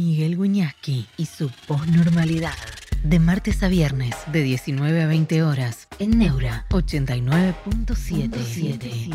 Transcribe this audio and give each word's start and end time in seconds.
Miguel 0.00 0.36
Guñasqui 0.36 1.06
y 1.18 1.26
su 1.26 1.50
posnormalidad. 1.66 2.54
De 3.02 3.18
martes 3.18 3.62
a 3.62 3.68
viernes, 3.68 4.16
de 4.32 4.42
19 4.42 5.02
a 5.02 5.06
20 5.06 5.42
horas, 5.42 5.88
en 5.98 6.18
Neura 6.18 6.64
89.77. 6.70 9.10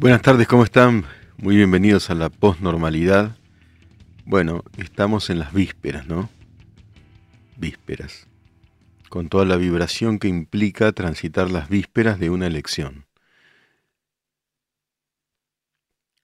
Buenas 0.00 0.22
tardes, 0.22 0.48
¿cómo 0.48 0.64
están? 0.64 1.04
Muy 1.36 1.56
bienvenidos 1.56 2.08
a 2.08 2.14
la 2.14 2.30
posnormalidad. 2.30 3.36
Bueno, 4.24 4.64
estamos 4.78 5.28
en 5.28 5.38
las 5.38 5.52
vísperas, 5.52 6.06
¿no? 6.06 6.30
Vísperas. 7.58 8.26
Con 9.10 9.28
toda 9.28 9.44
la 9.44 9.56
vibración 9.56 10.18
que 10.18 10.28
implica 10.28 10.92
transitar 10.92 11.50
las 11.50 11.68
vísperas 11.68 12.18
de 12.18 12.30
una 12.30 12.46
elección. 12.46 13.05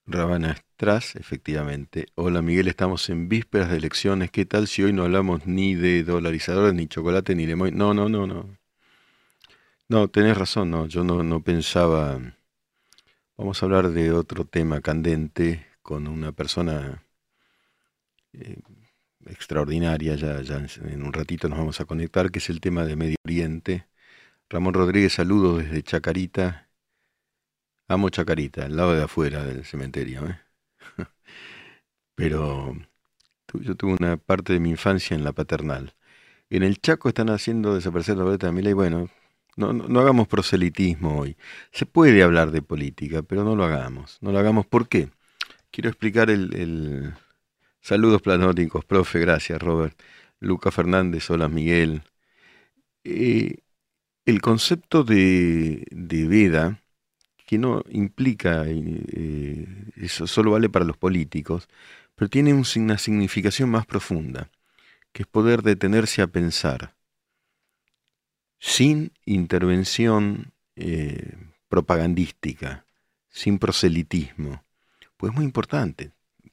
Rabana 0.06 0.52
Estras, 0.52 1.16
efectivamente. 1.16 2.06
Hola 2.16 2.42
Miguel, 2.42 2.68
estamos 2.68 3.08
en 3.08 3.28
vísperas 3.28 3.70
de 3.70 3.76
elecciones. 3.76 4.30
¿Qué 4.30 4.44
tal 4.44 4.66
si 4.66 4.82
hoy 4.82 4.92
no 4.92 5.04
hablamos 5.04 5.46
ni 5.46 5.74
de 5.74 6.02
dolarizadores, 6.02 6.74
ni 6.74 6.88
chocolate, 6.88 7.34
ni 7.34 7.46
limón? 7.46 7.76
No, 7.76 7.94
no, 7.94 8.08
no, 8.08 8.26
no. 8.26 8.58
No, 9.88 10.08
tenés 10.08 10.36
razón, 10.36 10.70
no. 10.70 10.86
Yo 10.86 11.04
no, 11.04 11.22
no 11.22 11.42
pensaba. 11.42 12.20
Vamos 13.36 13.62
a 13.62 13.66
hablar 13.66 13.90
de 13.90 14.12
otro 14.12 14.44
tema 14.44 14.80
candente 14.80 15.66
con 15.82 16.08
una 16.08 16.32
persona 16.32 17.04
eh, 18.32 18.60
extraordinaria. 19.26 20.16
Ya, 20.16 20.40
ya 20.42 20.56
en 20.56 21.02
un 21.02 21.12
ratito 21.12 21.48
nos 21.48 21.58
vamos 21.58 21.80
a 21.80 21.84
conectar, 21.84 22.30
que 22.30 22.38
es 22.40 22.50
el 22.50 22.60
tema 22.60 22.84
de 22.84 22.96
Medio 22.96 23.16
Oriente. 23.24 23.86
Ramón 24.50 24.74
Rodríguez, 24.74 25.14
saludos 25.14 25.62
desde 25.62 25.82
Chacarita. 25.82 26.71
Amo 27.88 28.08
Chacarita, 28.10 28.64
al 28.66 28.76
lado 28.76 28.94
de 28.94 29.02
afuera 29.02 29.44
del 29.44 29.64
cementerio. 29.64 30.26
¿eh? 30.26 30.38
Pero 32.14 32.76
yo 33.54 33.74
tuve 33.76 33.94
una 33.94 34.16
parte 34.16 34.52
de 34.54 34.60
mi 34.60 34.70
infancia 34.70 35.14
en 35.14 35.24
la 35.24 35.32
paternal. 35.32 35.94
En 36.50 36.62
el 36.62 36.80
Chaco 36.80 37.08
están 37.08 37.30
haciendo 37.30 37.74
desaparecer 37.74 38.16
la 38.16 38.24
boleta 38.24 38.46
de 38.46 38.52
Mila 38.52 38.70
y 38.70 38.74
bueno, 38.74 39.10
no, 39.56 39.72
no, 39.72 40.00
hagamos 40.00 40.28
proselitismo 40.28 41.20
hoy. 41.20 41.36
Se 41.72 41.86
puede 41.86 42.22
hablar 42.22 42.50
de 42.52 42.62
política, 42.62 43.22
pero 43.22 43.44
no 43.44 43.56
lo 43.56 43.64
hagamos. 43.64 44.18
No 44.20 44.32
lo 44.32 44.38
hagamos. 44.38 44.66
¿Por 44.66 44.88
qué? 44.88 45.10
Quiero 45.70 45.90
explicar 45.90 46.30
el... 46.30 47.14
Saludos 47.80 48.22
planóticos, 48.22 48.84
profe, 48.84 49.18
gracias 49.18 49.60
Robert. 49.60 50.00
Luca 50.38 50.70
Fernández, 50.70 51.28
hola 51.30 51.48
Miguel. 51.48 52.02
Eh, 53.04 53.56
el 54.24 54.40
concepto 54.40 55.02
de, 55.04 55.84
de 55.90 56.28
que 57.46 57.58
no 57.58 57.82
implica, 57.90 58.64
eh, 58.66 59.66
eso 59.96 60.26
solo 60.26 60.52
vale 60.52 60.68
para 60.68 60.84
los 60.84 60.96
políticos, 60.96 61.68
pero 62.14 62.28
tiene 62.28 62.54
una 62.54 62.98
significación 62.98 63.70
más 63.70 63.86
profunda, 63.86 64.50
que 65.12 65.22
es 65.22 65.28
poder 65.28 65.62
detenerse 65.62 66.22
a 66.22 66.26
pensar 66.26 66.94
sin 68.58 69.12
intervención 69.24 70.52
eh, 70.76 71.36
propagandística, 71.68 72.86
sin 73.28 73.58
proselitismo. 73.58 74.62
Pues 75.16 75.32
es 75.32 75.36
muy 75.36 75.44
importante, 75.44 76.12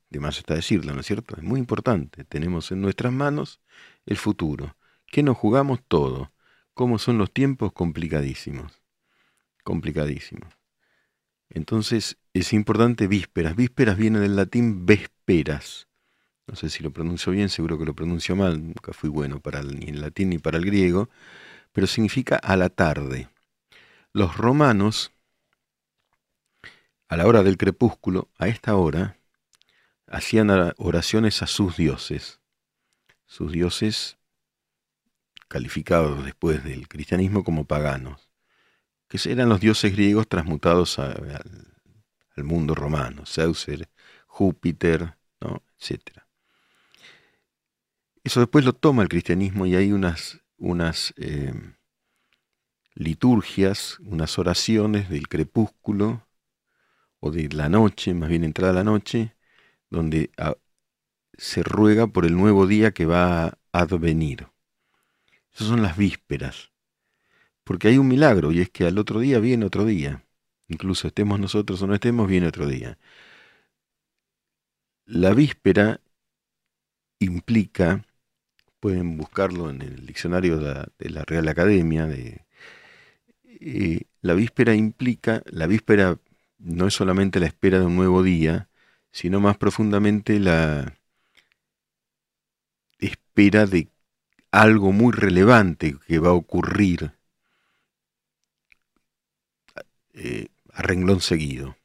de 0.09 0.19
más 0.19 0.39
está 0.39 0.55
decirlo, 0.55 0.93
¿no 0.93 1.01
es 1.01 1.05
cierto? 1.05 1.35
Es 1.37 1.43
muy 1.43 1.59
importante. 1.59 2.23
Tenemos 2.23 2.71
en 2.71 2.81
nuestras 2.81 3.13
manos 3.13 3.61
el 4.05 4.17
futuro. 4.17 4.75
¿Qué 5.05 5.21
nos 5.21 5.37
jugamos 5.37 5.81
todo? 5.87 6.31
¿Cómo 6.73 6.97
son 6.97 7.17
los 7.17 7.31
tiempos? 7.31 7.73
Complicadísimos. 7.73 8.81
Complicadísimos. 9.63 10.58
Entonces 11.49 12.17
es 12.33 12.53
importante 12.53 13.07
vísperas. 13.07 13.55
Vísperas 13.55 13.97
viene 13.97 14.19
del 14.19 14.35
latín 14.35 14.85
vesperas. 14.85 15.87
No 16.47 16.55
sé 16.55 16.69
si 16.69 16.83
lo 16.83 16.91
pronuncio 16.91 17.31
bien, 17.31 17.49
seguro 17.49 17.77
que 17.77 17.85
lo 17.85 17.95
pronuncio 17.95 18.35
mal. 18.35 18.63
Nunca 18.63 18.93
fui 18.93 19.09
bueno 19.09 19.39
para 19.39 19.61
ni 19.63 19.89
el 19.89 20.01
latín 20.01 20.29
ni 20.29 20.37
para 20.37 20.57
el 20.57 20.65
griego. 20.65 21.09
Pero 21.71 21.87
significa 21.87 22.35
a 22.37 22.55
la 22.55 22.69
tarde. 22.69 23.29
Los 24.13 24.37
romanos, 24.37 25.11
a 27.07 27.17
la 27.17 27.27
hora 27.27 27.43
del 27.43 27.57
crepúsculo, 27.57 28.29
a 28.37 28.47
esta 28.47 28.75
hora, 28.75 29.17
hacían 30.07 30.49
oraciones 30.77 31.41
a 31.41 31.47
sus 31.47 31.77
dioses. 31.77 32.39
Sus 33.25 33.51
dioses 33.51 34.17
calificados 35.47 36.23
después 36.23 36.63
del 36.63 36.87
cristianismo 36.87 37.43
como 37.43 37.65
paganos 37.65 38.28
que 39.09 39.19
eran 39.29 39.49
los 39.49 39.59
dioses 39.59 39.91
griegos 39.91 40.27
transmutados 40.27 40.99
al, 40.99 41.43
mundo 42.37 42.73
romano, 42.73 43.25
Zeus, 43.25 43.67
Júpiter, 44.27 45.17
¿no? 45.41 45.61
etc. 45.77 46.21
Eso 48.23 48.39
después 48.39 48.63
lo 48.63 48.71
toma 48.71 49.03
el 49.03 49.09
cristianismo 49.09 49.65
y 49.65 49.75
hay 49.75 49.91
unas, 49.91 50.39
unas 50.57 51.13
eh, 51.17 51.53
liturgias, 52.93 53.99
unas 53.99 54.39
oraciones 54.39 55.09
del 55.09 55.27
crepúsculo 55.27 56.25
o 57.19 57.31
de 57.31 57.49
la 57.49 57.67
noche, 57.67 58.13
más 58.13 58.29
bien 58.29 58.45
entrada 58.45 58.71
la 58.71 58.83
noche, 58.85 59.35
donde 59.89 60.31
ah, 60.37 60.55
se 61.37 61.63
ruega 61.63 62.07
por 62.07 62.25
el 62.25 62.37
nuevo 62.37 62.67
día 62.67 62.91
que 62.91 63.05
va 63.05 63.47
a 63.47 63.57
advenir. 63.71 64.47
Esas 65.53 65.67
son 65.67 65.81
las 65.81 65.97
vísperas. 65.97 66.71
Porque 67.69 67.89
hay 67.89 67.99
un 67.99 68.07
milagro 68.07 68.51
y 68.51 68.61
es 68.61 68.71
que 68.71 68.87
al 68.87 68.97
otro 68.97 69.19
día 69.19 69.37
viene 69.37 69.63
otro 69.63 69.85
día. 69.85 70.23
Incluso 70.69 71.07
estemos 71.07 71.39
nosotros 71.39 71.79
o 71.83 71.85
no 71.85 71.93
estemos, 71.93 72.27
viene 72.27 72.47
otro 72.47 72.65
día. 72.65 72.97
La 75.05 75.35
víspera 75.35 76.01
implica, 77.19 78.07
pueden 78.79 79.17
buscarlo 79.17 79.69
en 79.69 79.83
el 79.83 80.07
diccionario 80.07 80.57
de 80.57 81.09
la, 81.11 81.23
Real 81.25 81.47
Academia, 81.47 82.07
de, 82.07 82.43
eh, 83.43 84.01
la 84.21 84.33
víspera 84.33 84.73
implica, 84.73 85.43
la 85.45 85.67
víspera 85.67 86.17
no 86.57 86.87
es 86.87 86.95
solamente 86.95 87.39
la 87.39 87.45
espera 87.45 87.77
de 87.77 87.85
un 87.85 87.95
nuevo 87.95 88.23
día, 88.23 88.67
sino 89.11 89.39
más 89.41 89.57
profundamente 89.57 90.39
la 90.39 90.97
espera 92.97 93.67
de 93.67 93.89
algo 94.49 94.91
muy 94.91 95.13
relevante 95.13 95.97
que 96.07 96.17
va 96.17 96.29
a 96.29 96.33
ocurrir 96.33 97.18
eh, 100.13 100.47
a 100.73 100.81
renglón 100.81 101.21
seguido. 101.21 101.77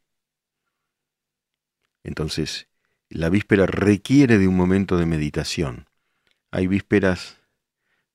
Entonces, 2.03 2.69
la 3.09 3.29
víspera 3.31 3.67
requiere 3.67 4.39
de 4.39 4.49
un 4.49 4.57
momento 4.57 4.97
de 4.97 5.07
meditación. 5.07 5.89
Hay 6.51 6.67
vísperas 6.67 7.39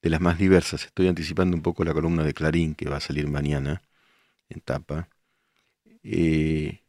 de 0.02 0.10
las 0.10 0.22
más 0.22 0.38
diversas. 0.38 0.86
Estoy 0.86 1.08
anticipando 1.08 1.56
un 1.56 1.64
poco 1.64 1.84
la 1.84 1.94
columna 1.94 2.24
de 2.24 2.34
Clarín 2.34 2.76
que 2.76 2.90
va 2.90 2.98
a 2.98 3.02
salir 3.02 3.28
mañana 3.28 3.82
en 4.50 4.62
tapa. 4.62 5.10
Eh, 6.04 6.82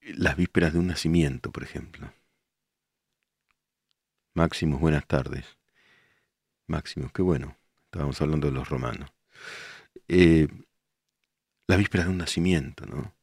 las 0.00 0.36
vísperas 0.36 0.72
de 0.72 0.78
un 0.78 0.86
nacimiento, 0.88 1.50
por 1.50 1.62
ejemplo. 1.62 2.12
Máximos, 4.34 4.80
buenas 4.80 5.06
tardes. 5.06 5.44
Máximos, 6.66 7.12
qué 7.12 7.22
bueno. 7.22 7.56
Estábamos 7.84 8.20
hablando 8.20 8.48
de 8.48 8.52
los 8.52 8.68
romanos. 8.68 9.10
Eh, 10.08 10.48
las 11.66 11.78
vísperas 11.78 12.06
de 12.06 12.12
un 12.12 12.18
nacimiento, 12.18 12.86
¿no? 12.86 13.14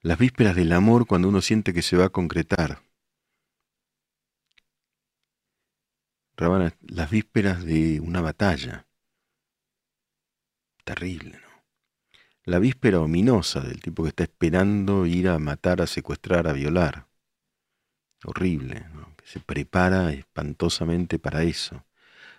Las 0.00 0.18
vísperas 0.18 0.56
del 0.56 0.72
amor 0.72 1.06
cuando 1.06 1.28
uno 1.28 1.40
siente 1.40 1.72
que 1.72 1.82
se 1.82 1.96
va 1.96 2.06
a 2.06 2.10
concretar. 2.10 2.82
Rabana, 6.36 6.74
las 6.80 7.10
vísperas 7.10 7.64
de 7.64 8.00
una 8.00 8.20
batalla. 8.20 8.86
Terrible, 10.84 11.38
¿no? 11.38 11.52
La 12.44 12.58
víspera 12.58 13.00
ominosa 13.00 13.60
del 13.60 13.80
tipo 13.80 14.02
que 14.02 14.08
está 14.08 14.24
esperando 14.24 15.06
ir 15.06 15.28
a 15.28 15.38
matar, 15.38 15.80
a 15.80 15.86
secuestrar, 15.86 16.48
a 16.48 16.52
violar. 16.52 17.06
Horrible, 18.24 18.86
¿no? 18.94 19.14
que 19.16 19.26
se 19.26 19.38
prepara 19.38 20.12
espantosamente 20.12 21.20
para 21.20 21.44
eso. 21.44 21.84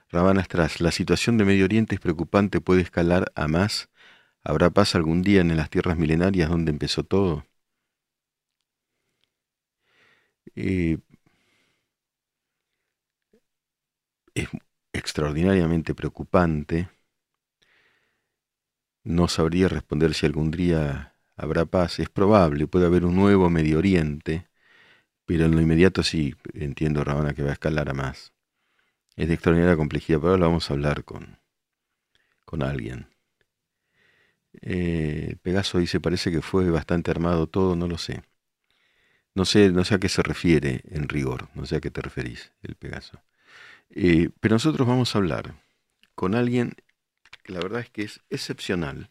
Rabana 0.09 0.41
Estras, 0.41 0.81
la 0.81 0.91
situación 0.91 1.37
de 1.37 1.45
Medio 1.45 1.63
Oriente 1.63 1.95
es 1.95 2.01
preocupante, 2.01 2.59
puede 2.59 2.81
escalar 2.81 3.31
a 3.35 3.47
más 3.47 3.89
¿Habrá 4.45 4.69
paz 4.69 4.95
algún 4.95 5.21
día 5.21 5.41
en 5.41 5.57
las 5.57 5.69
tierras 5.69 5.97
milenarias 5.97 6.49
donde 6.49 6.71
empezó 6.71 7.03
todo? 7.03 7.45
Eh, 10.55 10.97
es 14.35 14.47
extraordinariamente 14.93 15.95
preocupante. 15.95 16.87
No 19.05 19.29
sabría 19.29 19.69
responder 19.69 20.13
si 20.13 20.25
algún 20.25 20.51
día 20.51 21.15
habrá 21.37 21.63
paz. 21.65 21.99
Es 21.99 22.09
probable, 22.09 22.67
puede 22.67 22.85
haber 22.85 23.05
un 23.05 23.15
nuevo 23.15 23.49
Medio 23.49 23.77
Oriente, 23.77 24.49
pero 25.25 25.45
en 25.45 25.53
lo 25.55 25.61
inmediato 25.61 26.03
sí 26.03 26.35
entiendo, 26.53 27.03
Rabana, 27.03 27.33
que 27.33 27.43
va 27.43 27.51
a 27.51 27.53
escalar 27.53 27.89
a 27.89 27.93
más. 27.93 28.33
Es 29.15 29.27
de 29.29 29.35
extraordinaria 29.35 29.77
complejidad, 29.77 30.19
pero 30.19 30.31
ahora 30.33 30.47
vamos 30.47 30.69
a 30.69 30.73
hablar 30.75 31.05
con, 31.05 31.39
con 32.45 32.63
alguien. 32.63 33.12
Eh, 34.61 35.35
Pegaso 35.41 35.79
dice, 35.79 35.99
parece 35.99 36.31
que 36.31 36.41
fue 36.41 36.69
bastante 36.69 37.11
armado 37.11 37.47
todo, 37.47 37.75
no 37.75 37.87
lo 37.87 37.97
sé. 37.97 38.23
No 39.35 39.45
sé, 39.45 39.71
no 39.71 39.83
sé 39.83 39.95
a 39.95 39.99
qué 39.99 40.09
se 40.09 40.21
refiere 40.23 40.81
en 40.89 41.09
rigor, 41.09 41.49
no 41.55 41.65
sé 41.65 41.77
a 41.77 41.81
qué 41.81 41.89
te 41.89 42.01
referís, 42.01 42.51
el 42.61 42.75
Pegaso. 42.75 43.19
Eh, 43.91 44.29
pero 44.39 44.55
nosotros 44.55 44.87
vamos 44.87 45.15
a 45.15 45.19
hablar 45.19 45.55
con 46.15 46.35
alguien 46.35 46.75
que 47.43 47.53
la 47.53 47.59
verdad 47.61 47.81
es 47.81 47.89
que 47.89 48.03
es 48.03 48.21
excepcional. 48.29 49.09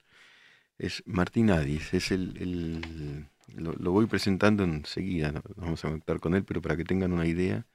Es 0.78 1.02
Martín 1.06 1.50
Adis, 1.50 1.94
es 1.94 2.12
el, 2.12 3.26
lo, 3.56 3.92
voy 3.92 4.06
presentando 4.06 4.64
enseguida, 4.64 5.32
vamos 5.56 5.84
a 5.84 5.88
conectar 5.88 6.20
con 6.20 6.34
él, 6.34 6.44
pero 6.44 6.62
para 6.62 6.76
que 6.76 6.84
tengan 6.84 7.12
una 7.12 7.26
idea, 7.26 7.66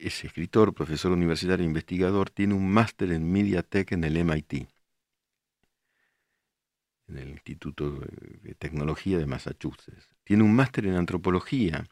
es 0.00 0.24
escritor, 0.24 0.74
profesor 0.74 1.12
universitario, 1.12 1.64
investigador, 1.64 2.30
tiene 2.30 2.54
un 2.54 2.70
máster 2.70 3.12
en 3.12 3.30
MediaTek 3.32 3.92
en 3.92 4.04
el 4.04 4.16
MIT 4.18 4.68
en 7.08 7.18
el 7.18 7.28
Instituto 7.30 8.00
de 8.42 8.54
Tecnología 8.54 9.18
de 9.18 9.26
Massachusetts. 9.26 10.08
Tiene 10.24 10.42
un 10.42 10.54
máster 10.54 10.86
en 10.86 10.94
antropología. 10.94 11.86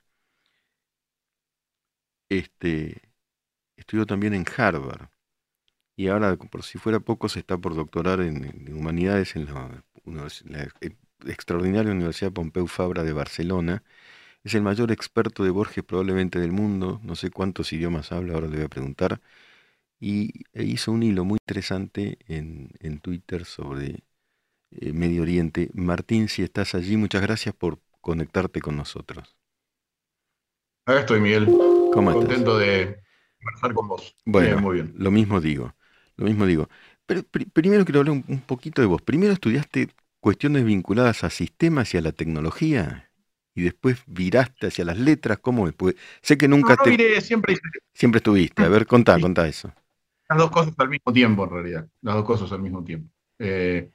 Este, 2.28 3.02
estudió 3.76 4.06
también 4.06 4.34
en 4.34 4.44
Harvard. 4.56 5.08
Y 5.96 6.08
ahora, 6.08 6.37
por 6.37 6.62
si 6.64 6.78
fuera 6.78 7.00
poco, 7.00 7.28
se 7.28 7.40
está 7.40 7.58
por 7.58 7.75
doctorar 7.75 8.20
en, 8.20 8.72
humanidades 8.75 9.37
en 9.37 9.46
la, 9.46 9.84
la, 10.05 10.69
extraordinaria 11.26 11.93
Universidad 11.93 12.32
Pompeu 12.32 12.67
Fabra 12.67 13.05
de 13.05 13.12
Barcelona. 13.12 13.84
Es 14.44 14.55
el 14.55 14.62
mayor 14.62 14.93
experto 14.93 15.44
de 15.44 15.50
Borges 15.50 15.84
probablemente 15.84 16.38
del 16.40 16.52
mundo. 16.52 17.00
No 17.05 17.17
sé 17.17 17.31
cuántos 17.31 17.72
idiomas 17.72 18.12
habla, 18.12 18.34
ahora 18.34 18.49
le 18.49 18.56
voy 18.56 18.67
a 18.67 18.69
preguntar. 18.69 19.20
Y 20.00 20.44
e 20.52 20.64
hizo 20.64 20.93
un 20.93 21.02
hilo 21.02 21.25
muy 21.25 21.38
interesante 21.43 22.19
en, 22.28 22.70
en 22.81 23.00
Twitter 23.00 23.44
sobre 23.44 24.05
eh, 24.81 24.93
Medio 24.93 25.23
Oriente. 25.23 25.71
Martín, 25.75 26.29
si 26.29 26.43
estás 26.43 26.75
allí, 26.75 26.97
muchas 26.97 27.23
gracias 27.23 27.55
por 27.55 27.79
conectarte 28.00 28.61
con 28.61 28.76
nosotros. 28.76 29.37
Acá 30.87 31.00
estoy, 31.00 31.21
Miguel. 31.21 31.47
¿Cómo 31.93 32.12
Contento 32.12 32.59
de 32.59 33.05
conversar 33.38 33.75
con 33.75 33.88
vos. 33.88 34.17
Bueno, 34.25 34.61
muy 34.61 34.75
bien. 34.75 34.94
Lo 34.97 35.11
mismo 35.11 35.41
digo, 35.41 35.75
lo 36.17 36.26
mismo 36.26 36.47
digo. 36.47 36.69
Pero 37.06 37.23
primero 37.23 37.85
quiero 37.85 38.00
hablar 38.00 38.23
un, 38.26 38.41
poquito 38.41 38.81
de 38.82 38.87
vos. 38.87 39.03
Primero 39.03 39.32
estudiaste 39.32 39.88
cuestiones 40.21 40.65
vinculadas 40.65 41.25
a 41.25 41.31
sistemas 41.31 41.93
y 41.94 41.99
a 41.99 42.00
la 42.00 42.12
tecnología 42.12 43.11
y 43.55 43.62
después 43.62 44.03
viraste 44.06 44.69
hacia 44.69 44.85
las 44.85 44.99
letras. 44.99 45.38
¿Cómo 45.38 45.67
después? 45.67 45.97
Sé 46.23 46.38
que 46.38 46.49
nunca 46.49 46.77
te... 46.77 47.20
siempre... 47.20 47.59
Siempre 47.93 48.19
estuviste. 48.19 48.62
A 48.62 48.69
ver, 48.69 48.87
contá, 48.87 49.19
contá 49.20 49.47
eso. 49.47 49.73
Las 50.29 50.38
dos 50.38 50.50
cosas 50.50 50.75
al 50.79 50.88
mismo 50.88 51.12
tiempo, 51.12 51.44
en 51.44 51.50
realidad. 51.50 51.88
Las 52.00 52.15
dos 52.15 52.25
cosas 52.25 52.50
al 52.53 52.61
mismo 52.61 52.82
tiempo. 52.82 53.11
Eh, 53.38 53.91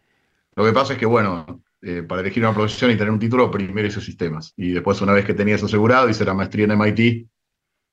lo 0.60 0.66
que 0.66 0.74
pasa 0.74 0.92
es 0.92 1.00
que, 1.00 1.06
bueno, 1.06 1.64
eh, 1.82 2.04
para 2.04 2.20
elegir 2.20 2.44
una 2.44 2.54
profesión 2.54 2.92
y 2.92 2.98
tener 2.98 3.14
un 3.14 3.20
título, 3.20 3.50
primero 3.50 3.88
hice 3.88 4.02
sistemas. 4.02 4.54
Y 4.58 4.72
después, 4.72 5.00
una 5.00 5.14
vez 5.14 5.24
que 5.24 5.34
tenía 5.34 5.56
eso 5.56 5.68
asegurado, 5.68 6.10
hice 6.10 6.26
la 6.26 6.34
maestría 6.34 6.66
en 6.66 6.72
MIT. 6.72 7.30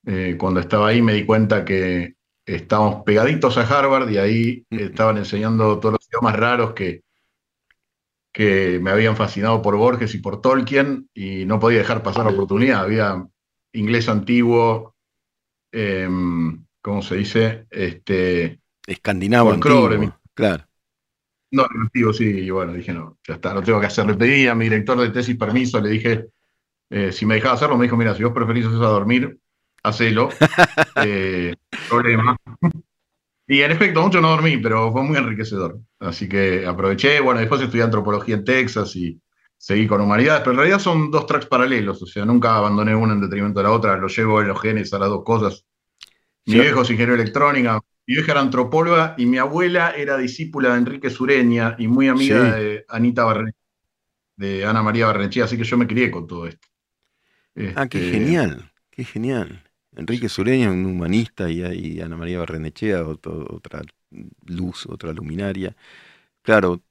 Eh, 0.05 0.37
cuando 0.37 0.59
estaba 0.59 0.89
ahí 0.89 1.01
me 1.01 1.13
di 1.13 1.25
cuenta 1.25 1.65
que 1.65 2.17
estábamos 2.45 3.05
pegaditos 3.05 3.57
a 3.57 3.63
Harvard 3.63 4.11
y 4.11 4.19
ahí 4.19 4.67
estaban 4.69 5.17
enseñando 5.17 5.79
todos 5.79 5.93
los 5.93 6.09
idiomas 6.09 6.35
raros 6.35 6.73
que, 6.73 7.03
que 8.33 8.81
me 8.83 8.91
habían 8.91 9.15
fascinado 9.15 9.63
por 9.63 9.77
Borges 9.77 10.17
y 10.17 10.19
por 10.19 10.41
Tolkien 10.41 11.09
y 11.15 11.45
no 11.45 11.61
podía 11.61 11.79
dejar 11.79 12.03
pasar 12.03 12.25
la 12.25 12.33
oportunidad. 12.33 12.83
Había 12.83 13.25
inglés 13.75 14.09
antiguo, 14.09 14.97
em, 15.71 16.67
¿cómo 16.83 17.01
se 17.01 17.15
dice? 17.15 17.67
Este, 17.71 18.59
Escandinavo 18.89 19.53
antiguo, 19.53 20.19
claro. 20.35 20.65
No, 21.57 21.67
digo, 21.95 22.13
sí, 22.13 22.25
y 22.25 22.51
bueno, 22.51 22.75
dije, 22.75 22.93
no, 22.93 23.17
ya 23.27 23.35
está, 23.37 23.55
lo 23.55 23.63
tengo 23.63 23.81
que 23.81 23.87
hacer. 23.87 24.05
Le 24.05 24.15
pedí 24.15 24.47
a 24.47 24.55
mi 24.55 24.65
director 24.67 25.01
de 25.01 25.09
tesis 25.09 25.39
permiso, 25.39 25.81
le 25.81 25.89
dije, 25.89 26.27
eh, 26.91 27.13
si 27.13 27.25
me 27.25 27.37
dejaba 27.37 27.55
hacerlo, 27.55 27.79
me 27.79 27.85
dijo, 27.85 27.97
mira, 27.97 28.15
si 28.15 28.23
vos 28.23 28.35
preferís 28.35 28.67
eso 28.67 28.85
a 28.85 28.91
dormir, 28.91 29.41
hacelo. 29.83 30.29
eh, 30.97 31.55
problema. 31.89 32.37
Y 33.47 33.63
en 33.63 33.71
efecto, 33.71 34.03
mucho 34.03 34.21
no 34.21 34.29
dormí, 34.29 34.59
pero 34.59 34.93
fue 34.93 35.03
muy 35.03 35.17
enriquecedor. 35.17 35.81
Así 35.99 36.29
que 36.29 36.67
aproveché, 36.67 37.21
bueno, 37.21 37.41
después 37.41 37.63
estudié 37.63 37.85
antropología 37.85 38.35
en 38.35 38.45
Texas 38.45 38.95
y 38.95 39.19
seguí 39.57 39.87
con 39.87 40.03
humanidades, 40.03 40.41
pero 40.41 40.51
en 40.51 40.59
realidad 40.59 40.79
son 40.79 41.11
dos 41.11 41.25
tracks 41.25 41.47
paralelos, 41.47 42.03
o 42.03 42.07
sea, 42.07 42.27
nunca 42.27 42.57
abandoné 42.57 42.95
una 42.95 43.15
en 43.15 43.23
detrimento 43.23 43.61
de 43.61 43.65
la 43.65 43.73
otra, 43.73 43.97
lo 43.97 44.09
llevo 44.09 44.43
en 44.43 44.49
los 44.49 44.61
genes 44.61 44.93
a 44.93 44.99
las 44.99 45.09
dos 45.09 45.25
cosas. 45.25 45.65
Mi 46.45 46.61
viejo 46.61 46.83
es 46.83 46.91
ingeniero 46.91 47.15
electrónica, 47.15 47.81
mi 48.07 48.15
vieja 48.15 48.33
era 48.33 48.41
antropóloga 48.41 49.15
y 49.19 49.27
mi 49.27 49.39
abuela 49.39 49.91
era 49.91 50.17
discípula 50.17 50.73
de 50.73 50.79
Enrique 50.79 51.11
Sureña 51.11 51.75
y 51.79 51.89
muy 51.89 52.09
amiga 52.09 52.55
de 52.55 52.85
Anita 52.89 53.25
Barrenechea, 53.25 53.61
de 54.37 54.65
Ana 54.65 54.83
María 54.83 55.07
Barrenechea, 55.07 55.45
así 55.45 55.57
que 55.57 55.65
yo 55.65 55.77
me 55.77 55.87
crié 55.87 56.11
con 56.11 56.27
todo 56.27 56.47
esto. 56.47 56.69
ah, 57.75 57.89
qué 57.89 57.99
este, 57.99 58.11
genial, 58.11 58.71
qué 58.91 59.05
genial. 59.05 59.63
Enrique 59.97 60.29
Sureña, 60.29 60.71
un 60.71 60.87
humanista, 60.87 61.51
y, 61.51 62.01
Ana 62.01 62.17
María 62.17 62.39
Barrenechea, 62.39 63.05
otra 63.05 63.83
luz, 64.45 64.87
otra 64.87 65.13
luminaria. 65.13 65.75
Claro. 66.43 66.83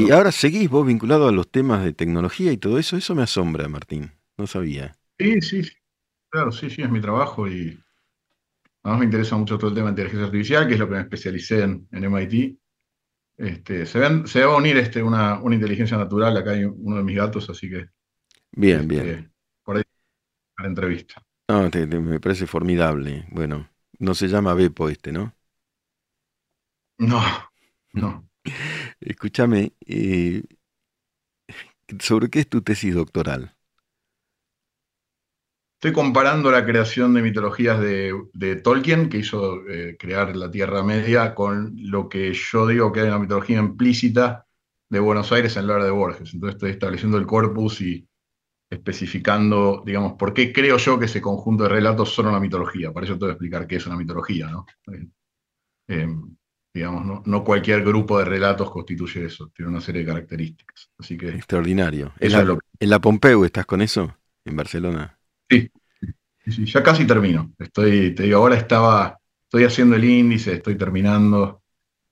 Y 0.00 0.10
ahora 0.10 0.32
seguís 0.32 0.68
vos 0.68 0.86
vinculado 0.86 1.28
a 1.28 1.32
los 1.32 1.48
temas 1.50 1.84
de 1.84 1.92
tecnología 1.92 2.52
y 2.52 2.58
todo 2.58 2.78
eso, 2.78 2.96
eso 2.96 3.14
me 3.14 3.22
asombra, 3.22 3.68
Martín. 3.68 4.10
No 4.36 4.46
sabía. 4.46 4.96
Sí, 5.18 5.40
sí, 5.40 5.62
claro, 6.28 6.52
sí, 6.52 6.68
sí, 6.68 6.82
es 6.82 6.90
mi 6.90 7.00
trabajo 7.00 7.48
y 7.48 7.78
Además 8.82 9.00
me 9.00 9.04
interesa 9.06 9.36
mucho 9.36 9.58
todo 9.58 9.70
el 9.70 9.74
tema 9.74 9.86
de 9.86 9.92
inteligencia 9.92 10.26
artificial, 10.26 10.66
que 10.66 10.74
es 10.74 10.80
lo 10.80 10.88
que 10.88 10.94
me 10.94 11.00
especialicé 11.00 11.62
en, 11.62 11.88
MIT. 11.90 12.58
Este, 13.36 13.86
se, 13.86 14.26
se, 14.26 14.44
va 14.44 14.54
a 14.54 14.56
unir 14.56 14.76
este, 14.78 15.02
una, 15.02 15.40
inteligencia 15.50 15.96
natural, 15.96 16.36
acá 16.36 16.52
hay 16.52 16.64
uno 16.64 16.96
de 16.96 17.04
mis 17.04 17.16
gatos, 17.16 17.48
así 17.50 17.68
que... 17.70 17.88
Bien, 18.52 18.80
este, 18.80 19.02
bien. 19.02 19.32
Por 19.62 19.76
ahí, 19.76 19.82
la 20.58 20.66
entrevista. 20.66 21.22
No, 21.48 21.70
me 22.00 22.20
parece 22.20 22.46
formidable. 22.46 23.26
Bueno, 23.30 23.68
no 23.98 24.14
se 24.14 24.28
llama 24.28 24.54
Bepo 24.54 24.88
este, 24.88 25.12
¿no? 25.12 25.34
No, 26.98 27.22
no. 27.92 28.28
Escúchame, 29.00 29.72
eh, 29.86 30.42
¿sobre 32.00 32.28
qué 32.28 32.40
es 32.40 32.48
tu 32.48 32.62
tesis 32.62 32.94
doctoral? 32.94 33.57
Estoy 35.78 35.92
comparando 35.92 36.50
la 36.50 36.66
creación 36.66 37.14
de 37.14 37.22
mitologías 37.22 37.78
de, 37.78 38.60
Tolkien, 38.64 39.08
que 39.08 39.18
hizo 39.18 39.64
eh, 39.68 39.96
crear 39.96 40.34
la 40.34 40.50
Tierra 40.50 40.82
Media, 40.82 41.36
con 41.36 41.76
lo 41.76 42.08
que 42.08 42.32
yo 42.32 42.66
digo 42.66 42.90
que 42.90 43.02
hay 43.02 43.06
una 43.06 43.20
mitología 43.20 43.60
implícita 43.60 44.44
de 44.90 44.98
Buenos 44.98 45.30
Aires 45.30 45.56
en 45.56 45.68
la 45.68 45.74
obra 45.74 45.84
de 45.84 45.92
Borges. 45.92 46.34
Entonces 46.34 46.56
estoy 46.56 46.70
estableciendo 46.72 47.16
el 47.16 47.26
corpus 47.26 47.80
y 47.80 48.08
especificando, 48.68 49.84
digamos, 49.86 50.14
por 50.14 50.34
qué 50.34 50.52
creo 50.52 50.78
yo 50.78 50.98
que 50.98 51.04
ese 51.04 51.20
conjunto 51.20 51.62
de 51.62 51.68
relatos 51.68 52.12
son 52.12 52.26
una 52.26 52.40
mitología. 52.40 52.92
Para 52.92 53.06
eso 53.06 53.14
te 53.14 53.26
voy 53.26 53.28
a 53.28 53.32
explicar 53.34 53.68
qué 53.68 53.76
es 53.76 53.86
una 53.86 53.96
mitología, 53.96 54.48
¿no? 54.48 54.66
Eh, 54.92 55.06
em, 55.86 56.36
digamos, 56.74 57.24
no, 57.24 57.44
cualquier 57.44 57.84
grupo 57.84 58.18
de 58.18 58.24
relatos 58.24 58.68
constituye 58.72 59.26
eso, 59.26 59.52
tiene 59.54 59.70
una 59.70 59.80
serie 59.80 60.00
de 60.00 60.08
características. 60.08 60.90
Así 60.98 61.16
que, 61.16 61.28
Extraordinario. 61.28 62.14
¿En 62.18 62.32
la, 62.32 62.58
¿En 62.80 62.90
la 62.90 62.98
Pompeu 62.98 63.44
estás 63.44 63.64
con 63.64 63.80
eso? 63.80 64.16
¿En 64.44 64.56
Barcelona? 64.56 65.17
Sí, 65.48 65.70
ya 66.64 66.82
casi 66.82 67.06
termino. 67.06 67.52
Estoy, 67.58 68.14
te 68.14 68.24
digo, 68.24 68.38
ahora 68.38 68.56
estaba, 68.56 69.18
estoy 69.44 69.64
haciendo 69.64 69.96
el 69.96 70.04
índice, 70.04 70.54
estoy 70.54 70.76
terminando 70.76 71.62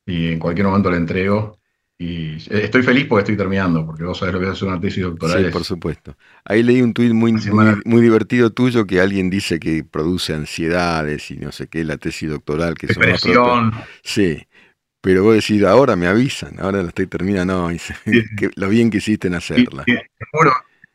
y 0.04 0.32
en 0.32 0.38
cualquier 0.38 0.66
momento 0.66 0.90
lo 0.90 0.96
entrego. 0.96 1.58
Y 1.98 2.36
estoy 2.50 2.82
feliz 2.82 3.06
porque 3.06 3.22
estoy 3.22 3.38
terminando, 3.38 3.86
porque 3.86 4.04
vos 4.04 4.18
sabés 4.18 4.34
lo 4.34 4.40
que 4.40 4.46
es 4.46 4.52
hacer 4.52 4.68
una 4.68 4.78
tesis 4.78 5.02
doctoral. 5.02 5.46
Sí, 5.46 5.50
por 5.50 5.64
supuesto. 5.64 6.14
Ahí 6.44 6.62
leí 6.62 6.82
un 6.82 6.92
tuit 6.92 7.12
muy, 7.12 7.32
muy, 7.86 8.02
divertido 8.02 8.50
tuyo 8.50 8.86
que 8.86 9.00
alguien 9.00 9.30
dice 9.30 9.58
que 9.58 9.82
produce 9.82 10.34
ansiedades 10.34 11.30
y 11.30 11.38
no 11.38 11.52
sé 11.52 11.68
qué, 11.68 11.84
la 11.84 11.96
tesis 11.96 12.28
doctoral. 12.28 12.74
que 12.74 12.86
Depresión. 12.86 13.72
Sí, 14.02 14.46
pero 15.00 15.22
vos 15.22 15.36
decís, 15.36 15.62
ahora 15.62 15.96
me 15.96 16.06
avisan, 16.06 16.60
ahora 16.60 16.82
la 16.82 16.88
estoy 16.88 17.06
terminando, 17.06 17.70
no, 17.70 17.78
lo 18.56 18.68
bien 18.68 18.90
que 18.90 18.98
hiciste 18.98 19.28
en 19.28 19.34
hacerla. 19.36 19.84
Sí, 19.86 19.94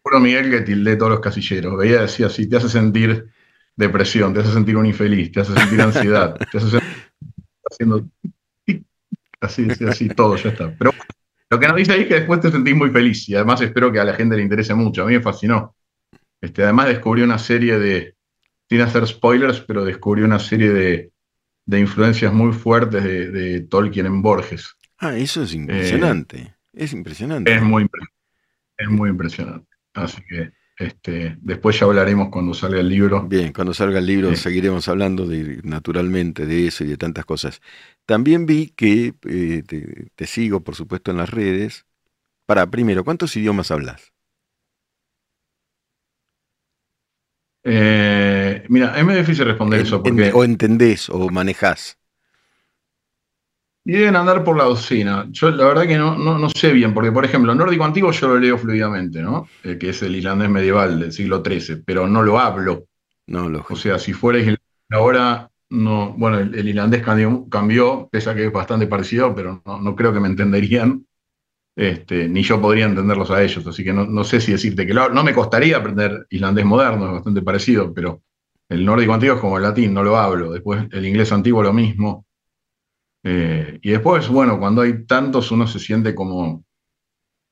Puro 0.02 0.20
Miguel 0.20 0.50
que 0.50 0.62
tildé 0.62 0.96
todos 0.96 1.12
los 1.12 1.20
casilleros. 1.20 1.78
Veía, 1.78 2.02
decía, 2.02 2.30
si 2.30 2.48
te 2.48 2.58
hace 2.58 2.70
sentir 2.70 3.30
depresión, 3.76 4.34
te 4.34 4.42
hace 4.42 4.52
sentir 4.52 4.78
un 4.78 4.86
infeliz, 4.86 5.32
te 5.32 5.42
hace 5.42 5.54
sentir 5.54 5.82
ansiedad, 5.82 6.36
te 6.52 6.58
hace 6.58 6.70
sentir 6.70 6.90
haciendo 7.70 8.08
así, 9.40 9.68
así, 9.88 10.10
todo, 10.10 10.36
ya 10.36 10.50
está. 10.50 10.76
Pero 10.78 10.92
lo 11.50 11.60
que 11.60 11.68
nos 11.68 11.76
dice 11.76 11.94
ahí 11.94 12.02
es 12.02 12.08
que 12.08 12.16
después 12.16 12.40
te 12.40 12.52
sentís 12.52 12.76
muy 12.76 12.90
feliz 12.92 13.28
y 13.28 13.36
además 13.36 13.62
espero 13.62 13.92
que 13.92 14.00
a 14.00 14.04
la 14.04 14.14
gente 14.14 14.36
le 14.36 14.44
interese 14.44 14.74
mucho. 14.74 15.04
A 15.04 15.06
mí 15.06 15.14
me 15.14 15.22
fascinó. 15.22 15.76
Este, 16.40 16.64
además 16.64 16.88
descubrí 16.88 17.22
una 17.22 17.38
serie 17.38 17.78
de, 17.78 18.16
sin 18.70 18.82
hacer 18.82 19.06
spoilers, 19.08 19.62
pero 19.62 19.84
descubrí 19.84 20.24
una 20.24 20.40
serie 20.40 20.72
de, 20.72 21.12
influencias 21.78 22.34
muy 22.34 22.54
fuertes 22.54 23.04
de, 23.04 23.62
Tolkien 23.70 24.06
en 24.06 24.22
Borges. 24.22 24.76
Ah, 24.98 25.18
eso 25.18 25.44
es 25.44 25.54
impresionante. 25.54 26.56
es 26.74 26.94
impresionante. 26.94 27.54
Es 27.54 27.62
muy, 27.62 27.88
es 28.78 28.90
muy 28.90 29.10
impresionante. 29.10 29.71
Así 29.94 30.22
que 30.28 30.52
este, 30.78 31.38
después 31.42 31.80
ya 31.80 31.86
hablaremos 31.86 32.30
cuando 32.30 32.54
salga 32.54 32.80
el 32.80 32.90
libro. 32.90 33.28
Bien, 33.28 33.54
cuando 33.54 33.74
salga 33.74 34.00
el 34.00 34.06
libro 34.06 34.36
seguiremos 34.36 34.88
hablando 34.88 35.28
de, 35.28 35.62
naturalmente 35.64 36.46
de 36.46 36.68
eso 36.68 36.84
y 36.84 36.88
de 36.88 36.98
tantas 36.98 37.26
cosas. 37.26 37.62
También 38.06 38.46
vi 38.46 38.70
que 38.76 39.14
eh, 39.28 39.64
te, 40.16 40.26
sigo, 40.26 40.62
por 40.62 40.76
supuesto, 40.76 41.12
en 41.12 41.18
las 41.18 41.30
redes. 41.30 41.86
Para, 42.48 42.66
primero, 42.68 43.04
¿cuántos 43.04 43.36
idiomas 43.38 43.70
hablas? 43.70 44.12
Eh, 47.64 48.64
mira, 48.68 48.98
es 48.98 49.06
muy 49.06 49.14
difícil 49.14 49.46
responder 49.46 49.82
eso. 49.82 50.02
Porque... 50.02 50.32
o 50.34 50.44
entendés 50.44 51.10
o 51.10 51.30
manejás. 51.30 52.01
Y 53.84 53.94
deben 53.94 54.16
andar 54.16 54.44
por 54.44 54.58
la 54.58 54.66
docena. 54.66 55.28
Yo 55.32 55.50
la 55.50 55.66
verdad 55.66 55.88
que 55.88 55.98
no, 55.98 56.16
no, 56.16 56.50
sé 56.50 56.72
bien, 56.72 56.94
porque 56.94 57.12
por 57.12 57.26
ejemplo, 57.26 57.56
nórdico 57.56 57.84
antiguo 57.84 58.12
yo 58.12 58.28
lo 58.28 58.40
leo 58.40 58.58
fluidamente, 58.58 59.22
¿no? 59.22 59.48
Eh, 59.64 59.78
que 59.80 59.90
es 59.90 60.04
el 60.04 60.16
irlandés 60.16 60.50
medieval 60.50 61.00
del 61.00 61.12
siglo 61.12 61.42
XIII, 61.44 61.84
pero 61.86 62.08
no 62.08 62.22
lo 62.22 62.40
hablo. 62.40 62.86
No 63.28 63.50
lo 63.50 63.66
O 63.68 63.76
sea, 63.76 63.98
si 63.98 64.14
fuera 64.14 64.40
ahora, 64.92 65.50
no, 65.70 66.14
bueno, 66.14 66.40
el, 66.40 66.68
irlandés 66.68 67.02
cambió, 67.02 67.48
cambió, 67.50 68.08
pese 68.12 68.30
a 68.30 68.36
que 68.36 68.46
es 68.46 68.52
bastante 68.52 68.88
parecido, 68.88 69.34
pero 69.34 69.62
no, 69.66 69.96
creo 69.96 70.14
que 70.14 70.20
me 70.20 70.28
entenderían. 70.28 71.06
Este, 71.76 72.28
ni 72.28 72.44
yo 72.44 72.62
podría 72.62 72.86
entenderlos 72.86 73.32
a 73.32 73.42
ellos, 73.42 73.66
así 73.66 73.84
que 73.84 73.94
no, 73.94 74.24
sé 74.26 74.42
si 74.42 74.52
decirte 74.52 74.86
que 74.86 74.94
no 74.94 75.24
me 75.24 75.34
costaría 75.34 75.78
aprender 75.78 76.28
irlandés 76.30 76.66
moderno, 76.66 77.08
es 77.08 77.14
bastante 77.14 77.42
parecido, 77.42 77.94
pero 77.94 78.22
el 78.72 78.86
nórdico 78.86 79.14
antiguo 79.14 79.36
es 79.36 79.42
como 79.42 79.58
el 79.58 79.64
latín, 79.64 79.94
no 79.94 80.02
lo 80.02 80.18
hablo. 80.18 80.52
Después 80.52 80.86
el 80.92 81.06
inglés 81.06 81.32
antiguo 81.32 81.62
lo 81.62 81.74
mismo. 81.74 82.26
Eh, 83.24 83.80
y 83.82 83.92
después, 83.92 84.28
bueno, 84.30 84.60
cuando 84.60 84.82
hay 84.82 85.06
tantos 85.06 85.52
uno 85.52 85.68
se 85.68 85.80
siente 85.80 86.16
como, 86.16 86.64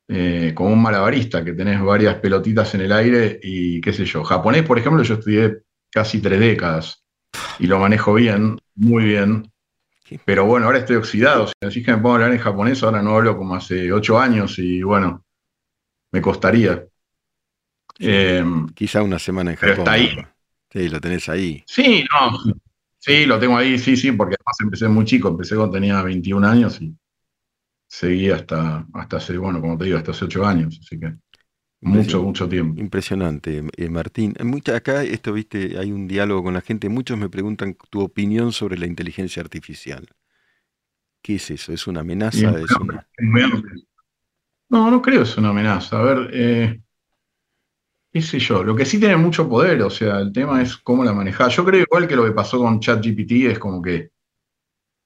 eh, 0.08 0.52
como 0.56 0.74
un 0.74 0.82
malabarista, 0.82 1.44
que 1.44 1.54
tenés 1.54 1.82
varias 1.82 2.16
pelotitas 2.16 2.74
en 2.76 2.82
el 2.82 2.92
aire 2.92 3.40
y 3.42 3.80
qué 3.82 3.94
sé 3.94 4.06
yo. 4.06 4.24
Japonés, 4.24 4.64
por 4.64 4.80
ejemplo, 4.80 5.04
yo 5.04 5.16
estudié 5.16 5.60
casi 5.92 6.22
tres 6.22 6.40
décadas 6.40 7.04
y 7.60 7.68
lo 7.68 7.80
manejo 7.80 8.14
bien, 8.16 8.58
muy 8.76 9.06
bien. 9.06 9.52
Pero 10.26 10.46
bueno, 10.46 10.66
ahora 10.66 10.80
estoy 10.80 10.96
oxidado. 10.96 11.48
Si 11.48 11.54
decís 11.62 11.86
que 11.86 11.92
me 11.92 11.98
pongo 11.98 12.14
a 12.14 12.16
hablar 12.16 12.32
en 12.32 12.40
japonés, 12.40 12.82
ahora 12.82 13.02
no 13.04 13.16
hablo 13.16 13.38
como 13.38 13.54
hace 13.54 13.92
ocho 13.92 14.20
años 14.20 14.58
y 14.58 14.82
bueno, 14.82 15.24
me 16.12 16.22
costaría. 16.22 16.84
Eh, 18.00 18.44
Quizá 18.74 19.04
una 19.04 19.20
semana 19.20 19.52
en 19.52 19.58
Japón. 19.58 19.76
Pero 19.76 19.84
está 19.84 19.92
ahí. 19.92 20.18
Sí, 20.72 20.90
lo 20.90 21.00
tenés 21.00 21.30
ahí. 21.30 21.64
Sí, 21.68 22.06
no, 22.12 22.54
Sí, 23.00 23.26
lo 23.26 23.40
tengo 23.40 23.58
ahí, 23.58 23.80
sí, 23.80 23.96
sí, 23.96 24.12
porque 24.12 24.36
además 24.36 24.58
empecé 24.62 24.88
muy 24.90 25.06
chico, 25.06 25.30
empecé 25.30 25.56
cuando 25.56 25.74
tenía 25.74 26.02
21 26.04 26.44
años 26.44 26.82
y 26.82 26.94
seguí 27.88 28.30
hasta, 28.30 28.86
hasta 28.94 29.18
hace, 29.18 29.38
bueno, 29.38 29.62
como 29.62 29.78
te 29.78 29.86
digo, 29.86 29.98
hasta 29.98 30.12
hace 30.12 30.26
8 30.26 30.46
años, 30.46 30.80
así 30.84 31.00
que 31.00 31.14
mucho, 31.82 32.22
mucho 32.22 32.50
tiempo. 32.50 32.80
Impresionante, 32.82 33.64
eh, 33.78 33.90
Martín. 33.90 34.36
Mucha, 34.44 34.76
acá, 34.76 35.04
esto, 35.04 35.32
viste, 35.32 35.78
hay 35.80 35.94
un 35.94 36.08
diálogo 36.10 36.44
con 36.44 36.54
la 36.54 36.62
gente, 36.62 36.90
muchos 36.90 37.18
me 37.18 37.30
preguntan 37.30 37.78
tu 37.90 38.02
opinión 38.02 38.52
sobre 38.52 38.78
la 38.78 38.86
inteligencia 38.86 39.42
artificial. 39.42 40.08
¿Qué 41.22 41.36
es 41.36 41.50
eso? 41.52 41.72
¿Es 41.72 41.88
una 41.88 42.02
amenaza? 42.02 42.54
No, 44.70 44.92
no 44.92 45.02
creo 45.02 45.24
que 45.24 45.30
es 45.30 45.38
una 45.38 45.50
amenaza. 45.50 46.00
A 46.00 46.04
ver, 46.04 46.30
eh, 46.34 46.82
qué 48.12 48.22
sé 48.22 48.40
yo, 48.40 48.64
lo 48.64 48.76
que 48.76 48.86
sí 48.86 49.00
tiene 49.00 49.18
mucho 49.18 49.48
poder, 49.48 49.82
o 49.84 49.90
sea, 49.90 50.20
el 50.20 50.34
tema 50.34 50.62
es 50.62 50.78
cómo 50.78 51.04
la 51.04 51.14
manejar. 51.14 51.50
Yo 51.52 51.64
creo 51.66 51.82
igual 51.84 52.08
que 52.08 52.16
lo 52.16 52.26
que 52.26 52.32
pasó 52.32 52.60
con 52.60 52.80
ChatGPT 52.80 53.32
es 53.52 53.60
como 53.60 53.82
que 53.82 54.12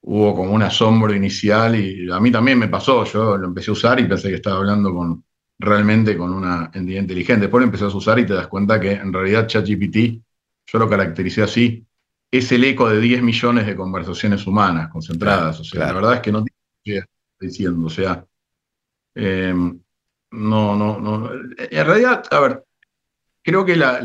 hubo 0.05 0.35
como 0.35 0.53
un 0.53 0.63
asombro 0.63 1.13
inicial 1.13 1.75
y 1.75 2.11
a 2.11 2.19
mí 2.19 2.31
también 2.31 2.59
me 2.59 2.67
pasó, 2.67 3.03
yo 3.05 3.37
lo 3.37 3.47
empecé 3.47 3.71
a 3.71 3.73
usar 3.73 3.99
y 3.99 4.05
pensé 4.05 4.29
que 4.29 4.35
estaba 4.35 4.57
hablando 4.57 4.93
con 4.93 5.23
realmente 5.59 6.17
con 6.17 6.31
una 6.33 6.71
entidad 6.73 7.01
inteligente. 7.01 7.41
Después 7.41 7.61
lo 7.61 7.65
empecé 7.65 7.85
a 7.85 7.87
usar 7.87 8.19
y 8.19 8.25
te 8.25 8.33
das 8.33 8.47
cuenta 8.47 8.79
que 8.79 8.93
en 8.93 9.13
realidad 9.13 9.47
ChatGPT, 9.47 10.21
yo 10.65 10.79
lo 10.79 10.89
caractericé 10.89 11.43
así, 11.43 11.85
es 12.31 12.51
el 12.51 12.63
eco 12.63 12.89
de 12.89 12.99
10 12.99 13.21
millones 13.21 13.65
de 13.65 13.75
conversaciones 13.75 14.45
humanas 14.47 14.89
concentradas. 14.89 15.59
O 15.59 15.63
sea, 15.63 15.87
la 15.87 15.93
verdad 15.93 16.15
es 16.15 16.19
que 16.21 16.31
no 16.31 16.43
tiene 16.83 17.05
diciendo, 17.39 17.87
o 17.87 17.89
sea, 17.89 18.25
eh, 19.15 19.53
no, 19.53 20.75
no, 20.75 20.99
no. 20.99 21.29
En 21.57 21.85
realidad, 21.85 22.23
a 22.31 22.39
ver, 22.39 22.62
creo 23.43 23.65
que 23.65 23.75
la, 23.75 24.01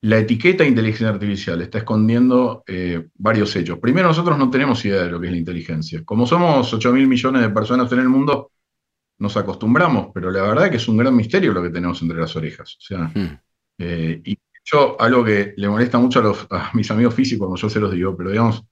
la, 0.00 0.18
etiqueta 0.18 0.64
inteligencia 0.64 1.08
artificial 1.08 1.60
está 1.60 1.78
escondiendo 1.78 2.62
eh, 2.66 3.08
varios 3.14 3.54
hechos. 3.56 3.78
Primero, 3.78 4.08
nosotros 4.08 4.38
no 4.38 4.48
tenemos 4.48 4.84
idea 4.84 5.02
de 5.02 5.10
lo 5.10 5.20
que 5.20 5.26
es 5.26 5.32
la 5.32 5.38
inteligencia. 5.38 6.04
Como 6.04 6.26
somos 6.26 6.72
8 6.72 6.92
mil 6.92 7.06
millones 7.06 7.42
de 7.42 7.50
personas 7.50 7.90
en 7.92 7.98
el 7.98 8.08
mundo, 8.08 8.52
nos 9.18 9.36
acostumbramos, 9.36 10.08
pero 10.14 10.30
la 10.30 10.42
verdad 10.42 10.66
es 10.66 10.70
que 10.70 10.76
es 10.76 10.88
un 10.88 10.96
gran 10.96 11.14
misterio 11.14 11.52
lo 11.52 11.62
que 11.62 11.70
tenemos 11.70 12.00
entre 12.02 12.18
las 12.18 12.34
orejas. 12.36 12.76
O 12.76 12.80
sea, 12.80 13.12
eh, 13.78 14.20
y 14.24 14.38
yo, 14.64 14.96
algo 15.00 15.24
que 15.24 15.54
le 15.56 15.68
molesta 15.68 15.98
mucho 15.98 16.20
a, 16.20 16.22
los, 16.22 16.46
a 16.50 16.70
mis 16.74 16.90
amigos 16.90 17.14
físicos, 17.14 17.46
como 17.46 17.56
yo 17.56 17.68
se 17.68 17.80
los 17.80 17.92
digo, 17.92 18.16
pero 18.16 18.30
digamos, 18.30 18.64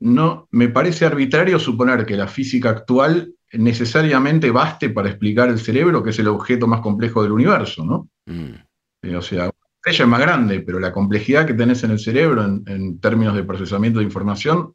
no, 0.00 0.48
me 0.50 0.68
parece 0.68 1.06
arbitrario 1.06 1.58
suponer 1.58 2.04
que 2.04 2.16
la 2.16 2.28
física 2.28 2.70
actual 2.70 3.34
necesariamente 3.52 4.50
baste 4.50 4.90
para 4.90 5.08
explicar 5.08 5.48
el 5.48 5.58
cerebro, 5.58 6.02
que 6.02 6.10
es 6.10 6.18
el 6.18 6.28
objeto 6.28 6.66
más 6.66 6.80
complejo 6.80 7.22
del 7.22 7.32
universo, 7.32 7.84
¿no? 7.84 8.08
Mm. 8.26 8.54
Eh, 9.02 9.16
o 9.16 9.22
sea, 9.22 9.50
ella 9.84 10.04
es 10.04 10.08
más 10.08 10.20
grande, 10.20 10.60
pero 10.60 10.78
la 10.78 10.92
complejidad 10.92 11.46
que 11.46 11.54
tenés 11.54 11.82
en 11.84 11.92
el 11.92 11.98
cerebro 11.98 12.44
en, 12.44 13.00
términos 13.00 13.34
de 13.34 13.44
procesamiento 13.44 14.00
de 14.00 14.04
información, 14.04 14.74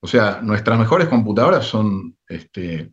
o 0.00 0.06
sea, 0.06 0.40
nuestras 0.42 0.78
mejores 0.78 1.08
computadoras 1.08 1.64
son 1.66 2.16
este, 2.28 2.92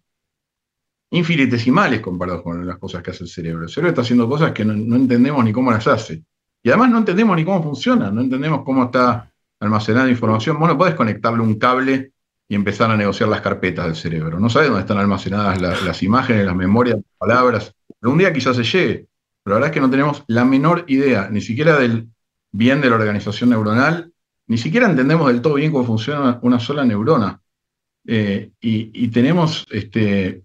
infinitesimales 1.11 2.01
comparadas 2.01 2.41
con 2.41 2.65
las 2.65 2.77
cosas 2.77 3.03
que 3.03 3.11
hace 3.11 3.23
el 3.23 3.29
cerebro. 3.29 3.63
El 3.63 3.69
cerebro 3.69 3.89
está 3.89 4.01
haciendo 4.01 4.29
cosas 4.29 4.51
que 4.53 4.65
no, 4.65 4.73
no 4.73 4.95
entendemos 4.95 5.43
ni 5.43 5.51
cómo 5.51 5.71
las 5.71 5.87
hace. 5.87 6.23
Y 6.63 6.69
además 6.69 6.91
no 6.91 6.97
entendemos 6.99 7.35
ni 7.35 7.45
cómo 7.45 7.63
funciona, 7.63 8.11
no 8.11 8.21
entendemos 8.21 8.63
cómo 8.63 8.85
está 8.85 9.31
almacenada 9.59 10.09
información. 10.09 10.59
Vos 10.59 10.69
no 10.69 10.77
podés 10.77 10.95
conectarle 10.95 11.41
un 11.41 11.57
cable 11.57 12.13
y 12.51 12.55
empezar 12.55 12.89
a 12.89 12.97
negociar 12.97 13.29
las 13.29 13.41
carpetas 13.41 13.85
del 13.85 13.95
cerebro. 13.95 14.39
No 14.39 14.49
sabes 14.49 14.69
dónde 14.69 14.81
están 14.81 14.97
almacenadas 14.97 15.61
las 15.61 16.03
imágenes, 16.03 16.45
las 16.45 16.55
memorias, 16.55 16.95
las 16.95 17.17
palabras. 17.17 17.75
Algún 18.01 18.17
día 18.17 18.33
quizás 18.33 18.55
se 18.55 18.63
llegue, 18.63 19.07
pero 19.43 19.53
la 19.53 19.55
verdad 19.55 19.69
es 19.69 19.73
que 19.75 19.81
no 19.81 19.89
tenemos 19.89 20.23
la 20.27 20.43
menor 20.45 20.83
idea, 20.87 21.29
ni 21.29 21.41
siquiera 21.41 21.77
del 21.77 22.09
bien 22.51 22.81
de 22.81 22.89
la 22.89 22.95
organización 22.95 23.51
neuronal, 23.51 24.11
ni 24.47 24.57
siquiera 24.57 24.89
entendemos 24.89 25.27
del 25.27 25.43
todo 25.43 25.53
bien 25.53 25.71
cómo 25.71 25.85
funciona 25.85 26.39
una 26.41 26.59
sola 26.59 26.83
neurona. 26.83 27.39
Eh, 28.07 28.49
y, 28.59 29.07
tenemos 29.09 29.67
este, 29.69 30.41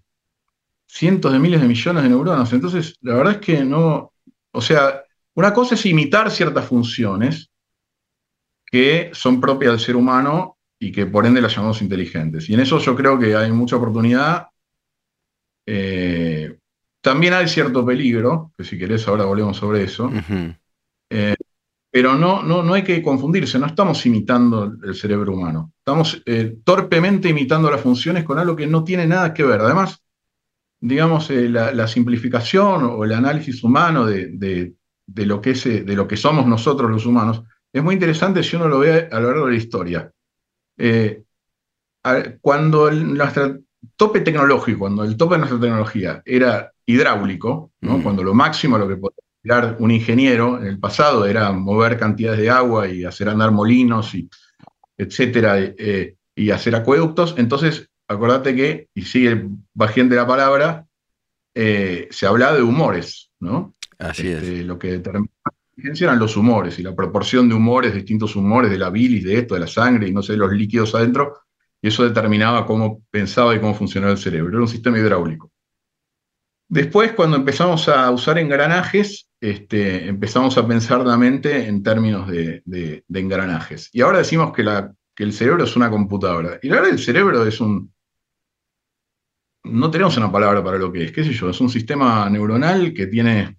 cientos 0.85 1.33
de 1.33 1.39
miles 1.39 1.59
de 1.59 1.67
millones 1.67 2.03
de 2.03 2.09
neuronas. 2.09 2.53
Entonces, 2.53 2.99
la 3.01 3.15
verdad 3.15 3.33
es 3.33 3.39
que 3.39 3.65
no, 3.65 4.13
o 4.51 4.61
sea, 4.61 5.01
una 5.33 5.51
cosa 5.55 5.73
es 5.73 5.83
imitar 5.87 6.29
ciertas 6.29 6.65
funciones 6.65 7.49
que 8.67 9.09
son 9.13 9.41
propias 9.41 9.71
del 9.71 9.79
ser 9.79 9.95
humano 9.95 10.54
y 10.85 10.91
que 10.91 11.07
por 11.07 11.25
ende 11.25 11.41
las 11.41 11.55
llamamos 11.55 11.81
inteligentes. 11.81 12.47
Y 12.47 12.53
en 12.53 12.59
eso 12.59 12.77
yo 12.77 12.95
creo 12.95 13.17
que 13.17 13.35
hay 13.35 13.51
mucha 13.51 13.75
oportunidad. 13.75 14.49
Eh, 15.65 16.59
también 17.01 17.33
hay 17.33 17.47
cierto 17.47 17.83
peligro, 17.83 18.51
que 18.55 18.63
si 18.63 18.77
querés 18.77 19.07
ahora 19.07 19.25
volvemos 19.25 19.57
sobre 19.57 19.83
eso. 19.83 20.11
Eh, 21.09 21.35
pero 21.89 22.13
no, 22.13 22.43
no, 22.43 22.61
no 22.61 22.75
hay 22.75 22.83
que 22.83 23.01
confundirse, 23.01 23.57
no 23.57 23.65
estamos 23.65 24.05
imitando 24.05 24.75
el 24.83 24.93
cerebro 24.93 25.33
humano. 25.33 25.73
Estamos 25.79 26.21
eh, 26.23 26.57
torpemente 26.63 27.29
imitando 27.29 27.71
las 27.71 27.81
funciones 27.81 28.23
con 28.23 28.37
algo 28.37 28.55
que 28.55 28.67
no 28.67 28.83
tiene 28.83 29.07
nada 29.07 29.33
que 29.33 29.43
ver. 29.43 29.61
Además, 29.61 30.03
digamos, 30.79 31.31
la, 31.31 31.87
simplificación 31.87 32.83
o 32.83 33.03
el 33.03 33.13
análisis 33.13 33.63
humano 33.63 34.05
de, 34.05 34.75
lo 35.07 35.41
que 35.41 35.51
es, 35.51 35.63
de 35.63 35.95
lo 35.95 36.07
que 36.07 36.17
somos 36.17 36.45
nosotros 36.45 36.91
los 36.91 37.07
humanos 37.07 37.41
es 37.73 37.83
muy 37.83 37.95
interesante 37.95 38.43
si 38.43 38.55
uno 38.55 38.67
lo 38.67 38.79
ve 38.79 39.09
a 39.11 39.19
lo 39.19 39.31
largo 39.31 39.45
de 39.47 39.51
la 39.51 39.57
historia. 39.57 40.11
Eh, 40.77 41.23
cuando 42.41 42.87
el, 42.87 43.13
nuestro 43.13 43.59
tope 43.95 44.21
tecnológico, 44.21 44.79
cuando 44.79 45.03
el 45.03 45.17
tope 45.17 45.35
de 45.35 45.39
nuestra 45.39 45.59
tecnología 45.59 46.21
era 46.25 46.71
hidráulico, 46.85 47.71
mm. 47.81 48.01
cuando 48.01 48.23
lo 48.23 48.33
máximo 48.33 48.77
lo 48.77 48.87
que 48.87 48.97
podía 48.97 49.15
hacer 49.43 49.75
un 49.79 49.91
ingeniero 49.91 50.59
en 50.59 50.67
el 50.67 50.79
pasado 50.79 51.25
era 51.25 51.51
mover 51.51 51.97
cantidades 51.97 52.39
de 52.39 52.49
agua 52.49 52.87
y 52.87 53.05
hacer 53.05 53.29
andar 53.29 53.51
molinos, 53.51 54.13
y, 54.15 54.29
etcétera, 54.97 55.59
eh, 55.59 56.15
y 56.35 56.51
hacer 56.51 56.75
acueductos, 56.75 57.35
entonces 57.37 57.89
acordate 58.07 58.55
que, 58.55 58.89
y 58.93 59.03
sigue 59.03 59.47
bajando 59.73 60.15
la 60.15 60.27
palabra, 60.27 60.87
eh, 61.53 62.07
se 62.11 62.27
hablaba 62.27 62.55
de 62.55 62.61
humores, 62.61 63.31
¿no? 63.39 63.75
Así 63.97 64.27
este, 64.27 64.59
es. 64.59 64.65
Lo 64.65 64.77
que 64.77 64.91
determina 64.91 65.31
eran 65.77 66.19
los 66.19 66.37
humores 66.37 66.79
y 66.79 66.83
la 66.83 66.95
proporción 66.95 67.49
de 67.49 67.55
humores, 67.55 67.93
distintos 67.93 68.35
humores, 68.35 68.71
de 68.71 68.77
la 68.77 68.89
bilis, 68.89 69.23
de 69.23 69.39
esto, 69.39 69.55
de 69.55 69.61
la 69.61 69.67
sangre 69.67 70.07
y 70.07 70.13
no 70.13 70.21
sé, 70.21 70.37
los 70.37 70.51
líquidos 70.51 70.95
adentro, 70.95 71.39
y 71.81 71.89
eso 71.89 72.03
determinaba 72.03 72.65
cómo 72.65 73.03
pensaba 73.11 73.55
y 73.55 73.59
cómo 73.59 73.75
funcionaba 73.75 74.13
el 74.13 74.17
cerebro. 74.17 74.49
Era 74.49 74.61
un 74.61 74.67
sistema 74.67 74.97
hidráulico. 74.97 75.51
Después, 76.67 77.11
cuando 77.11 77.37
empezamos 77.37 77.87
a 77.89 78.09
usar 78.09 78.39
engranajes, 78.39 79.29
este, 79.39 80.07
empezamos 80.07 80.57
a 80.57 80.67
pensar 80.67 81.05
la 81.05 81.17
mente 81.17 81.67
en 81.67 81.83
términos 81.83 82.27
de, 82.27 83.03
engranajes. 83.13 83.89
Y 83.93 84.01
ahora 84.01 84.19
decimos 84.19 84.51
que, 84.51 84.63
el 85.17 85.33
cerebro 85.33 85.63
es 85.63 85.75
una 85.75 85.89
computadora. 85.89 86.59
Y 86.63 86.69
la 86.69 86.79
el 86.79 86.99
cerebro 86.99 87.45
es 87.45 87.61
un, 87.61 87.93
no 89.63 89.91
tenemos 89.91 90.17
una 90.17 90.31
palabra 90.31 90.63
para 90.63 90.77
lo 90.77 90.91
que 90.91 91.05
es, 91.05 91.11
qué 91.11 91.23
sé 91.23 91.33
yo, 91.33 91.49
es 91.49 91.61
un 91.61 91.69
sistema 91.69 92.29
neuronal 92.29 92.93
que 92.93 93.07
tiene 93.07 93.57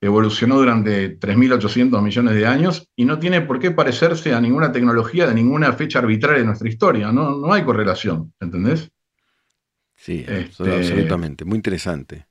evolucionó 0.00 0.56
durante 0.56 1.18
3.800 1.18 2.02
millones 2.02 2.34
de 2.34 2.46
años 2.46 2.88
y 2.94 3.04
no 3.04 3.18
tiene 3.18 3.40
por 3.40 3.58
qué 3.58 3.70
parecerse 3.70 4.32
a 4.32 4.40
ninguna 4.40 4.70
tecnología 4.70 5.26
de 5.26 5.34
ninguna 5.34 5.72
fecha 5.72 5.98
arbitraria 5.98 6.40
de 6.40 6.46
nuestra 6.46 6.68
historia. 6.68 7.10
No, 7.12 7.36
no 7.36 7.52
hay 7.52 7.64
correlación, 7.64 8.32
¿entendés? 8.40 8.90
Sí, 9.96 10.24
este, 10.28 10.76
absolutamente. 10.76 11.44
Muy 11.44 11.56
interesante. 11.56 12.26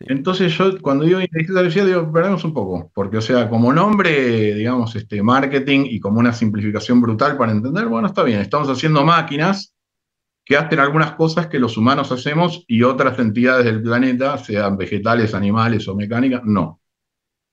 Entonces 0.00 0.56
yo 0.56 0.80
cuando 0.80 1.04
digo 1.04 1.20
inteligencia 1.20 1.60
artificial 1.60 1.86
digo, 1.86 2.12
perdemos 2.12 2.42
un 2.44 2.54
poco, 2.54 2.90
porque 2.94 3.18
o 3.18 3.20
sea, 3.20 3.48
como 3.50 3.70
nombre, 3.72 4.54
digamos, 4.54 4.96
este 4.96 5.22
marketing 5.22 5.84
y 5.84 6.00
como 6.00 6.20
una 6.20 6.32
simplificación 6.32 7.02
brutal 7.02 7.36
para 7.36 7.52
entender, 7.52 7.86
bueno, 7.86 8.08
está 8.08 8.22
bien, 8.22 8.40
estamos 8.40 8.68
haciendo 8.70 9.04
máquinas 9.04 9.74
que 10.44 10.56
hacen 10.56 10.80
algunas 10.80 11.12
cosas 11.12 11.46
que 11.46 11.58
los 11.58 11.76
humanos 11.76 12.10
hacemos 12.12 12.64
y 12.66 12.82
otras 12.82 13.18
entidades 13.18 13.64
del 13.64 13.82
planeta, 13.82 14.38
sean 14.38 14.76
vegetales, 14.76 15.34
animales 15.34 15.86
o 15.88 15.94
mecánicas, 15.94 16.42
no. 16.44 16.80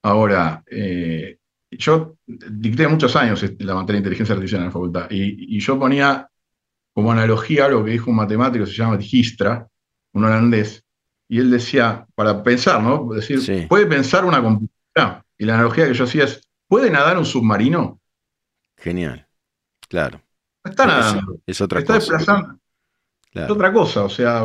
Ahora, 0.04 0.64
eh, 0.66 1.38
yo 1.70 2.18
dicté 2.26 2.88
muchos 2.88 3.16
años 3.16 3.44
este, 3.44 3.64
la 3.64 3.76
materia 3.76 3.98
de 3.98 4.00
inteligencia 4.00 4.34
artificial 4.34 4.62
en 4.62 4.68
la 4.68 4.72
facultad 4.72 5.08
y, 5.10 5.60
yo 5.60 5.78
ponía 5.78 6.30
como 6.94 7.12
analogía 7.12 7.68
lo 7.68 7.84
que 7.84 7.92
dijo 7.92 8.10
un 8.10 8.18
matemático, 8.18 8.66
se 8.66 8.74
llama 8.74 8.98
Dijkstra, 8.98 9.68
un 10.14 10.26
holandés, 10.26 10.84
y 11.30 11.40
él 11.40 11.52
decía, 11.52 12.08
para 12.16 12.42
pensar, 12.42 12.82
¿no? 12.82 13.10
decir, 13.14 13.68
puede 13.68 13.86
pensar 13.86 14.26
una 14.26 14.42
computadora. 14.42 15.24
Y 15.38 15.46
la 15.46 15.54
analogía 15.54 15.88
que 15.88 15.94
yo 15.94 16.06
hacía 16.06 16.24
es, 16.24 16.42
¿puede 16.68 16.90
nadar 16.90 17.18
un 17.18 17.26
submarino? 17.26 18.00
Genial, 18.78 19.28
claro. 19.88 20.22
está 20.64 20.88
nadando. 20.88 21.40
Es, 21.46 21.62
otra 21.62 21.80
está 21.80 21.96
cosa. 21.96 22.18
desplazando. 22.18 22.60
Es 23.34 23.50
otra 23.50 23.72
cosa, 23.72 24.04
o 24.04 24.10
sea, 24.10 24.44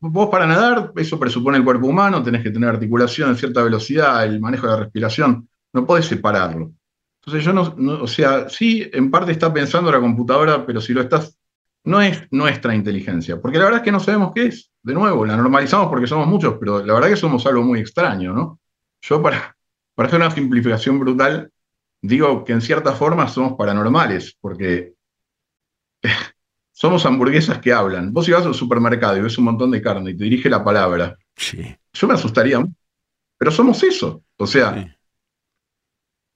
vos 0.00 0.28
para 0.28 0.46
nadar, 0.46 0.92
eso 0.96 1.18
presupone 1.18 1.58
el 1.58 1.64
cuerpo 1.64 1.86
humano, 1.86 2.22
tenés 2.22 2.42
que 2.42 2.50
tener 2.50 2.68
articulación 2.68 3.30
en 3.30 3.36
cierta 3.36 3.62
velocidad, 3.62 4.24
el 4.24 4.40
manejo 4.40 4.66
de 4.66 4.72
la 4.72 4.78
respiración, 4.80 5.48
no 5.72 5.86
podés 5.86 6.06
separarlo. 6.06 6.72
Entonces 7.20 7.44
yo 7.44 7.52
no, 7.52 8.02
o 8.02 8.06
sea, 8.08 8.48
sí, 8.48 8.88
en 8.92 9.10
parte 9.10 9.30
está 9.30 9.52
pensando 9.52 9.92
la 9.92 10.00
computadora, 10.00 10.66
pero 10.66 10.80
si 10.80 10.92
lo 10.92 11.02
estás, 11.02 11.38
no 11.84 12.00
es 12.00 12.26
nuestra 12.32 12.74
inteligencia, 12.74 13.40
porque 13.40 13.58
la 13.58 13.64
verdad 13.64 13.80
es 13.80 13.84
que 13.84 13.92
no 13.92 14.00
sabemos 14.00 14.32
qué 14.34 14.46
es. 14.46 14.70
De 14.82 14.94
nuevo, 14.94 15.24
la 15.24 15.36
normalizamos 15.36 15.88
porque 15.88 16.08
somos 16.08 16.26
muchos, 16.26 16.56
pero 16.58 16.84
la 16.84 16.94
verdad 16.94 17.10
es 17.10 17.14
que 17.14 17.20
somos 17.20 17.46
algo 17.46 17.62
muy 17.62 17.78
extraño, 17.78 18.32
¿no? 18.32 18.58
Yo 19.00 19.22
para, 19.22 19.56
para 19.94 20.08
hacer 20.08 20.20
una 20.20 20.32
simplificación 20.32 20.98
brutal, 20.98 21.52
digo 22.00 22.44
que 22.44 22.52
en 22.52 22.60
cierta 22.60 22.92
forma 22.92 23.28
somos 23.28 23.52
paranormales, 23.56 24.36
porque 24.40 24.94
somos 26.82 27.06
hamburguesas 27.06 27.60
que 27.60 27.72
hablan. 27.72 28.12
Vos 28.12 28.28
ibas 28.28 28.44
al 28.44 28.56
supermercado 28.56 29.16
y 29.16 29.20
ves 29.20 29.38
un 29.38 29.44
montón 29.44 29.70
de 29.70 29.80
carne 29.80 30.10
y 30.10 30.16
te 30.16 30.24
dirige 30.24 30.50
la 30.50 30.64
palabra. 30.64 31.16
Sí. 31.36 31.62
Yo 31.92 32.08
me 32.08 32.14
asustaría, 32.14 32.60
pero 33.38 33.52
somos 33.52 33.80
eso. 33.84 34.24
O 34.36 34.48
sea, 34.48 34.92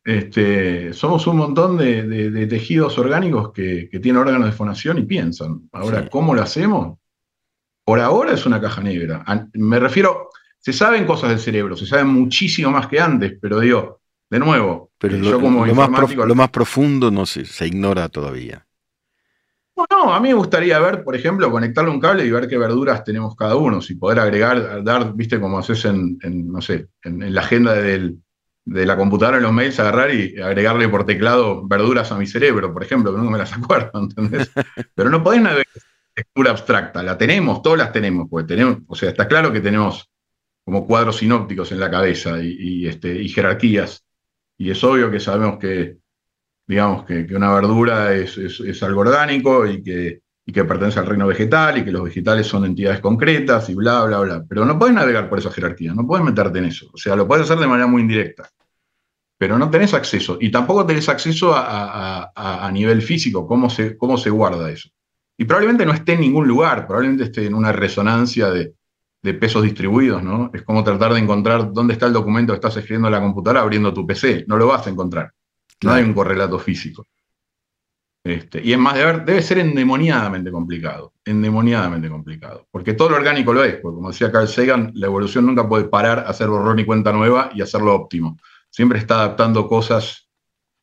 este, 0.05 0.93
somos 0.93 1.27
un 1.27 1.39
montón 1.39 1.77
de, 1.77 2.47
tejidos 2.49 2.97
orgánicos 2.97 3.53
que, 3.53 3.89
tienen 4.01 4.19
órganos 4.19 4.47
de 4.47 4.53
fonación 4.53 4.99
y 4.99 5.03
piensan. 5.03 5.69
Ahora, 5.73 6.09
¿cómo 6.09 6.33
lo 6.33 6.43
hacemos? 6.43 6.97
Por 7.85 7.99
ahora 7.99 8.33
es 8.33 8.47
una 8.47 8.61
caja 8.61 8.81
negra. 8.81 9.25
Me 9.55 9.81
refiero, 9.81 10.29
se 10.61 10.73
saben 10.73 11.07
cosas 11.07 11.31
del 11.31 11.41
cerebro, 11.41 11.77
se 11.77 11.87
saben 11.87 12.07
muchísimo 12.07 12.71
más 12.71 12.87
que 12.87 13.01
antes, 13.01 13.37
pero 13.43 13.59
digo, 13.59 14.01
de 14.31 14.39
nuevo, 14.39 14.93
pero 14.97 15.17
yo 15.17 15.41
como 15.41 15.67
lo, 15.67 15.75
más 15.75 16.15
lo 16.15 16.35
más 16.37 16.51
profundo 16.51 17.11
no 17.11 17.27
se, 17.27 17.45
se 17.45 17.67
ignora 17.67 18.09
todavía. 18.09 18.66
No, 19.77 20.15
a 20.15 20.21
mí 20.21 20.29
me 20.29 20.35
gustaría 20.35 20.79
ver, 20.79 21.05
por 21.05 21.15
ejemplo, 21.15 21.51
conectarle 21.51 21.91
un 21.91 22.01
cable 22.01 22.25
y 22.25 22.31
ver 22.31 22.49
qué 22.49 22.57
verduras 22.57 23.05
tenemos 23.05 23.37
cada 23.37 23.57
uno, 23.57 23.83
si 23.83 23.95
poder 23.95 24.21
agregar, 24.21 24.83
dar, 24.83 25.15
viste, 25.15 25.39
como 25.39 25.59
haces 25.59 25.85
en, 25.85 26.19
no 26.23 26.63
sé, 26.63 26.89
en, 27.03 27.35
la 27.35 27.43
agenda 27.43 27.75
de 27.75 28.17
la 28.65 28.97
computadora 28.97 29.37
en 29.37 29.43
los 29.43 29.53
mails, 29.53 29.79
agarrar 29.79 30.15
y 30.15 30.41
agregarle 30.41 30.89
por 30.89 31.05
teclado 31.05 31.67
verduras 31.69 32.11
a 32.11 32.17
mi 32.17 32.27
cerebro, 32.27 32.73
por 32.73 32.83
ejemplo, 32.83 33.15
que 33.15 33.19
no 33.21 33.31
me 33.31 33.39
las 33.39 33.53
acuerdo, 33.57 34.01
¿entendés? 34.01 34.51
Pero 34.95 35.11
no 35.11 35.23
podés 35.23 35.43
navegar 35.43 35.67
textura 36.17 36.51
abstracta, 36.51 37.03
la 37.03 37.19
tenemos, 37.19 37.61
todas 37.61 37.79
las 37.79 37.93
tenemos, 37.93 38.27
porque 38.31 38.49
tenemos, 38.49 38.79
o 38.87 38.95
sea, 38.95 39.11
está 39.11 39.29
claro 39.29 39.53
que 39.53 39.61
tenemos 39.61 40.11
como 40.65 40.87
cuadros 40.87 41.19
sinópticos 41.19 41.71
en 41.73 41.79
la 41.79 41.91
cabeza 41.91 42.43
y, 42.43 42.89
este, 42.89 43.15
y 43.23 43.29
jerarquías, 43.29 44.05
y 44.57 44.71
es 44.71 44.83
obvio 44.83 45.11
que 45.11 45.21
sabemos 45.21 45.59
que 45.59 45.99
digamos, 46.67 47.05
que, 47.05 47.27
una 47.35 47.53
verdura 47.53 48.15
es, 48.15 48.83
algo 48.83 49.01
orgánico 49.01 49.67
y 49.67 49.83
que, 49.83 50.21
pertenece 50.65 50.99
al 50.99 51.07
reino 51.07 51.27
vegetal 51.27 51.79
y 51.79 51.85
que 51.85 51.93
los 51.93 52.05
vegetales 52.05 52.47
son 52.47 52.65
entidades 52.65 53.01
concretas 53.01 53.69
y 53.69 53.75
bla, 53.75 54.05
bla, 54.05 54.21
bla. 54.21 54.45
Pero 54.49 54.65
no 54.65 54.79
puedes 54.79 54.95
navegar 54.95 55.29
por 55.29 55.39
esa 55.39 55.51
jerarquía, 55.51 55.95
no 55.95 56.07
puedes 56.07 56.25
meterte 56.25 56.59
en 56.59 56.67
eso. 56.67 56.91
O 56.93 56.97
sea, 56.97 57.17
lo 57.17 57.27
puedes 57.27 57.45
hacer 57.45 57.59
de 57.59 57.67
manera 57.67 57.87
muy 57.87 58.03
indirecta. 58.03 58.49
Pero 59.39 59.59
no 59.59 59.71
tenés 59.71 59.93
acceso. 59.93 60.39
Y 60.41 60.51
tampoco 60.51 60.87
tenés 60.87 61.09
acceso 61.09 61.53
a, 61.55 62.71
nivel 62.73 63.03
físico, 63.03 63.47
cómo 63.47 63.69
se, 63.71 63.97
cómo 63.97 64.17
se 64.17 64.31
guarda 64.31 64.71
eso. 64.71 64.89
Y 65.39 65.45
probablemente 65.45 65.85
no 65.85 65.93
esté 65.93 66.15
en 66.15 66.21
ningún 66.21 66.49
lugar, 66.49 66.87
probablemente 66.87 67.25
esté 67.25 67.45
en 67.45 67.55
una 67.55 67.71
resonancia 67.71 68.51
de, 68.51 68.75
de 69.23 69.35
pesos 69.35 69.63
distribuidos, 69.63 70.23
¿no? 70.23 70.51
Es 70.55 70.63
como 70.63 70.83
tratar 70.83 71.13
de 71.13 71.19
encontrar 71.19 71.73
dónde 71.73 71.93
está 71.93 72.07
el 72.07 72.15
documento 72.15 72.53
que 72.53 72.57
estás 72.57 72.77
escribiendo 72.79 73.09
en 73.09 73.13
la 73.13 73.21
computadora 73.21 73.61
abriendo 73.61 73.93
tu 73.93 74.07
PC. 74.07 74.47
No 74.49 74.57
lo 74.57 74.69
vas 74.69 74.87
a 74.87 74.91
encontrar. 74.91 75.33
No 75.83 75.93
hay 75.93 76.05
un 76.05 76.15
correlato 76.15 76.59
físico. 76.59 77.07
Este, 78.27 78.61
y 78.61 78.73
es 78.73 78.79
más, 78.79 78.97
debe, 78.97 79.21
debe 79.21 79.41
ser 79.41 79.59
endemoniadamente 79.59 80.51
complicado, 80.51 81.13
endemoniadamente 81.25 82.09
complicado, 82.09 82.67
porque 82.73 82.95
todo 82.95 83.11
lo 83.11 83.17
orgánico 83.19 83.53
lo 83.53 83.63
es, 83.63 83.77
porque 83.77 83.95
como 83.95 84.11
decía 84.11 84.33
Carl 84.33 84.49
Sagan, 84.49 84.91
la 84.97 85.07
evolución 85.07 85.47
nunca 85.47 85.69
puede 85.69 85.85
parar, 85.85 86.25
hacer 86.27 86.49
borrón 86.49 86.81
y 86.81 86.85
cuenta 86.85 87.13
nueva 87.13 87.51
y 87.55 87.63
hacerlo 87.63 87.95
óptimo. 87.95 88.37
Siempre 88.69 88.99
está 88.99 89.15
adaptando 89.17 89.69
cosas 89.69 90.29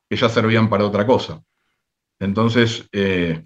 que 0.10 0.16
ya 0.16 0.30
servían 0.30 0.70
para 0.70 0.86
otra 0.86 1.06
cosa. 1.06 1.44
Entonces, 2.18 2.88
eh, 2.94 3.44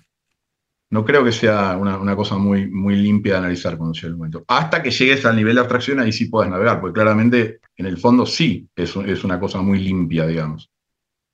no 0.92 1.04
creo 1.04 1.24
que 1.24 1.32
sea 1.32 1.76
una, 1.76 2.16
cosa 2.16 2.38
muy, 2.38 2.70
muy 2.70 2.98
limpia 2.98 3.34
de 3.34 3.40
analizar 3.40 3.78
cuando 3.78 3.96
llegue 3.96 4.10
el 4.10 4.18
momento. 4.18 4.46
Hasta 4.48 4.84
que 4.84 4.92
llegues 4.92 5.26
al 5.26 5.36
nivel 5.36 5.56
de 5.56 5.62
abstracción, 5.62 6.00
ahí 6.00 6.12
sí 6.12 6.26
puedes 6.26 6.52
navegar, 6.52 6.80
porque 6.80 6.94
claramente 6.94 7.62
en 7.76 7.88
el 7.88 7.98
fondo 7.98 8.28
sí 8.28 8.70
es, 8.76 8.96
es 8.96 9.24
una 9.24 9.40
cosa 9.40 9.60
muy 9.60 9.80
limpia, 9.80 10.28
digamos 10.28 10.70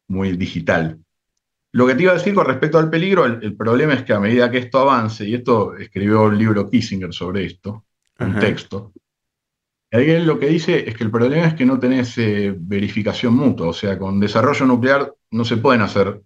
muy 0.07 0.37
digital. 0.37 0.99
Lo 1.71 1.87
que 1.87 1.95
te 1.95 2.03
iba 2.03 2.11
a 2.11 2.15
decir 2.15 2.35
con 2.35 2.45
respecto 2.45 2.77
al 2.77 2.89
peligro, 2.89 3.25
el, 3.25 3.55
problema 3.55 3.95
es 3.95 4.03
que 4.03 4.13
a 4.13 4.19
medida 4.19 4.51
que 4.51 4.59
esto 4.59 4.79
avance, 4.79 5.27
y 5.27 5.33
esto 5.33 5.75
escribió 5.75 6.27
el 6.27 6.37
libro 6.37 6.69
Kissinger 6.69 7.11
sobre 7.11 7.45
esto, 7.45 7.85
un 8.19 8.37
texto, 8.39 8.93
ahí 9.91 10.23
lo 10.23 10.37
que 10.37 10.47
dice 10.47 10.87
es 10.87 10.95
que 10.95 11.03
el 11.03 11.09
problema 11.11 11.47
es 11.47 11.55
que 11.55 11.65
no 11.65 11.79
tenés 11.79 12.15
eh, 12.19 12.53
verificación 12.55 13.35
mutua, 13.35 13.69
o 13.69 13.73
sea, 13.73 13.97
con 13.97 14.19
desarrollo 14.19 14.67
nuclear 14.67 15.13
no 15.31 15.43
se 15.43 15.57
pueden 15.57 15.81
hacer 15.81 16.21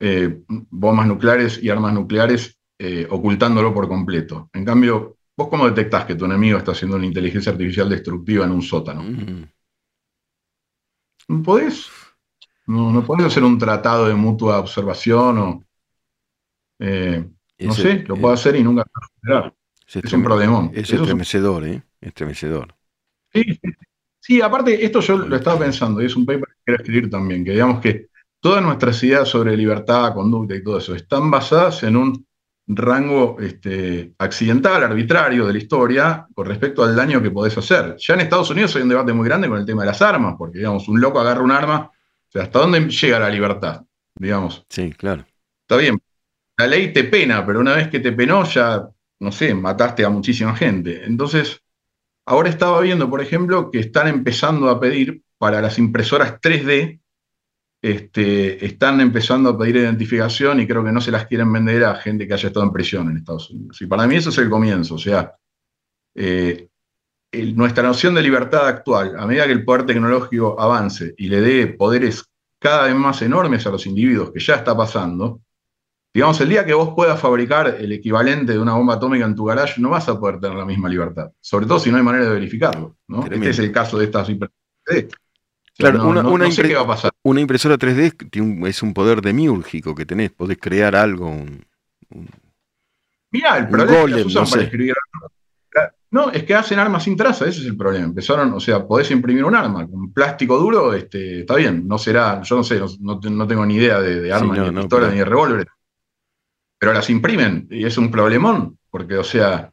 eh, 0.00 0.42
bombas 0.46 1.06
nucleares 1.06 1.62
y 1.62 1.70
armas 1.70 1.94
nucleares 1.94 2.58
eh, 2.78 3.06
ocultándolo 3.10 3.72
por 3.72 3.88
completo. 3.88 4.50
En 4.52 4.64
cambio, 4.66 5.16
¿vos 5.34 5.48
cómo 5.48 5.66
detectás 5.66 6.04
que 6.04 6.14
tu 6.14 6.26
enemigo 6.26 6.58
está 6.58 6.72
haciendo 6.72 6.96
una 6.96 7.06
inteligencia 7.06 7.52
artificial 7.52 7.88
destructiva 7.88 8.44
en 8.44 8.52
un 8.52 8.62
sótano? 8.62 9.02
¿No 11.28 11.42
¿Podés? 11.42 11.90
No, 12.68 12.92
no 12.92 13.02
puedes 13.02 13.24
hacer 13.24 13.42
un 13.44 13.56
tratado 13.58 14.08
de 14.08 14.14
mutua 14.14 14.58
observación 14.58 15.38
o. 15.38 15.64
Eh, 16.78 17.26
no 17.60 17.72
sé, 17.72 18.04
lo 18.06 18.14
puedo 18.16 18.34
hacer 18.34 18.56
y 18.56 18.62
nunca 18.62 18.84
lo 19.22 19.52
Es, 19.86 20.12
un 20.12 20.22
problemón. 20.22 20.70
Es 20.74 20.92
estremecedor, 20.92 21.66
¿eh? 21.66 21.82
Estremecedor. 21.98 22.74
Sí, 23.32 23.58
sí, 24.20 24.42
aparte, 24.42 24.84
esto 24.84 25.00
yo 25.00 25.16
lo 25.16 25.34
estaba 25.34 25.58
pensando, 25.60 26.02
y 26.02 26.06
es 26.06 26.14
un 26.14 26.26
paper 26.26 26.46
que 26.46 26.62
quiero 26.66 26.82
escribir 26.82 27.10
también, 27.10 27.42
que 27.42 27.52
digamos 27.52 27.80
que 27.80 28.08
todas 28.38 28.62
nuestras 28.62 29.02
ideas 29.02 29.26
sobre 29.26 29.56
libertad, 29.56 30.12
conducta 30.12 30.54
y 30.54 30.62
todo 30.62 30.76
eso 30.76 30.94
están 30.94 31.30
basadas 31.30 31.82
en 31.82 31.96
un 31.96 32.26
rango 32.66 33.38
este, 33.40 34.12
accidental, 34.18 34.84
arbitrario 34.84 35.46
de 35.46 35.54
la 35.54 35.58
historia 35.58 36.26
con 36.34 36.46
respecto 36.46 36.84
al 36.84 36.94
daño 36.94 37.22
que 37.22 37.30
podés 37.30 37.56
hacer. 37.56 37.96
Ya 37.98 38.12
en 38.12 38.20
Estados 38.20 38.50
Unidos 38.50 38.76
hay 38.76 38.82
un 38.82 38.90
debate 38.90 39.14
muy 39.14 39.26
grande 39.26 39.48
con 39.48 39.58
el 39.58 39.64
tema 39.64 39.82
de 39.82 39.86
las 39.86 40.02
armas, 40.02 40.34
porque 40.36 40.58
digamos, 40.58 40.86
un 40.86 41.00
loco 41.00 41.18
agarra 41.18 41.42
un 41.42 41.50
arma 41.50 41.90
o 42.28 42.32
sea, 42.32 42.42
¿hasta 42.42 42.58
dónde 42.58 42.88
llega 42.88 43.18
la 43.18 43.30
libertad? 43.30 43.82
Digamos. 44.14 44.64
Sí, 44.68 44.92
claro. 44.92 45.24
Está 45.62 45.76
bien. 45.76 45.98
La 46.58 46.66
ley 46.66 46.92
te 46.92 47.04
pena, 47.04 47.46
pero 47.46 47.60
una 47.60 47.74
vez 47.74 47.88
que 47.88 48.00
te 48.00 48.12
penó, 48.12 48.44
ya, 48.44 48.88
no 49.20 49.32
sé, 49.32 49.54
mataste 49.54 50.04
a 50.04 50.10
muchísima 50.10 50.54
gente. 50.54 51.04
Entonces, 51.04 51.62
ahora 52.26 52.50
estaba 52.50 52.80
viendo, 52.80 53.08
por 53.08 53.22
ejemplo, 53.22 53.70
que 53.70 53.78
están 53.78 54.08
empezando 54.08 54.68
a 54.68 54.78
pedir 54.78 55.22
para 55.38 55.62
las 55.62 55.78
impresoras 55.78 56.40
3D, 56.40 57.00
este, 57.80 58.64
están 58.66 59.00
empezando 59.00 59.50
a 59.50 59.58
pedir 59.58 59.76
identificación 59.76 60.60
y 60.60 60.66
creo 60.66 60.84
que 60.84 60.92
no 60.92 61.00
se 61.00 61.12
las 61.12 61.26
quieren 61.26 61.52
vender 61.52 61.84
a 61.84 61.94
gente 61.94 62.26
que 62.26 62.34
haya 62.34 62.48
estado 62.48 62.66
en 62.66 62.72
prisión 62.72 63.08
en 63.08 63.18
Estados 63.18 63.50
Unidos. 63.50 63.80
Y 63.80 63.86
para 63.86 64.06
mí 64.06 64.16
eso 64.16 64.30
es 64.30 64.38
el 64.38 64.50
comienzo. 64.50 64.96
O 64.96 64.98
sea, 64.98 65.36
eh, 66.14 66.68
nuestra 67.32 67.82
noción 67.82 68.14
de 68.14 68.22
libertad 68.22 68.66
actual, 68.66 69.18
a 69.18 69.26
medida 69.26 69.46
que 69.46 69.52
el 69.52 69.64
poder 69.64 69.86
tecnológico 69.86 70.60
avance 70.60 71.14
y 71.18 71.28
le 71.28 71.40
dé 71.40 71.66
poderes 71.66 72.24
cada 72.58 72.86
vez 72.86 72.94
más 72.94 73.20
enormes 73.22 73.66
a 73.66 73.70
los 73.70 73.86
individuos, 73.86 74.32
que 74.32 74.40
ya 74.40 74.56
está 74.56 74.76
pasando, 74.76 75.40
digamos, 76.12 76.40
el 76.40 76.48
día 76.48 76.64
que 76.64 76.74
vos 76.74 76.94
puedas 76.96 77.20
fabricar 77.20 77.76
el 77.78 77.92
equivalente 77.92 78.52
de 78.52 78.58
una 78.58 78.74
bomba 78.74 78.94
atómica 78.94 79.24
en 79.24 79.34
tu 79.34 79.44
garage, 79.44 79.80
no 79.80 79.90
vas 79.90 80.08
a 80.08 80.18
poder 80.18 80.40
tener 80.40 80.56
la 80.56 80.64
misma 80.64 80.88
libertad. 80.88 81.30
Sobre 81.40 81.66
todo 81.66 81.78
si 81.78 81.90
no 81.90 81.98
hay 81.98 82.02
manera 82.02 82.24
de 82.24 82.30
verificarlo. 82.30 82.96
¿no? 83.06 83.24
Este 83.24 83.50
es 83.50 83.58
el 83.58 83.70
caso 83.70 83.98
de 83.98 84.06
estas 84.06 84.28
impresoras 84.28 84.58
Claro, 85.76 86.08
una, 86.08 86.26
una, 86.28 86.50
sé 86.50 86.62
qué 86.64 86.74
va 86.74 86.80
a 86.80 86.86
pasar. 86.88 87.12
una, 87.22 87.40
impresora 87.40 87.76
3D 87.76 88.66
es 88.66 88.82
un 88.82 88.92
poder 88.92 89.22
demiúrgico 89.22 89.94
que 89.94 90.04
tenés, 90.04 90.32
podés 90.32 90.58
crear 90.58 90.96
algo. 90.96 91.28
Un, 91.28 91.64
Mira, 93.30 93.58
el 93.58 93.68
problema 93.68 94.08
es 94.08 94.14
que 94.16 94.22
usan 94.22 94.46
para 94.48 94.62
escribir 94.62 94.94
no, 96.10 96.30
es 96.30 96.44
que 96.44 96.54
hacen 96.54 96.78
armas 96.78 97.02
sin 97.04 97.16
traza, 97.16 97.46
ese 97.46 97.60
es 97.60 97.66
el 97.66 97.76
problema. 97.76 98.06
Empezaron, 98.06 98.52
o 98.54 98.60
sea, 98.60 98.86
podés 98.86 99.10
imprimir 99.10 99.44
un 99.44 99.54
arma 99.54 99.86
con 99.86 100.12
plástico 100.12 100.58
duro, 100.58 100.94
este, 100.94 101.40
está 101.40 101.56
bien, 101.56 101.86
no 101.86 101.98
será, 101.98 102.40
yo 102.42 102.56
no 102.56 102.64
sé, 102.64 102.80
no, 103.00 103.18
tengo 103.20 103.66
ni 103.66 103.74
idea 103.74 104.00
de, 104.00 104.32
armas, 104.32 104.58
ni 104.58 104.64
de 104.64 104.72
pistolas, 104.72 105.12
ni 105.12 105.18
de 105.18 105.24
revólveres. 105.24 105.66
Pero 106.78 106.94
las 106.94 107.10
imprimen 107.10 107.66
y 107.70 107.84
es 107.84 107.98
un 107.98 108.10
problemón, 108.10 108.78
porque, 108.90 109.18
o 109.18 109.24
sea, 109.24 109.70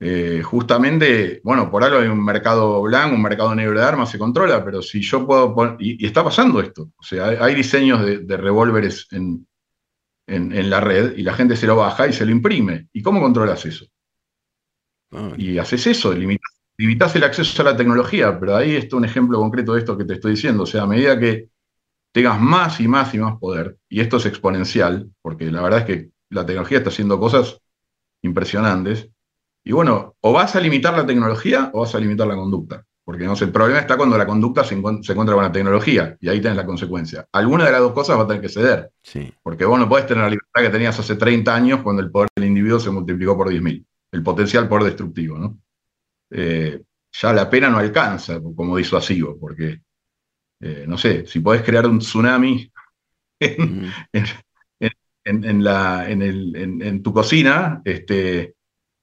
eh, 0.00 0.40
justamente, 0.42 1.40
bueno, 1.44 1.70
por 1.70 1.84
algo 1.84 1.98
hay 1.98 2.08
un 2.08 2.24
mercado 2.24 2.80
blanco, 2.80 3.16
un 3.16 3.22
mercado 3.22 3.54
negro 3.54 3.78
de 3.78 3.84
armas, 3.84 4.10
se 4.10 4.18
controla, 4.18 4.64
pero 4.64 4.80
si 4.80 5.02
yo 5.02 5.26
puedo 5.26 5.54
poner, 5.54 5.76
y, 5.80 6.06
está 6.06 6.24
pasando 6.24 6.60
esto, 6.60 6.90
o 6.96 7.02
sea, 7.02 7.26
hay, 7.26 7.54
diseños 7.54 8.04
de, 8.04 8.36
revólveres 8.38 9.06
en, 9.10 9.46
en 10.26 10.70
la 10.70 10.80
red 10.80 11.14
y 11.16 11.22
la 11.22 11.34
gente 11.34 11.56
se 11.56 11.66
lo 11.66 11.76
baja 11.76 12.08
y 12.08 12.14
se 12.14 12.24
lo 12.24 12.32
imprime. 12.32 12.88
¿Y 12.92 13.02
cómo 13.02 13.20
controlas 13.20 13.66
eso? 13.66 13.86
Y 15.36 15.58
haces 15.58 15.86
eso, 15.86 16.12
limitas, 16.12 17.16
el 17.16 17.24
acceso 17.24 17.62
a 17.62 17.66
la 17.66 17.76
tecnología, 17.76 18.38
pero 18.38 18.56
ahí 18.56 18.76
está 18.76 18.96
un 18.96 19.04
ejemplo 19.04 19.38
concreto 19.38 19.74
de 19.74 19.80
esto 19.80 19.96
que 19.96 20.04
te 20.04 20.14
estoy 20.14 20.32
diciendo. 20.32 20.64
O 20.64 20.66
sea, 20.66 20.82
a 20.82 20.86
medida 20.86 21.18
que 21.18 21.48
tengas 22.12 22.40
más 22.40 22.80
y 22.80 22.88
más 22.88 23.14
y 23.14 23.18
más 23.18 23.38
poder, 23.38 23.76
y 23.88 24.00
esto 24.00 24.16
es 24.16 24.26
exponencial, 24.26 25.10
porque 25.22 25.50
la 25.50 25.62
verdad 25.62 25.80
es 25.80 25.84
que 25.86 26.10
la 26.30 26.46
tecnología 26.46 26.78
está 26.78 26.90
haciendo 26.90 27.18
cosas 27.18 27.60
impresionantes, 28.22 29.08
y 29.62 29.72
bueno, 29.72 30.14
o 30.20 30.32
vas 30.32 30.54
a 30.56 30.60
limitar 30.60 30.96
la 30.96 31.06
tecnología 31.06 31.70
o 31.72 31.80
vas 31.80 31.94
a 31.94 32.00
limitar 32.00 32.26
la 32.26 32.36
conducta. 32.36 32.84
Porque 33.04 33.24
no 33.24 33.36
sé, 33.36 33.44
el 33.44 33.52
problema 33.52 33.80
está 33.80 33.96
cuando 33.96 34.16
la 34.16 34.26
conducta 34.26 34.64
se, 34.64 34.74
encuentra 34.74 35.34
con 35.34 35.42
la 35.42 35.52
tecnología, 35.52 36.16
y 36.20 36.28
ahí 36.28 36.40
tenés 36.40 36.56
la 36.56 36.66
consecuencia. 36.66 37.26
Alguna 37.32 37.66
de 37.66 37.72
las 37.72 37.80
dos 37.80 37.92
cosas 37.92 38.18
va 38.18 38.22
a 38.22 38.26
tener 38.26 38.40
que 38.40 38.48
ceder. 38.48 38.90
Sí. 39.02 39.32
Porque 39.42 39.64
vos 39.64 39.78
no 39.78 39.88
podés 39.88 40.06
tener 40.06 40.24
la 40.24 40.30
libertad 40.30 40.62
que 40.62 40.70
tenías 40.70 40.98
hace 40.98 41.16
30 41.16 41.54
años 41.54 41.82
cuando 41.82 42.02
el 42.02 42.10
poder 42.10 42.28
del 42.34 42.46
individuo 42.46 42.80
se 42.80 42.90
multiplicó 42.90 43.36
por 43.36 43.50
10.000 43.50 43.84
el 44.14 44.22
potencial 44.22 44.68
por 44.68 44.84
destructivo, 44.84 45.36
¿no? 45.36 45.58
Eh, 46.30 46.80
ya 47.12 47.32
la 47.32 47.50
pena 47.50 47.68
no 47.68 47.78
alcanza 47.78 48.40
como 48.40 48.76
disuasivo, 48.76 49.36
porque, 49.38 49.80
eh, 50.60 50.84
no 50.86 50.96
sé, 50.96 51.26
si 51.26 51.40
podés 51.40 51.62
crear 51.62 51.86
un 51.86 51.98
tsunami 51.98 52.70
en, 53.40 55.64
la, 55.64 56.08
en, 56.08 57.02
tu 57.02 57.12
cocina, 57.12 57.82
este, 57.84 58.54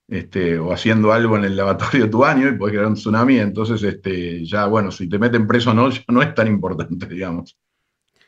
este, 0.08 0.58
o 0.58 0.72
haciendo 0.72 1.12
algo 1.12 1.38
en 1.38 1.44
el 1.44 1.58
lavatorio 1.58 2.06
de 2.06 2.12
tu 2.12 2.20
baño 2.20 2.48
y 2.48 2.54
podés 2.54 2.74
crear 2.74 2.88
un 2.88 2.96
tsunami, 2.96 3.40
entonces 3.40 3.84
este, 3.84 4.46
ya, 4.46 4.66
bueno, 4.66 4.92
si 4.92 5.10
te 5.10 5.20
meten 5.20 5.46
preso 5.46 5.74
no, 5.74 5.90
no 6.08 6.22
es 6.22 6.34
tan 6.34 6.48
importante, 6.48 7.06
digamos. 7.08 7.58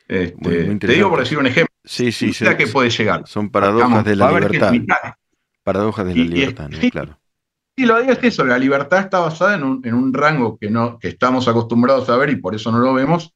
Este, 0.06 0.76
te 0.76 0.86
digo 0.86 1.08
por 1.08 1.20
decir 1.20 1.38
un 1.38 1.46
ejemplo. 1.46 1.74
Sí, 1.82 2.12
sí, 2.12 2.34
sí. 2.34 2.44
que 2.58 2.66
puede 2.66 2.90
llegar. 2.90 3.26
Son 3.26 3.48
paradojas 3.48 4.04
de 4.04 4.16
la 4.16 4.32
libertad. 4.32 4.74
Paradojas 5.64 6.06
de 6.06 6.14
la 6.14 6.24
libertad, 6.24 6.70
claro. 6.92 7.18
Sí, 7.76 7.86
lo 7.86 7.98
digo 7.98 8.12
es 8.12 8.22
eso, 8.22 8.44
la 8.44 8.58
libertad 8.58 9.00
está 9.00 9.18
basada 9.18 9.54
en 9.56 9.64
un, 9.64 10.14
rango 10.14 10.56
que, 10.56 10.70
no, 10.70 10.96
que 10.98 11.08
estamos 11.08 11.48
acostumbrados 11.48 12.08
a 12.08 12.16
ver 12.16 12.30
y 12.30 12.36
por 12.36 12.54
eso 12.54 12.70
no 12.70 12.78
lo 12.78 12.94
vemos, 12.94 13.34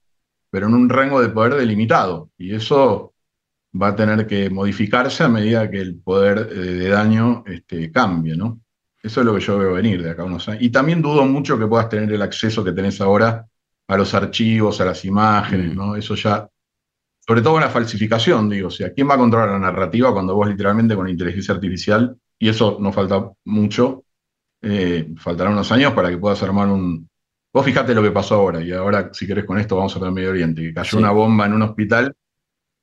pero 0.50 0.68
en 0.68 0.74
un 0.74 0.88
rango 0.88 1.20
de 1.20 1.30
poder 1.30 1.54
delimitado. 1.54 2.30
Y 2.38 2.54
eso 2.54 3.14
va 3.80 3.88
a 3.88 3.96
tener 3.96 4.26
que 4.26 4.48
modificarse 4.48 5.24
a 5.24 5.28
medida 5.28 5.68
que 5.68 5.80
el 5.80 5.96
poder 5.96 6.50
eh, 6.52 6.54
de 6.54 6.88
daño 6.88 7.42
este, 7.46 7.90
cambie, 7.90 8.36
¿no? 8.36 8.60
Eso 9.02 9.20
es 9.20 9.26
lo 9.26 9.34
que 9.34 9.40
yo 9.40 9.58
veo 9.58 9.72
venir 9.72 10.02
de 10.02 10.10
acá 10.10 10.22
a 10.22 10.26
unos 10.26 10.48
años. 10.48 10.62
Y 10.62 10.70
también 10.70 11.02
dudo 11.02 11.24
mucho 11.24 11.58
que 11.58 11.66
puedas 11.66 11.88
tener 11.88 12.12
el 12.12 12.22
acceso 12.22 12.62
que 12.62 12.72
tenés 12.72 13.00
ahora 13.00 13.46
a 13.88 13.96
los 13.96 14.14
archivos, 14.14 14.80
a 14.80 14.84
las 14.84 15.04
imágenes, 15.04 15.72
mm. 15.72 15.76
¿no? 15.76 15.96
Eso 15.96 16.14
ya 16.14 16.48
sobre 17.28 17.42
todo 17.42 17.56
en 17.56 17.60
la 17.60 17.68
falsificación, 17.68 18.48
digo, 18.48 18.68
o 18.68 18.70
sea, 18.70 18.90
¿quién 18.94 19.06
va 19.06 19.12
a 19.12 19.18
controlar 19.18 19.50
la 19.50 19.58
narrativa 19.58 20.14
cuando 20.14 20.34
vos 20.34 20.48
literalmente 20.48 20.96
con 20.96 21.10
inteligencia 21.10 21.52
artificial, 21.52 22.16
y 22.38 22.48
eso 22.48 22.78
no 22.80 22.90
falta 22.90 23.30
mucho, 23.44 24.04
eh, 24.62 25.10
faltarán 25.18 25.52
unos 25.52 25.70
años 25.70 25.92
para 25.92 26.08
que 26.08 26.16
puedas 26.16 26.42
armar 26.42 26.68
un... 26.68 27.06
Vos 27.52 27.66
fijate 27.66 27.94
lo 27.94 28.02
que 28.02 28.12
pasó 28.12 28.36
ahora, 28.36 28.62
y 28.62 28.72
ahora 28.72 29.10
si 29.12 29.26
querés 29.26 29.44
con 29.44 29.58
esto 29.58 29.76
vamos 29.76 29.94
a 29.94 29.98
ver 29.98 30.10
Medio 30.10 30.30
Oriente, 30.30 30.62
que 30.62 30.72
cayó 30.72 30.96
una 30.96 31.10
bomba 31.10 31.44
en 31.44 31.52
un 31.52 31.60
hospital 31.60 32.16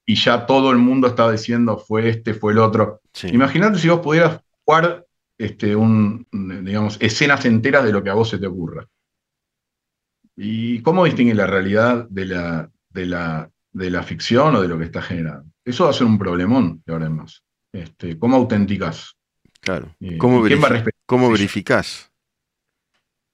y 0.06 0.14
ya 0.14 0.46
todo 0.46 0.70
el 0.70 0.78
mundo 0.78 1.08
estaba 1.08 1.32
diciendo 1.32 1.80
fue 1.80 2.10
este, 2.10 2.36
fue 2.36 2.54
el 2.54 2.60
otro. 2.60 3.02
Imagínate 3.24 3.80
si 3.80 3.90
vos 3.90 4.02
pudieras 4.02 4.42
jugar 4.64 5.08
este, 5.40 5.76
un, 5.76 6.28
digamos, 6.32 6.98
escenas 7.02 7.46
enteras 7.46 7.84
de 7.84 7.92
lo 7.92 8.04
que 8.04 8.12
a 8.12 8.14
vos 8.14 8.30
se 8.30 8.38
te 8.38 8.46
ocurra. 8.46 8.86
¿Y 10.36 10.84
cómo 10.84 11.06
distingue 11.06 11.34
la 11.34 11.48
realidad 11.48 12.08
de 12.10 12.26
la, 12.26 12.70
de 12.90 13.06
la, 13.08 13.50
de 13.76 13.90
la 13.90 14.04
ficción 14.04 14.56
o 14.56 14.62
de 14.62 14.70
lo 14.70 14.78
que 14.78 14.86
está 14.86 15.02
generando. 15.02 15.52
Eso 15.64 15.84
va 15.84 15.90
a 15.90 15.94
ser 15.94 16.08
un 16.08 16.18
problemón 16.18 16.82
de 16.86 16.94
ahora 16.94 17.08
en 17.08 17.18
más. 17.18 17.44
Este, 17.74 18.18
¿Cómo 18.18 18.38
autenticas? 18.38 19.18
Claro. 19.60 19.94
¿Cómo, 20.18 20.44
¿Cómo 21.06 21.30
verificás? 21.30 22.10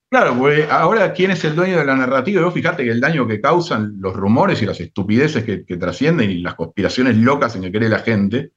Claro, 0.10 0.36
pues 0.38 0.68
ahora, 0.70 1.14
¿quién 1.14 1.32
es 1.32 1.44
el 1.46 1.56
dueño 1.56 1.78
de 1.78 1.86
la 1.86 1.96
narrativa? 1.96 2.42
Y 2.42 2.44
vos 2.44 2.54
fíjate 2.54 2.84
que 2.84 2.90
el 2.90 3.00
daño 3.00 3.28
que 3.28 3.40
causan 3.40 3.98
los 4.00 4.16
rumores 4.16 4.62
y 4.62 4.66
las 4.66 4.80
estupideces 4.82 5.44
que, 5.44 5.78
trascienden 5.78 6.32
y 6.32 6.40
las 6.40 6.56
conspiraciones 6.56 7.18
locas 7.18 7.56
en 7.56 7.62
que 7.62 7.72
cree 7.72 7.88
la 7.88 8.00
gente, 8.00 8.52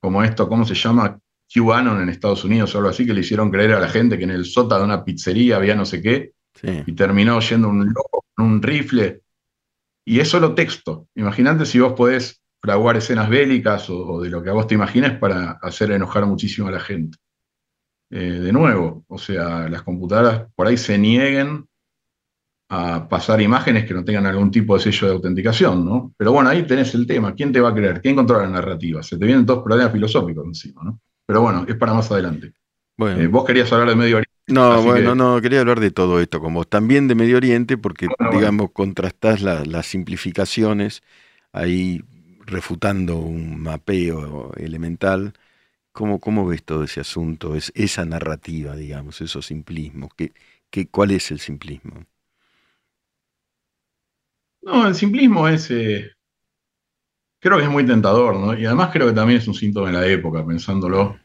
como 0.00 0.24
esto, 0.24 0.48
¿cómo 0.48 0.66
se 0.66 0.74
llama? 0.74 1.20
QAnon 1.48 2.02
en 2.02 2.08
Estados 2.08 2.44
Unidos 2.44 2.74
o 2.74 2.78
algo 2.78 2.90
así, 2.90 3.06
que 3.06 3.14
le 3.14 3.20
hicieron 3.20 3.50
creer 3.50 3.74
a 3.74 3.80
la 3.80 3.88
gente 3.88 4.18
que 4.18 4.24
en 4.24 4.30
el 4.30 4.44
sótano 4.44 4.80
de 4.80 4.86
una 4.86 5.04
pizzería 5.04 5.56
había 5.56 5.76
no 5.76 5.86
sé 5.86 6.02
qué, 6.02 6.32
y 6.62 6.92
terminó 6.92 7.38
yendo 7.40 7.68
un 7.68 7.86
loco 7.86 8.24
con 8.34 8.46
un 8.46 8.62
rifle 8.62 9.21
y 10.04 10.20
es 10.20 10.28
solo 10.28 10.54
texto. 10.54 11.08
Imagínate 11.14 11.66
si 11.66 11.78
vos 11.78 11.92
podés 11.94 12.42
fraguar 12.60 12.96
escenas 12.96 13.28
bélicas 13.28 13.88
o, 13.90 14.20
de 14.20 14.30
lo 14.30 14.42
que 14.42 14.50
a 14.50 14.52
vos 14.52 14.66
te 14.66 14.74
imagines 14.74 15.18
para 15.18 15.52
hacer 15.62 15.90
enojar 15.90 16.26
muchísimo 16.26 16.68
a 16.68 16.72
la 16.72 16.80
gente. 16.80 17.18
Eh, 18.10 18.40
de 18.40 18.52
nuevo, 18.52 19.04
o 19.08 19.18
sea, 19.18 19.68
las 19.68 19.82
computadoras 19.82 20.46
por 20.54 20.66
ahí 20.66 20.76
se 20.76 20.98
nieguen 20.98 21.66
a 22.68 23.08
pasar 23.08 23.40
imágenes 23.40 23.84
que 23.84 23.94
no 23.94 24.04
tengan 24.04 24.26
algún 24.26 24.50
tipo 24.50 24.74
de 24.76 24.82
sello 24.82 25.08
de 25.08 25.12
autenticación, 25.14 25.84
¿no? 25.84 26.14
Pero 26.16 26.32
bueno, 26.32 26.48
ahí 26.48 26.62
tenés 26.62 26.94
el 26.94 27.06
tema. 27.06 27.34
¿Quién 27.34 27.52
te 27.52 27.60
va 27.60 27.70
a 27.70 27.74
creer? 27.74 28.00
¿Quién 28.00 28.16
controla 28.16 28.44
la 28.44 28.50
narrativa? 28.50 29.02
Se 29.02 29.18
te 29.18 29.26
vienen 29.26 29.44
dos 29.44 29.62
problemas 29.62 29.92
filosóficos 29.92 30.44
encima, 30.46 30.82
¿no? 30.84 31.00
Pero 31.26 31.42
bueno, 31.42 31.64
es 31.68 31.76
para 31.76 31.92
más 31.94 32.10
adelante. 32.10 32.52
Bueno. 32.96 33.20
Eh, 33.20 33.26
vos 33.26 33.44
querías 33.44 33.72
hablar 33.72 33.90
de 33.90 33.96
Medio 33.96 34.18
No, 34.52 34.82
bueno, 34.82 35.14
no, 35.14 35.40
quería 35.40 35.60
hablar 35.60 35.80
de 35.80 35.90
todo 35.90 36.20
esto 36.20 36.40
con 36.40 36.54
vos. 36.54 36.68
También 36.68 37.08
de 37.08 37.14
Medio 37.14 37.38
Oriente, 37.38 37.78
porque, 37.78 38.08
digamos, 38.32 38.70
contrastás 38.72 39.40
las 39.42 39.86
simplificaciones 39.86 41.02
ahí 41.52 42.02
refutando 42.44 43.16
un 43.16 43.60
mapeo 43.60 44.52
elemental. 44.56 45.32
¿Cómo, 45.92 46.20
¿Cómo, 46.20 46.46
ves 46.46 46.64
todo 46.64 46.84
ese 46.84 47.00
asunto, 47.00 47.54
es, 47.54 47.72
esa 47.74 48.04
narrativa, 48.04 48.76
digamos, 48.76 49.20
esos 49.20 49.46
simplismos? 49.46 50.10
¿Qué, 50.16 50.32
qué, 50.70 50.88
cuál 50.88 51.10
es 51.10 51.30
el 51.30 51.38
simplismo? 51.38 52.04
No, 54.62 54.86
el 54.86 54.94
simplismo 54.94 55.48
es. 55.48 55.70
Eh, 55.70 56.10
creo 57.40 57.58
que 57.58 57.64
es 57.64 57.70
muy 57.70 57.84
tentador, 57.84 58.38
¿no? 58.38 58.58
Y 58.58 58.64
además 58.64 58.90
creo 58.92 59.08
que 59.08 59.14
también 59.14 59.38
es 59.40 59.48
un 59.48 59.54
síntoma 59.54 59.88
de 59.88 59.92
la 59.94 60.06
época, 60.06 60.46
pensándolo. 60.46 61.18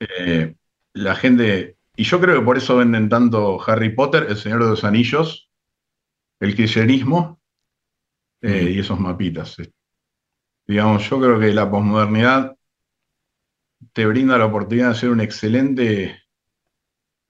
Eh, 0.00 0.54
la 0.94 1.14
gente 1.14 1.77
y 1.98 2.04
yo 2.04 2.20
creo 2.20 2.38
que 2.38 2.44
por 2.44 2.56
eso 2.56 2.76
venden 2.76 3.08
tanto 3.08 3.60
Harry 3.66 3.92
Potter, 3.92 4.26
El 4.28 4.36
Señor 4.36 4.62
de 4.62 4.70
los 4.70 4.84
Anillos, 4.84 5.50
el 6.38 6.54
kirchnerismo 6.54 7.40
eh, 8.40 8.70
y 8.72 8.78
esos 8.78 9.00
mapitas. 9.00 9.56
Digamos, 10.64 11.10
yo 11.10 11.20
creo 11.20 11.40
que 11.40 11.52
la 11.52 11.68
posmodernidad 11.68 12.56
te 13.92 14.06
brinda 14.06 14.38
la 14.38 14.46
oportunidad 14.46 14.90
de 14.90 14.94
ser 14.94 15.10
un 15.10 15.20
excelente, 15.20 16.22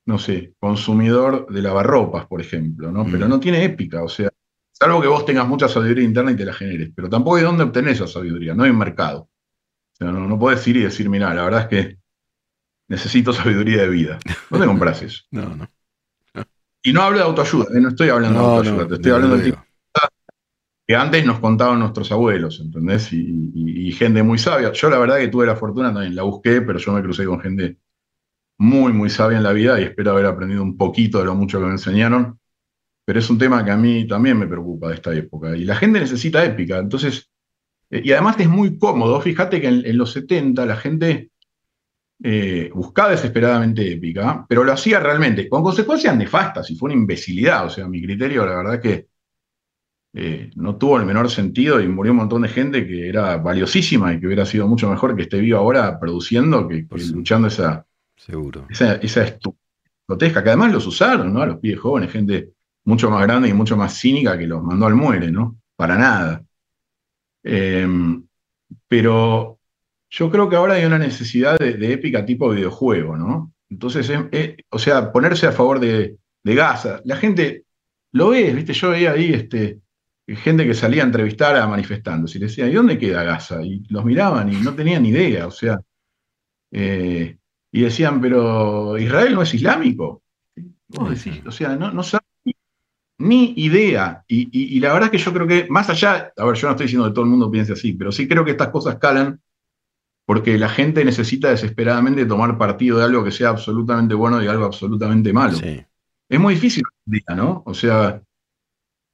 no 0.04 0.18
sé, 0.18 0.52
consumidor 0.60 1.50
de 1.50 1.62
lavarropas, 1.62 2.26
por 2.26 2.42
ejemplo, 2.42 2.92
¿no? 2.92 3.06
Pero 3.06 3.26
no 3.26 3.40
tiene 3.40 3.64
épica, 3.64 4.02
o 4.02 4.08
sea, 4.10 4.28
salvo 4.70 5.00
que 5.00 5.08
vos 5.08 5.24
tengas 5.24 5.48
mucha 5.48 5.68
sabiduría 5.68 6.04
interna 6.04 6.32
y 6.32 6.36
te 6.36 6.44
la 6.44 6.52
generes, 6.52 6.90
pero 6.94 7.08
tampoco 7.08 7.36
hay 7.36 7.44
dónde 7.44 7.64
obtener 7.64 7.92
esa 7.92 8.06
sabiduría, 8.06 8.52
no 8.52 8.64
hay 8.64 8.72
mercado. 8.74 9.30
O 9.92 9.96
sea, 9.96 10.12
no, 10.12 10.28
no 10.28 10.38
puedes 10.38 10.68
ir 10.68 10.76
y 10.76 10.82
decir, 10.82 11.08
mira, 11.08 11.32
la 11.32 11.44
verdad 11.44 11.62
es 11.62 11.68
que 11.68 11.97
necesito 12.88 13.32
sabiduría 13.32 13.82
de 13.82 13.88
vida. 13.88 14.18
No 14.50 14.58
te 14.58 14.66
compras 14.66 15.02
eso. 15.02 15.22
no, 15.30 15.54
no, 15.54 15.68
Y 16.82 16.92
no 16.92 17.02
hablo 17.02 17.18
de 17.18 17.24
autoayuda, 17.24 17.66
eh, 17.74 17.80
no 17.80 17.88
estoy 17.90 18.08
hablando 18.08 18.38
de 18.38 18.46
autoayuda, 18.46 18.88
te 18.88 18.94
estoy 18.94 19.12
hablando 19.12 19.36
de 19.36 19.54
que 20.86 20.96
antes 20.96 21.26
nos 21.26 21.38
contaban 21.38 21.80
nuestros 21.80 22.10
abuelos, 22.12 22.60
¿entendés? 22.60 23.12
Y, 23.12 23.92
gente 23.92 24.22
muy 24.22 24.38
sabia. 24.38 24.72
Yo 24.72 24.88
la 24.88 24.98
verdad 24.98 25.18
que 25.18 25.28
tuve 25.28 25.44
la 25.44 25.56
fortuna 25.56 25.92
también, 25.92 26.14
la 26.14 26.22
busqué, 26.22 26.62
pero 26.62 26.78
yo 26.78 26.92
me 26.92 27.02
crucé 27.02 27.24
con 27.26 27.40
gente 27.40 27.78
muy, 28.58 28.92
muy 28.92 29.10
sabia 29.10 29.38
en 29.38 29.44
la 29.44 29.52
vida 29.52 29.80
y 29.80 29.84
espero 29.84 30.12
haber 30.12 30.26
aprendido 30.26 30.62
un 30.62 30.76
poquito 30.76 31.18
de 31.18 31.24
lo 31.24 31.34
mucho 31.34 31.58
que 31.58 31.66
me 31.66 31.72
enseñaron. 31.72 32.38
Pero 33.04 33.18
es 33.18 33.28
un 33.28 33.38
tema 33.38 33.64
que 33.64 33.70
a 33.70 33.76
mí 33.76 34.06
también 34.06 34.38
me 34.38 34.46
preocupa 34.46 34.88
de 34.88 34.94
esta 34.94 35.14
época. 35.14 35.56
Y 35.56 35.64
la 35.64 35.74
gente 35.76 36.00
necesita 36.00 36.44
épica. 36.44 36.78
Entonces, 36.78 37.28
Eh, 37.90 38.02
y 38.04 38.12
además 38.12 38.36
es 38.38 38.48
muy 38.48 38.78
cómodo. 38.78 39.20
Fíjate 39.20 39.60
que 39.60 39.68
en, 39.68 39.98
los 39.98 40.12
70 40.12 40.66
la 40.66 40.76
gente 40.76 41.30
eh, 42.22 42.70
buscaba 42.74 43.10
desesperadamente 43.10 43.92
épica, 43.92 44.44
pero 44.48 44.64
lo 44.64 44.72
hacía 44.72 45.00
realmente, 45.00 45.48
con 45.48 45.62
consecuencias 45.62 46.16
nefastas, 46.16 46.70
y 46.70 46.76
fue 46.76 46.88
una 46.88 47.00
imbecilidad. 47.00 47.66
O 47.66 47.70
sea, 47.70 47.86
mi 47.86 48.02
criterio, 48.02 48.44
la 48.44 48.56
verdad 48.56 48.80
que 48.80 49.06
eh, 50.14 50.50
no 50.56 50.76
tuvo 50.76 50.96
el 50.96 51.06
menor 51.06 51.30
sentido 51.30 51.80
y 51.80 51.88
murió 51.88 52.12
un 52.12 52.18
montón 52.18 52.42
de 52.42 52.48
gente 52.48 52.86
que 52.86 53.08
era 53.08 53.36
valiosísima 53.36 54.12
y 54.12 54.20
que 54.20 54.26
hubiera 54.26 54.46
sido 54.46 54.66
mucho 54.66 54.90
mejor 54.90 55.14
que 55.14 55.22
esté 55.22 55.38
vivo 55.38 55.58
ahora 55.58 56.00
produciendo 56.00 56.66
que, 56.66 56.86
luchando 57.12 57.48
esa, 57.48 57.86
Seguro. 58.16 58.66
esa, 58.68 58.94
esa 58.94 59.38
que 59.38 60.48
además 60.48 60.72
los 60.72 60.86
usaron, 60.86 61.32
¿no? 61.32 61.42
A 61.42 61.46
los 61.46 61.58
pibes 61.58 61.78
jóvenes, 61.78 62.10
gente 62.10 62.52
mucho 62.84 63.10
más 63.10 63.22
grande 63.22 63.48
y 63.48 63.52
mucho 63.52 63.76
más 63.76 63.98
cínica 63.98 64.38
que 64.38 64.46
los 64.46 64.62
mandó 64.62 64.86
al 64.86 64.94
muere, 64.94 65.30
¿no? 65.30 65.58
Para 65.76 65.96
nada. 65.96 66.42
Em, 67.42 68.26
pero 68.88 69.57
yo 70.10 70.30
creo 70.30 70.48
que 70.48 70.56
ahora 70.56 70.74
hay 70.74 70.84
una 70.84 70.98
necesidad 70.98 71.58
de, 71.58 71.92
épica 71.92 72.24
tipo 72.24 72.50
videojuego, 72.50 73.16
¿no? 73.16 73.52
Entonces, 73.70 74.10
o 74.70 74.78
sea, 74.78 75.12
ponerse 75.12 75.46
a 75.46 75.52
favor 75.52 75.78
de, 75.80 76.16
de 76.42 76.54
Gaza. 76.54 77.00
La 77.04 77.16
gente 77.16 77.64
lo 78.12 78.30
ve, 78.30 78.52
¿viste? 78.52 78.72
Yo 78.72 78.90
veía 78.90 79.12
ahí 79.12 79.32
este, 79.34 79.80
gente 80.26 80.66
que 80.66 80.74
salía 80.74 81.02
a 81.02 81.06
entrevistar 81.06 81.56
a 81.56 81.66
manifestantes 81.66 82.34
y 82.34 82.38
le 82.38 82.46
decía, 82.46 82.68
¿y 82.68 82.74
dónde 82.74 82.98
queda 82.98 83.22
Gaza? 83.22 83.62
Y 83.62 83.82
los 83.88 84.04
miraban 84.04 84.52
y 84.52 84.56
no 84.56 84.74
tenían 84.74 85.02
ni 85.02 85.10
idea, 85.10 85.46
o 85.46 85.50
sea, 85.50 85.80
eh, 86.70 87.38
y 87.72 87.80
decían, 87.80 88.20
pero 88.20 88.98
Israel 88.98 89.34
no 89.34 89.42
es 89.42 89.54
islámico. 89.54 90.22
o 90.96 91.50
sea, 91.52 91.76
no, 91.76 91.92
no 91.92 92.02
saben 92.02 92.26
ni 93.18 93.52
idea. 93.56 94.24
Y, 94.28 94.78
la 94.80 94.92
verdad 94.92 95.06
es 95.06 95.10
que 95.12 95.24
yo 95.24 95.32
creo 95.32 95.46
que, 95.46 95.66
más 95.68 95.90
allá, 95.90 96.32
a 96.36 96.44
ver, 96.44 96.56
yo 96.56 96.66
no 96.66 96.72
estoy 96.72 96.86
diciendo 96.86 97.08
que 97.08 97.14
todo 97.14 97.24
el 97.24 97.30
mundo 97.30 97.50
piense 97.50 97.72
así, 97.72 97.92
pero 97.94 98.12
sí 98.12 98.28
creo 98.28 98.44
que 98.44 98.52
estas 98.52 98.68
cosas 98.68 98.96
calan 98.96 99.40
porque 100.28 100.58
la 100.58 100.68
gente 100.68 101.06
necesita 101.06 101.48
desesperadamente 101.48 102.26
tomar 102.26 102.58
partido 102.58 102.98
de 102.98 103.04
algo 103.04 103.24
que 103.24 103.30
sea 103.30 103.48
absolutamente 103.48 104.12
bueno 104.14 104.42
y 104.42 104.46
algo 104.46 104.66
absolutamente 104.66 105.32
malo. 105.32 105.56
Es 106.28 106.38
muy 106.38 106.52
difícil, 106.52 106.82
¿no? 107.34 107.62
O 107.64 107.72
sea, 107.72 108.20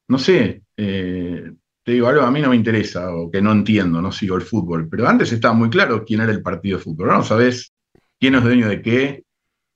no 0.09 0.19
sé, 0.19 0.65
eh, 0.77 1.53
te 1.85 1.93
digo 1.93 2.09
algo, 2.09 2.23
a 2.23 2.33
mí 2.33 2.41
no 2.41 2.49
me 2.49 2.57
interesa 2.57 3.15
o 3.15 3.31
que 3.31 3.41
no 3.41 3.53
entiendo, 3.53 4.03
no 4.03 4.11
sigo 4.11 4.35
el 4.35 4.43
fútbol, 4.43 4.89
pero 4.89 5.07
antes 5.07 5.31
estaba 5.31 5.55
muy 5.55 5.71
claro 5.71 6.05
quién 6.05 6.21
era 6.21 6.33
el 6.33 6.43
partido 6.43 6.79
de 6.79 6.83
fútbol, 6.83 7.07
¿no? 7.07 7.23
Sabes 7.23 7.73
quién 8.19 8.35
es 8.35 8.43
dueño 8.43 8.69
de 8.69 8.83
qué, 8.83 9.25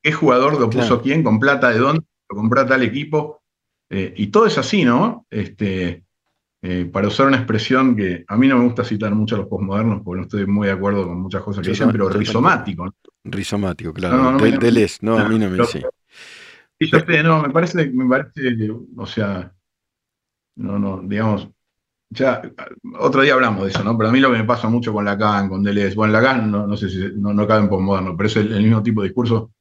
qué 0.03 0.11
jugador 0.11 0.59
lo 0.59 0.69
puso 0.69 1.01
quién, 1.01 1.23
con 1.23 1.39
plata 1.39 1.71
de 1.71 1.79
dónde, 1.79 2.03
lo 2.29 2.37
compró 2.37 2.67
tal 2.67 2.83
equipo, 2.83 3.45
eh, 3.91 4.13
y 4.17 4.27
todo 4.27 4.47
es 4.47 4.59
así, 4.59 4.83
¿no? 4.83 5.25
Este, 5.31 6.03
eh, 6.71 6.85
para 6.85 7.09
usar 7.09 7.29
una 7.29 7.39
expresión 7.39 7.97
que 7.97 8.27
a 8.29 8.37
mí 8.37 8.47
no 8.47 8.59
me 8.59 8.65
gusta 8.65 8.85
citar 8.85 9.15
mucho 9.15 9.37
a 9.37 9.39
los 9.39 9.47
postmodernos 9.47 10.03
porque 10.05 10.19
no 10.19 10.23
estoy 10.25 10.47
muy 10.47 10.67
de 10.67 10.75
acuerdo 10.75 11.07
con 11.07 11.19
muchas 11.19 11.43
cosas 11.43 11.65
que 11.65 11.71
dicen, 11.71 11.91
pero 11.91 12.11
rizomático. 12.11 12.95
Rizomático, 13.25 13.95
claro. 13.95 14.19
No, 14.19 14.23
no, 14.25 14.33
no, 14.33 15.19
a 15.19 15.29
mí 15.31 15.39
no 15.39 15.49
me 15.49 15.57
dice. 15.57 15.83
no, 17.23 17.43
me 17.43 17.49
parece, 17.49 17.91
me 17.91 18.07
parece, 18.07 18.71
o 18.99 19.07
sea, 19.07 19.51
no, 20.57 20.79
no, 20.79 21.01
digamos, 21.03 21.49
ya 22.11 22.43
otro 22.99 23.23
día 23.23 23.33
hablamos 23.33 23.65
de 23.65 23.71
eso, 23.71 23.83
¿no? 23.83 23.97
Pero 23.97 24.11
a 24.11 24.13
mí 24.13 24.21
lo 24.21 24.31
que 24.31 24.37
me 24.37 24.45
pasa 24.45 24.69
mucho 24.69 24.93
con 24.93 25.07
Lacan, 25.07 25.49
con 25.49 25.63
Deleuze, 25.63 25.95
bueno, 25.95 26.13
Lacan 26.13 26.51
no, 26.51 26.67
no 26.67 26.77
sé 26.77 26.91
si 26.91 26.99
no, 27.17 27.33
no 27.33 27.47
cabe 27.47 27.63
en 27.63 27.71
posmoderno, 27.71 28.15
pero 28.15 28.27
es 28.27 28.37
el, 28.37 28.63
mismo 28.63 28.83
tipo 28.83 29.01
de 29.01 29.09
discurso. 29.09 29.53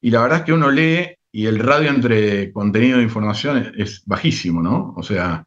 Y 0.00 0.12
la 0.12 0.22
verdad 0.22 0.38
es 0.38 0.44
que 0.44 0.52
uno 0.52 0.70
lee 0.70 1.16
y 1.32 1.46
el 1.46 1.58
radio 1.58 1.90
entre 1.90 2.52
contenido 2.52 3.00
e 3.00 3.02
información 3.02 3.72
es, 3.76 4.04
bajísimo, 4.06 4.62
¿no? 4.62 4.94
O 4.96 5.02
sea, 5.02 5.44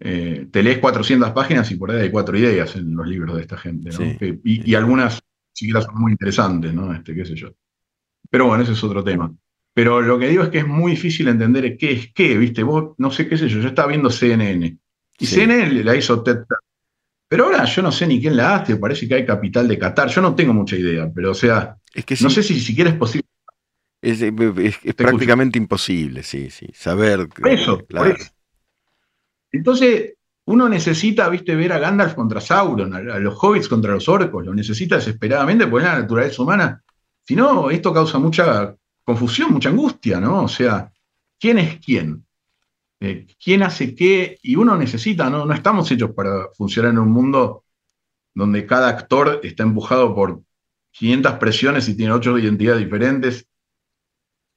eh, 0.00 0.48
te 0.50 0.62
lees 0.62 0.78
400 0.78 1.30
páginas 1.30 1.70
y 1.70 1.76
por 1.76 1.90
ahí 1.90 2.02
hay 2.02 2.10
cuatro 2.10 2.36
ideas 2.36 2.76
en 2.76 2.94
los 2.94 3.06
libros 3.06 3.36
de 3.36 3.42
esta 3.42 3.56
gente, 3.56 3.90
¿no? 3.90 4.04
y, 4.44 4.70
y, 4.70 4.74
algunas 4.74 5.22
siquiera 5.52 5.80
son 5.80 5.94
muy 5.98 6.12
interesantes, 6.12 6.72
¿no? 6.74 6.92
Este, 6.92 7.14
qué 7.14 7.24
sé 7.24 7.34
yo. 7.34 7.54
Pero 8.30 8.46
bueno, 8.46 8.62
ese 8.62 8.72
es 8.72 8.84
otro 8.84 9.02
tema. 9.02 9.34
Pero 9.74 10.00
lo 10.00 10.18
que 10.18 10.28
digo 10.28 10.42
es 10.42 10.48
que 10.50 10.58
es 10.58 10.66
muy 10.66 10.92
difícil 10.92 11.28
entender 11.28 11.76
qué 11.76 11.92
es 11.92 12.12
qué, 12.12 12.36
¿viste? 12.36 12.62
Vos, 12.62 12.94
no 12.98 13.10
sé 13.10 13.28
qué 13.28 13.36
sé 13.36 13.48
yo, 13.48 13.60
yo 13.60 13.68
estaba 13.68 13.88
viendo 13.88 14.10
CNN. 14.10 14.78
Y 15.18 15.26
CNN 15.26 15.84
la 15.84 15.96
hizo 15.96 16.22
Ted 16.22 16.44
Pero 17.28 17.44
ahora 17.44 17.64
yo 17.64 17.82
no 17.82 17.92
sé 17.92 18.06
ni 18.06 18.20
quién 18.20 18.36
la 18.36 18.56
hace, 18.56 18.76
parece 18.76 19.08
que 19.08 19.14
hay 19.14 19.26
capital 19.26 19.68
de 19.68 19.78
Qatar. 19.78 20.08
Yo 20.08 20.20
no 20.20 20.34
tengo 20.34 20.52
mucha 20.52 20.76
idea, 20.76 21.10
pero 21.14 21.30
o 21.30 21.34
sea, 21.34 21.76
es 21.94 22.04
que 22.04 22.16
no 22.20 22.30
sé 22.30 22.42
si 22.42 22.60
siquiera 22.60 22.90
es 22.90 22.96
posible. 22.96 23.26
Es, 24.02 24.22
prácticamente 24.94 25.58
imposible, 25.58 26.22
sí, 26.22 26.50
sí. 26.50 26.68
Saber. 26.72 27.28
Eso, 27.44 27.84
claro. 27.86 28.14
Entonces, 29.52 30.14
uno 30.46 30.68
necesita, 30.68 31.28
viste, 31.28 31.56
ver 31.56 31.72
a 31.72 31.78
Gandalf 31.78 32.14
contra 32.14 32.40
Sauron, 32.40 32.94
a, 32.94 33.00
los 33.00 33.36
hobbits 33.42 33.68
contra 33.68 33.92
los 33.92 34.08
orcos, 34.08 34.44
lo 34.44 34.54
necesita 34.54 34.96
desesperadamente 34.96 35.66
porque 35.66 35.86
es 35.86 35.92
la 35.92 36.00
naturaleza 36.00 36.42
humana. 36.42 36.82
Si 37.22 37.34
no, 37.34 37.70
esto 37.70 37.92
causa 37.92 38.18
mucha 38.18 38.74
confusión, 39.04 39.52
mucha 39.52 39.70
angustia, 39.70 40.20
¿no? 40.20 40.44
O 40.44 40.48
sea, 40.48 40.92
¿quién 41.38 41.58
es 41.58 41.80
quién? 41.80 42.24
Eh, 43.00 43.26
¿Quién 43.42 43.62
hace 43.62 43.94
qué? 43.94 44.38
Y 44.42 44.56
uno 44.56 44.76
necesita, 44.76 45.28
¿no? 45.28 45.44
No 45.44 45.52
estamos 45.52 45.90
hechos 45.90 46.12
para 46.12 46.48
funcionar 46.56 46.92
en 46.92 46.98
un 46.98 47.10
mundo 47.10 47.64
donde 48.32 48.66
cada 48.66 48.88
actor 48.88 49.40
está 49.42 49.64
empujado 49.64 50.14
por 50.14 50.42
500 50.92 51.34
presiones 51.34 51.88
y 51.88 51.96
tiene 51.96 52.12
ocho 52.12 52.38
identidades 52.38 52.84
diferentes. 52.84 53.46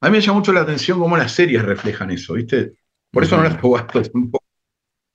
A 0.02 0.10
mí 0.10 0.18
me 0.18 0.22
llama 0.22 0.40
mucho 0.40 0.54
la 0.54 0.62
atención 0.62 1.00
cómo 1.00 1.18
las 1.18 1.32
series 1.32 1.64
reflejan 1.64 2.12
eso, 2.12 2.34
¿viste? 2.34 2.74
Por 3.12 3.24
eso 3.24 3.38
no 3.38 3.44
las 3.44 3.58
puedo 3.58 3.84
tampoco. 4.14 4.39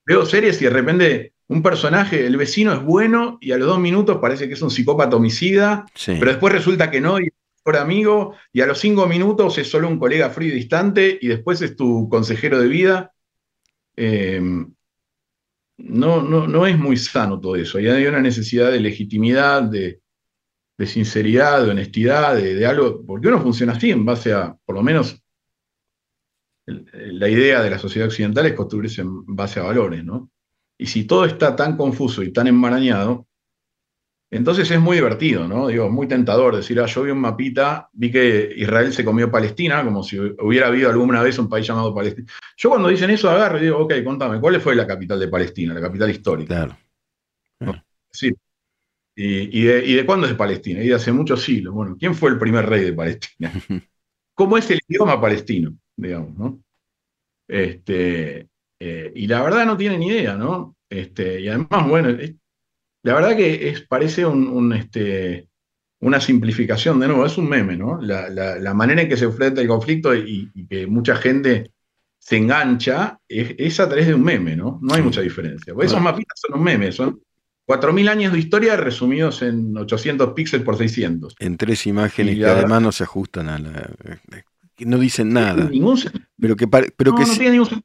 Veo 0.07 0.27
series 0.27 0.61
y 0.61 0.65
de 0.65 0.71
repente 0.71 1.35
un 1.49 1.63
personaje, 1.63 2.27
el 2.27 2.37
vecino 2.37 2.73
es 2.73 2.83
bueno 2.83 3.39
y 3.41 3.53
a 3.53 3.59
los 3.59 3.69
dos 3.69 3.79
minutos 3.79 4.19
parece 4.21 4.49
que 4.49 4.55
es 4.55 4.63
un 4.63 4.71
psicópata 4.71 5.17
homicida, 5.17 5.87
pero 6.07 6.27
después 6.27 6.53
resulta 6.53 6.91
que 6.91 7.01
no 7.01 7.21
y 7.21 7.31
mejor 7.65 7.81
amigo, 7.81 8.35
y 8.53 8.61
a 8.61 8.67
los 8.67 8.79
cinco 8.79 9.07
minutos 9.07 9.57
es 9.59 9.71
solo 9.71 9.89
un 9.89 9.99
colega 9.99 10.31
frío 10.31 10.53
y 10.53 10.57
distante, 10.57 11.19
y 11.21 11.29
después 11.29 11.63
es 11.63 11.77
tu 11.77 12.09
consejero 12.11 12.61
de 12.61 12.69
vida. 12.69 13.13
Em, 13.97 14.75
no, 15.79 16.23
no, 16.23 16.47
no 16.47 16.67
es 16.67 16.79
muy 16.79 16.97
sano 16.97 17.41
todo 17.41 17.57
eso. 17.57 17.81
Y 17.81 17.89
hay 17.89 18.07
una 18.07 18.21
necesidad 18.21 18.71
de 18.71 18.81
legitimidad, 18.81 19.63
de, 19.63 20.01
sinceridad, 20.87 21.65
de 21.65 21.71
honestidad, 21.71 22.37
de, 22.37 22.67
algo, 22.67 23.05
porque 23.07 23.29
uno 23.29 23.41
funciona 23.41 23.73
así 23.73 23.91
en 23.91 24.05
base 24.05 24.33
a, 24.33 24.57
por 24.65 24.77
lo 24.77 24.83
menos, 24.83 25.24
la 26.67 27.29
idea 27.29 27.63
de 27.63 27.71
la 27.71 27.79
sociedad 27.79 28.09
occidental 28.09 28.47
es 28.47 28.55
construirse 28.55 29.03
en 29.03 29.25
base 29.27 29.61
a 29.61 29.65
valores, 29.65 30.05
¿no? 30.05 30.31
Y 30.79 30.87
si 30.87 31.05
todo 31.05 31.25
está 31.25 31.55
tan 31.55 31.77
confuso 31.77 32.23
y 32.23 32.33
tan 32.33 32.47
enmarañado, 32.47 33.27
entonces 34.31 34.69
es 34.71 34.81
muy 34.81 34.97
divertido, 34.97 35.47
¿no? 35.47 35.69
Digo, 35.69 35.89
muy 35.91 36.09
tentador 36.09 36.57
decir, 36.57 36.81
ah, 36.81 36.87
yo 36.87 37.03
vi 37.05 37.13
un 37.13 37.21
mapita, 37.21 37.89
vi 37.93 38.11
que 38.11 38.53
Israel 38.57 38.93
se 38.93 39.05
comió 39.05 39.31
Palestina, 39.31 39.85
como 39.85 40.03
si 40.03 40.19
hubiera 40.19 40.67
habido 40.67 40.91
alguna 40.91 41.23
vez 41.23 41.39
un 41.39 41.49
país 41.49 41.67
llamado 41.67 41.95
Palestina. 41.95 42.27
Yo 42.57 42.71
cuando 42.71 42.89
dicen 42.89 43.11
eso 43.11 43.31
agarro 43.31 43.59
y 43.59 43.63
digo, 43.63 43.79
ok, 43.79 43.95
contame, 44.03 44.41
¿cuál 44.41 44.61
fue 44.61 44.75
la 44.75 44.87
capital 44.87 45.21
de 45.21 45.29
Palestina, 45.29 45.75
la 45.75 45.81
capital 45.81 46.11
histórica? 46.11 46.79
Claro. 47.59 47.85
Sí. 48.11 48.35
¿Y, 49.17 49.63
de, 49.63 50.05
cuándo 50.05 50.27
es 50.27 50.35
Palestina? 50.35 50.83
Y 50.83 50.89
de 50.89 50.95
hace 50.95 51.13
muchos 51.13 51.43
siglos. 51.43 51.73
Bueno, 51.73 51.97
¿quién 51.97 52.15
fue 52.15 52.31
el 52.31 52.39
primer 52.39 52.67
rey 52.67 52.85
de 52.85 52.93
Palestina? 52.93 53.53
¿Cómo 54.35 54.59
es 54.59 54.69
el 54.71 54.81
idioma 54.89 55.21
palestino? 55.21 55.77
Digamos, 55.97 56.37
¿no? 56.37 56.61
Este, 57.47 58.49
eh, 58.81 59.13
y 59.15 59.27
la 59.27 59.43
verdad 59.43 59.67
no 59.67 59.77
tienen 59.77 60.01
ni 60.01 60.09
idea, 60.09 60.37
¿no? 60.37 60.77
Este, 60.89 61.41
y 61.41 61.49
además, 61.49 61.89
bueno, 61.89 62.09
la 63.03 63.15
verdad 63.15 63.37
que 63.37 63.69
es, 63.69 63.83
parece 63.83 64.25
un, 64.27 64.73
este, 64.73 65.49
una 66.01 66.21
simplificación, 66.21 67.01
de 67.01 67.09
nuevo, 67.09 67.27
es 67.27 67.39
un 67.39 67.49
meme, 67.49 67.77
¿no? 67.77 68.01
La, 68.01 68.75
manera 68.75 69.03
en 69.03 69.09
que 69.09 69.17
se 69.17 69.25
enfrenta 69.25 69.61
el 69.61 69.69
conflicto 69.69 70.15
y, 70.15 70.51
que 70.69 70.87
mucha 70.87 71.17
gente 71.17 71.73
se 72.19 72.37
engancha 72.37 73.19
es, 73.29 73.81
a 73.81 73.89
través 73.89 74.07
de 74.07 74.15
un 74.15 74.23
meme, 74.23 74.57
¿no? 74.57 74.79
No 74.83 74.95
hay 74.95 75.03
mucha 75.03 75.21
diferencia. 75.21 75.75
esos 75.81 76.01
mapitas 76.01 76.41
son 76.41 76.59
un 76.59 76.65
meme, 76.65 76.93
son 76.93 77.21
4.000 77.67 78.09
años 78.09 78.33
de 78.33 78.39
historia 78.39 78.77
resumidos 78.77 79.43
en 79.43 79.77
800 79.77 80.33
píxeles 80.35 80.65
por 80.65 80.77
600. 80.77 81.37
En 81.39 81.57
tres 81.57 81.87
imágenes 81.87 82.37
que 82.37 82.47
además 82.47 82.83
no 82.83 82.93
se 82.93 83.05
ajustan 83.05 83.49
a 83.49 83.59
la... 83.59 83.91
que 84.75 84.87
no 84.87 84.99
dicen 84.99 85.33
nada. 85.33 85.71
pero 86.39 86.57
que, 86.57 86.67
pero 86.67 87.15
que 87.15 87.25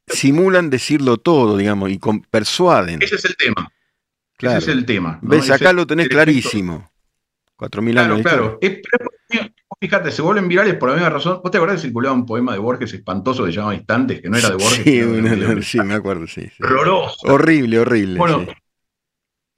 simulan 0.07 0.69
decirlo 0.69 1.17
todo, 1.17 1.57
digamos, 1.57 1.89
y 1.91 1.99
persuaden. 2.29 3.01
Ese 3.01 3.15
es 3.15 3.25
el 3.25 3.35
tema. 3.35 3.71
Ese 4.39 4.57
es 4.57 4.67
el 4.69 4.85
tema. 4.85 5.19
¿Ves? 5.21 5.49
Acá 5.49 5.73
lo 5.73 5.85
tenés 5.85 6.07
clarísimo. 6.07 6.89
Cuatro 7.55 7.81
mil 7.81 7.97
años. 7.97 8.21
Claro, 8.21 8.57
fíjate, 9.79 10.11
se 10.11 10.21
vuelven 10.21 10.47
virales 10.47 10.75
por 10.75 10.89
la 10.89 10.95
misma 10.95 11.09
razón. 11.09 11.41
¿Vos 11.43 11.51
te 11.51 11.57
acordás 11.57 11.77
que 11.77 11.87
circulaba 11.87 12.15
un 12.15 12.25
poema 12.25 12.53
de 12.53 12.59
Borges 12.59 12.93
espantoso 12.93 13.43
que 13.43 13.51
se 13.51 13.57
llamaba 13.57 13.75
Instantes, 13.75 14.21
que 14.21 14.29
no 14.29 14.37
era 14.37 14.49
de 14.49 14.55
Borges? 14.55 15.65
Sí, 15.65 15.77
sí 15.77 15.79
me 15.81 15.93
acuerdo, 15.93 16.25
sí. 16.25 16.49
Horrible, 17.23 17.79
horrible. 17.79 18.17
Bueno, 18.17 18.47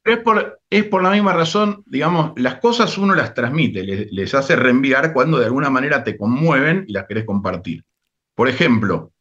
es, 0.04 0.18
por, 0.18 0.61
es 0.72 0.86
por 0.86 1.04
la 1.04 1.12
misma 1.12 1.34
razón, 1.34 1.84
digamos, 1.86 2.32
las 2.38 2.56
cosas 2.56 2.98
uno 2.98 3.14
las 3.14 3.34
transmite, 3.36 3.84
les, 3.84 4.12
les 4.12 4.34
hace 4.34 4.56
reenviar 4.56 5.14
cuando 5.14 5.38
de 5.38 5.46
alguna 5.46 5.70
manera 5.70 6.04
te 6.04 6.18
conmueven 6.18 6.86
y 6.88 6.94
las 6.94 7.06
querés 7.06 7.26
compartir. 7.26 7.84
Por 8.34 8.48
ejemplo, 8.48 9.12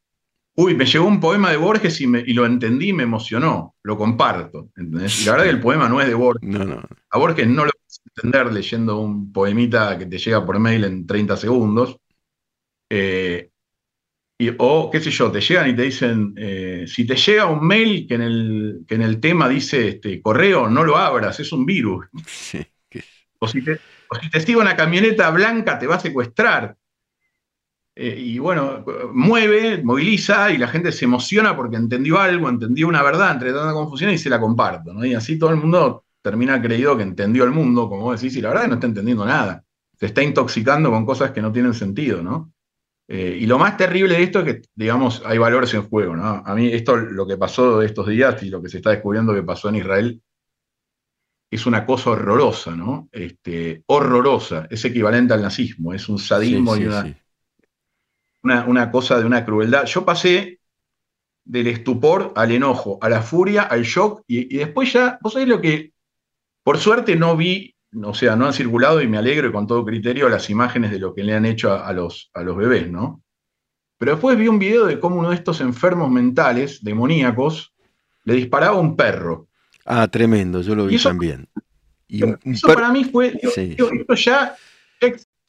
uy, 0.55 0.75
me 0.75 0.87
llegó 0.87 1.07
un 1.07 1.21
poema 1.21 1.51
de 1.51 1.57
Borges 1.57 2.01
y, 2.01 2.07
lo 2.07 2.47
entendí 2.47 2.91
y 2.91 2.93
me 2.93 3.03
emocionó, 3.03 3.75
lo 3.83 3.97
comparto. 3.97 4.69
Y 4.77 5.25
la 5.25 5.33
verdad 5.33 5.45
que 5.45 5.51
el 5.51 5.61
poema 5.61 5.89
no 5.89 6.01
es 6.01 6.09
de 6.09 6.15
Borges. 6.15 6.51
A 7.11 7.19
Borges 7.19 7.49
no 7.49 7.65
lo 7.65 7.73
puedes 7.73 8.01
entender 8.15 8.53
leyendo 8.53 8.99
un 9.01 9.33
poemita 9.33 9.99
que 9.99 10.07
te 10.07 10.19
llega 10.19 10.45
por 10.45 10.59
mail 10.59 10.85
en 10.85 11.07
30 11.07 11.37
segundos. 11.37 11.97
Eh, 12.89 13.50
o, 14.59 14.90
qué 14.90 15.00
sé 15.00 15.11
yo, 15.11 15.31
te 15.31 15.40
llegan 15.40 15.68
y 15.68 15.76
te 15.76 15.83
dicen, 15.83 16.35
eh, 16.37 16.85
si 16.87 17.07
te 17.07 17.14
llega 17.14 17.46
un 17.46 17.66
mail 17.66 18.07
que 18.07 18.14
en 18.14 18.22
el, 18.22 18.85
que 18.88 18.94
en 18.94 19.03
el 19.03 19.20
tema 19.20 19.48
dice 19.48 19.88
este, 19.88 20.22
correo, 20.22 20.68
no 20.68 20.83
lo 20.83 20.96
abras, 20.96 21.40
es 21.40 21.53
un 21.53 21.66
virus. 21.66 22.07
o, 23.38 23.48
si 23.48 23.62
te, 23.62 23.79
o 24.09 24.14
si 24.20 24.31
te 24.31 24.40
sigue 24.40 24.57
una 24.57 24.76
camioneta 24.76 25.31
blanca, 25.31 25.79
te 25.79 25.87
va 25.87 25.96
a 25.96 26.00
secuestrar. 26.00 26.76
Eh, 27.94 28.16
y 28.18 28.38
bueno, 28.38 28.85
mueve, 29.12 29.83
moviliza 29.83 30.50
y 30.50 30.59
la 30.59 30.68
gente 30.68 30.90
se 30.90 31.05
emociona 31.05 31.55
porque 31.55 31.76
entendió 31.76 32.18
algo, 32.18 32.48
entendió 32.48 32.88
una 32.88 33.03
verdad 33.03 33.33
entre 33.33 33.53
tanta 33.53 33.74
confusión 33.74 34.11
y 34.11 34.18
se 34.18 34.31
la 34.31 34.40
comparto. 34.40 34.94
¿no? 34.94 35.05
Y 35.05 35.12
así 35.12 35.38
todo 35.38 35.50
el 35.50 35.57
mundo 35.57 36.05
termina 36.22 36.62
creído 36.62 36.96
que 36.96 37.03
entendió 37.03 37.44
el 37.44 37.50
mundo, 37.50 37.88
como 37.88 38.03
vos 38.05 38.20
decís, 38.20 38.37
y 38.37 38.40
la 38.40 38.48
verdad 38.48 38.64
es 38.64 38.66
que 38.66 38.70
no 38.70 38.74
está 38.76 38.87
entendiendo 38.87 39.26
nada. 39.26 39.64
Se 39.98 40.07
está 40.07 40.22
intoxicando 40.22 40.90
con 40.90 41.05
cosas 41.05 41.33
que 41.33 41.42
no 41.42 41.53
tienen 41.53 41.74
sentido, 41.74 42.22
¿no? 42.22 42.53
Eh, 43.12 43.38
y 43.40 43.46
lo 43.46 43.59
más 43.59 43.77
terrible 43.77 44.14
de 44.14 44.23
esto 44.23 44.38
es 44.38 44.44
que, 44.44 44.62
digamos, 44.73 45.20
hay 45.27 45.37
valores 45.37 45.75
en 45.75 45.83
juego, 45.88 46.14
¿no? 46.14 46.23
A 46.46 46.55
mí 46.55 46.68
esto, 46.68 46.94
lo 46.94 47.27
que 47.27 47.37
pasó 47.37 47.81
de 47.81 47.87
estos 47.87 48.07
días 48.07 48.40
y 48.44 48.51
lo 48.51 48.62
que 48.62 48.68
se 48.68 48.77
está 48.77 48.90
descubriendo 48.90 49.35
que 49.35 49.42
pasó 49.42 49.68
en 49.68 49.75
Israel, 49.75 50.23
es 51.51 51.66
una 51.66 51.85
cosa 51.85 52.11
horrorosa, 52.11 52.77
¿no? 52.77 53.09
Este, 53.11 53.83
horrorosa, 53.87 54.68
es 54.70 54.85
equivalente 54.85 55.35
al 55.35 55.42
nazismo, 55.42 55.92
es 55.92 56.09
un 56.09 56.20
sadismo 56.20 56.77
y 56.77 56.85
una, 56.85 58.64
una, 58.66 58.90
cosa 58.92 59.18
de 59.18 59.25
una 59.25 59.44
crueldad. 59.44 59.87
Yo 59.87 60.05
pasé 60.05 60.61
del 61.44 61.66
estupor 61.66 62.33
al 62.37 62.53
enojo, 62.53 63.01
a 63.03 63.09
la 63.09 63.23
furia, 63.23 63.62
al 63.62 63.83
shock, 63.83 64.23
y, 64.29 64.55
y 64.55 64.59
después 64.59 64.92
ya, 64.92 65.18
vos 65.20 65.33
sabés 65.33 65.49
lo 65.49 65.61
que, 65.61 65.92
por 66.62 66.79
suerte 66.79 67.16
no 67.16 67.37
vi 67.37 67.75
o 68.03 68.14
sea, 68.14 68.37
no 68.37 68.46
han 68.46 68.53
circulado 68.53 69.00
y 69.03 69.09
me 69.09 69.18
alegro 69.18 69.48
y 69.48 69.53
con 69.53 69.66
todo 69.66 69.85
criterio 69.85 70.29
las 70.29 70.48
imágenes 70.50 70.90
de 70.90 70.98
lo 70.98 71.14
que 71.14 71.24
le 71.24 71.35
han 71.35 71.44
hecho 71.44 71.72
a, 71.72 71.92
los, 71.92 72.31
a 72.35 72.42
los 72.42 72.57
bebés, 72.57 72.90
¿no? 72.90 73.22
Pero 73.98 74.12
después 74.12 74.38
vi 74.38 74.48
un 74.48 74.59
video 74.59 74.87
de 74.87 74.98
cómo 74.98 75.16
uno 75.16 75.31
de 75.31 75.37
estos 75.37 75.61
enfermos 75.61 76.11
mentales, 76.11 76.83
demoníacos, 76.83 77.74
le 78.24 78.35
disparaba 78.35 78.76
a 78.76 78.81
un 78.81 78.96
perro. 78.96 79.48
Ah, 79.85 80.09
tremendo, 80.09 80.62
yo 80.62 80.74
lo 80.74 80.87
vi 80.87 80.98
también. 80.98 81.48
Y 82.07 82.24
eso 82.44 82.68
para 82.68 82.90
mí 82.90 83.05
fue, 83.05 83.38
esto 83.42 84.14
ya, 84.14 84.57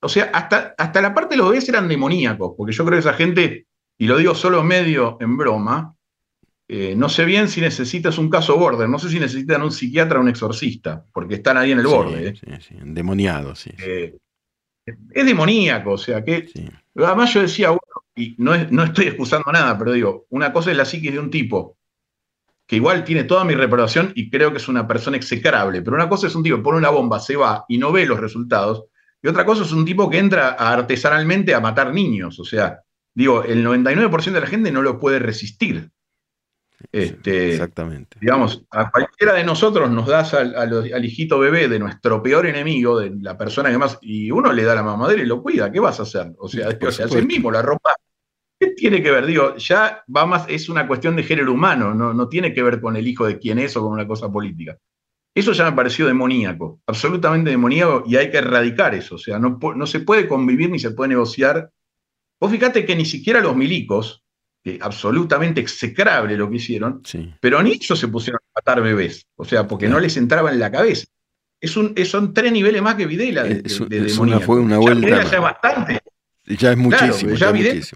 o 0.02 0.10
sea, 0.10 0.26
hasta, 0.34 0.76
hasta 0.78 1.02
la 1.02 1.14
parte 1.14 1.36
de 1.36 1.38
los 1.38 1.50
bebés 1.50 1.68
eran 1.70 1.88
demoníacos, 1.88 2.54
porque 2.58 2.74
yo 2.74 2.84
creo 2.86 2.98
que 2.98 3.08
esa 3.08 3.14
gente, 3.14 3.68
y 3.98 4.08
lo 4.08 4.18
digo 4.18 4.36
solo 4.36 4.64
medio 4.64 5.18
en 5.22 5.38
broma, 5.38 5.96
eh, 6.74 6.96
no 6.96 7.10
sé 7.10 7.26
bien 7.26 7.50
si 7.50 7.60
necesitas 7.60 8.18
un 8.18 8.30
caso 8.30 8.58
border, 8.58 8.88
no 8.88 8.98
sé 8.98 9.10
si 9.10 9.20
necesitan 9.20 9.62
un 9.62 9.74
psiquiatra 9.74 10.20
o 10.20 10.22
un 10.22 10.30
exorcista, 10.30 11.04
porque 11.12 11.36
están 11.36 11.58
ahí 11.58 11.74
en 11.74 11.80
el 11.80 11.86
borde. 11.86 12.30
¿eh? 12.30 12.34
Sí, 12.34 12.50
sí, 12.66 12.76
endemoniado, 12.80 13.54
sí. 13.56 13.72
Eh, 13.78 14.18
es 14.86 15.26
demoníaco, 15.26 15.92
o 15.92 15.98
sea 15.98 16.24
que. 16.24 16.48
Además, 16.96 17.34
yo 17.34 17.42
decía, 17.42 17.72
bueno, 17.72 17.82
y 18.16 18.36
no, 18.38 18.56
no 18.70 18.86
estoy 18.86 19.08
excusando 19.08 19.52
nada, 19.52 19.78
pero 19.78 19.92
digo, 19.92 20.28
una 20.30 20.54
cosa 20.54 20.72
es 20.72 20.78
la 20.78 20.86
psiquis 20.86 21.12
de 21.12 21.20
un 21.20 21.30
tipo 21.30 21.78
que 22.66 22.78
igual 22.78 23.04
tiene 23.04 23.26
toda 23.26 23.44
mi 23.44 23.54
reprobación 23.54 24.14
y 24.16 24.30
creo 24.30 24.52
que 24.52 24.58
es 24.60 24.70
una 24.70 24.88
persona 24.88 25.18
execrable, 25.18 25.82
pero 25.82 25.98
una 25.98 26.08
cosa 26.08 26.28
es 26.28 26.36
un 26.36 26.44
tipo 26.44 26.56
que 26.56 26.64
pone 26.64 26.78
una 26.78 26.90
bomba, 26.90 27.20
se 27.20 27.36
va 27.36 27.66
y 27.68 27.80
no 27.80 27.92
ve 27.92 28.06
los 28.06 28.22
resultados, 28.22 28.86
y 29.22 29.28
otra 29.28 29.46
cosa 29.46 29.64
es 29.64 29.74
un 29.74 29.84
tipo 29.84 30.10
que 30.10 30.20
entra 30.20 30.52
artesanalmente 30.52 31.54
a 31.54 31.60
matar 31.60 31.94
niños, 31.94 32.40
o 32.40 32.46
sea, 32.46 32.80
digo, 33.14 33.44
el 33.44 33.62
99% 33.66 34.32
de 34.32 34.40
la 34.40 34.48
gente 34.48 34.72
no 34.72 34.82
lo 34.82 34.98
puede 34.98 35.20
resistir. 35.20 35.92
Este, 36.92 37.54
Exactamente. 37.54 38.18
Digamos, 38.20 38.64
a 38.72 38.90
cualquiera 38.90 39.34
de 39.34 39.44
nosotros 39.44 39.90
nos 39.90 40.08
das 40.08 40.34
al, 40.34 41.06
hijito 41.06 41.40
bebé 41.40 41.68
de 41.68 41.80
nuestro 41.80 42.22
peor 42.22 42.46
enemigo, 42.46 43.00
de 43.00 43.12
la 43.20 43.38
persona 43.38 43.70
que 43.70 43.78
más, 43.78 43.98
y 44.02 44.32
uno 44.32 44.54
le 44.54 44.64
da 44.64 44.76
la 44.76 44.84
mamadera 44.84 45.22
y 45.22 45.26
lo 45.26 45.42
cuida, 45.42 45.72
¿qué 45.72 45.80
vas 45.80 46.00
a 46.00 46.04
hacer? 46.04 46.34
O 46.38 46.48
sea, 46.48 46.70
es 46.70 47.00
el 47.00 47.26
mismo, 47.26 47.52
la 47.52 47.62
ropa. 47.62 47.94
¿Qué 48.60 48.68
tiene 48.68 49.02
que 49.02 49.12
ver? 49.12 49.26
Digo, 49.26 49.56
ya 49.58 50.04
va 50.16 50.26
más, 50.26 50.46
es 50.48 50.70
una 50.70 50.88
cuestión 50.88 51.16
de 51.16 51.24
género 51.24 51.54
humano, 51.54 51.96
no, 51.96 52.14
no 52.14 52.30
tiene 52.30 52.54
que 52.54 52.62
ver 52.62 52.80
con 52.80 52.96
el 52.96 53.08
hijo 53.08 53.26
de 53.26 53.40
quién 53.40 53.58
es 53.58 53.76
o 53.76 53.82
con 53.82 53.92
una 53.92 54.08
cosa 54.08 54.32
política. 54.32 54.78
Eso 55.34 55.54
ya 55.54 55.70
me 55.70 55.76
pareció 55.76 56.08
demoníaco, 56.08 56.82
absolutamente 56.86 57.52
demoníaco, 57.52 58.04
y 58.06 58.18
hay 58.18 58.30
que 58.30 58.38
erradicar 58.38 58.94
eso. 58.94 59.16
O 59.16 59.18
sea, 59.18 59.40
no, 59.40 59.58
no 59.76 59.88
se 59.88 60.02
puede 60.02 60.28
convivir 60.28 60.70
ni 60.70 60.78
se 60.78 60.92
puede 60.92 61.10
negociar. 61.10 61.72
Vos 62.40 62.52
fíjate 62.52 62.86
que 62.86 62.96
ni 62.96 63.06
siquiera 63.06 63.40
los 63.40 63.56
milicos, 63.56 64.24
absolutamente 64.80 65.62
execrable 65.62 66.38
lo 66.38 66.50
que 66.50 66.58
hicieron, 66.58 67.02
pero 67.40 67.62
ni 67.64 67.72
ellos 67.72 67.98
se 67.98 68.08
pusieron 68.08 68.40
a 68.44 68.60
matar 68.60 68.82
bebés, 68.82 69.26
o 69.36 69.46
sea, 69.46 69.68
porque 69.68 69.88
no 69.88 70.00
les 70.00 70.18
entraba 70.18 70.52
en 70.52 70.60
la 70.60 70.72
cabeza. 70.72 71.06
Es 71.60 71.78
un, 71.78 71.96
son 72.06 72.34
tres 72.34 72.52
niveles 72.52 72.82
más 72.82 72.96
que 72.96 73.06
Videla 73.06 73.44
de, 73.44 73.62
es, 73.64 74.18
una, 74.18 74.40
fue 74.40 74.60
una 74.60 74.80
vuelta. 74.80 75.08
Ya, 75.08 75.24
ya 75.24 75.38
es 75.38 75.42
bastante. 75.42 76.00
Ya 76.46 76.72
es 76.72 76.78
muchísimo. 76.78 77.36
ya, 77.36 77.52
es 77.52 77.94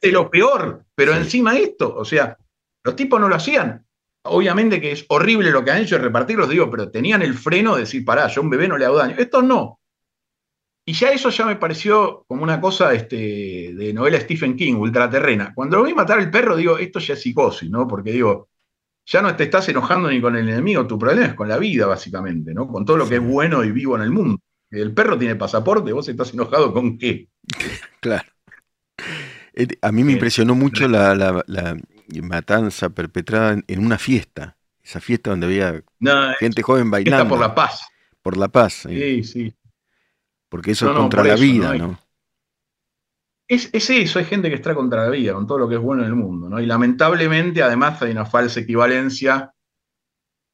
de 0.00 0.12
lo 0.12 0.30
peor, 0.30 0.84
pero 0.94 1.14
encima 1.14 1.56
esto, 1.56 1.94
o 1.96 2.04
sea, 2.04 2.36
los 2.84 2.94
tipos 2.94 3.20
no 3.20 3.28
lo 3.28 3.34
hacían. 3.34 3.84
Obviamente 4.24 4.80
que 4.80 4.92
es 4.92 5.04
horrible 5.08 5.50
lo 5.50 5.64
que 5.64 5.70
han 5.70 5.82
hecho 5.82 5.96
de 5.96 6.02
repartirlos, 6.02 6.48
digo, 6.48 6.70
pero 6.70 6.90
tenían 6.90 7.22
el 7.22 7.34
freno 7.34 7.74
de 7.74 7.82
decir, 7.82 8.04
pará, 8.04 8.28
yo 8.28 8.40
a 8.40 8.44
un 8.44 8.50
bebé 8.50 8.68
no 8.68 8.76
le 8.76 8.84
hago 8.84 8.98
daño. 8.98 9.16
Estos 9.18 9.44
no. 9.44 9.80
Y 10.88 10.92
ya 10.92 11.10
eso 11.10 11.30
ya 11.30 11.44
me 11.44 11.56
pareció 11.56 12.24
como 12.28 12.44
una 12.44 12.60
cosa 12.60 12.94
este, 12.94 13.72
de 13.74 13.92
novela 13.92 14.20
Stephen 14.20 14.56
King, 14.56 14.74
ultraterrena. 14.74 15.52
Cuando 15.52 15.78
lo 15.78 15.82
vi 15.82 15.92
matar 15.92 16.20
al 16.20 16.30
perro, 16.30 16.54
digo, 16.54 16.78
esto 16.78 17.00
ya 17.00 17.14
es 17.14 17.22
psicosis, 17.22 17.68
¿no? 17.68 17.88
Porque 17.88 18.12
digo, 18.12 18.50
ya 19.04 19.20
no 19.20 19.34
te 19.34 19.44
estás 19.44 19.68
enojando 19.68 20.08
ni 20.08 20.20
con 20.20 20.36
el 20.36 20.48
enemigo, 20.48 20.86
tu 20.86 20.96
problema 20.96 21.26
es 21.26 21.34
con 21.34 21.48
la 21.48 21.58
vida, 21.58 21.86
básicamente, 21.86 22.54
¿no? 22.54 22.68
Con 22.68 22.84
todo 22.84 22.98
lo 22.98 23.08
que 23.08 23.16
es 23.16 23.20
bueno 23.20 23.64
y 23.64 23.72
vivo 23.72 23.96
en 23.96 24.02
el 24.02 24.12
mundo. 24.12 24.40
El 24.70 24.94
perro 24.94 25.18
tiene 25.18 25.34
pasaporte, 25.34 25.92
vos 25.92 26.08
estás 26.08 26.32
enojado 26.32 26.72
con 26.72 26.96
qué. 26.96 27.28
Claro. 28.00 28.28
Eh, 29.54 29.66
a 29.82 29.90
mí 29.90 30.04
me 30.04 30.12
impresionó 30.12 30.54
mucho 30.54 30.86
la, 30.86 31.42
matanza 32.22 32.90
perpetrada 32.90 33.60
en 33.66 33.84
una 33.84 33.98
fiesta. 33.98 34.56
Esa 34.84 35.00
fiesta 35.00 35.30
donde 35.30 35.46
había 35.46 35.82
gente 36.38 36.62
joven 36.62 36.92
bailando. 36.92 37.28
por 37.28 37.40
la 37.40 37.52
paz. 37.52 37.80
Por 38.22 38.36
la 38.36 38.46
paz. 38.46 38.86
Sí, 38.88 39.24
sí. 39.24 39.52
Porque 40.48 40.72
eso 40.72 40.90
es 40.90 40.96
contra 40.96 41.24
la 41.24 41.34
vida, 41.34 41.76
¿no? 41.76 41.98
Es, 43.48 43.70
eso, 43.72 44.18
hay 44.18 44.24
gente 44.24 44.48
que 44.48 44.56
está 44.56 44.74
contra 44.74 45.04
la 45.04 45.10
vida, 45.10 45.32
con 45.32 45.46
todo 45.46 45.58
lo 45.58 45.68
que 45.68 45.76
es 45.76 45.80
bueno 45.80 46.02
en 46.02 46.08
el 46.08 46.16
mundo, 46.16 46.48
¿no? 46.48 46.60
Y 46.60 46.66
lamentablemente, 46.66 47.62
además, 47.62 48.02
hay 48.02 48.10
una 48.10 48.26
falsa 48.26 48.60
equivalencia. 48.60 49.52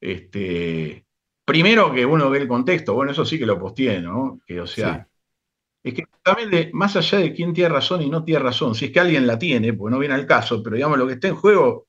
Este, 0.01 1.07
primero 1.45 1.93
que 1.93 2.05
uno 2.05 2.29
ve 2.29 2.39
el 2.39 2.49
contexto, 2.49 2.95
bueno, 2.95 3.13
eso 3.13 3.25
sí 3.25 3.39
que 3.39 3.47
lo 3.47 3.59
posteé, 3.59 4.01
¿no? 4.01 4.41
Que, 4.47 4.61
o 4.61 4.67
sea, 4.67 5.09
es 5.83 5.95
que 5.95 6.05
también 6.23 6.71
más 6.75 6.95
allá 6.97 7.19
de 7.19 7.33
quién 7.33 7.53
tiene 7.53 7.71
razón 7.71 8.03
y 8.03 8.11
no 8.11 8.25
tiene 8.25 8.41
razón, 8.41 8.75
si 8.75 8.87
es 8.87 8.91
que 8.91 9.01
alguien 9.01 9.27
la 9.27 9.39
tiene, 9.39 9.73
porque 9.73 9.93
no 9.93 9.99
viene 9.99 10.15
al 10.15 10.27
caso, 10.27 10.63
pero 10.63 10.77
digamos, 10.77 10.99
lo 10.99 11.07
que 11.07 11.15
está 11.15 11.29
en 11.29 11.37
juego 11.37 11.89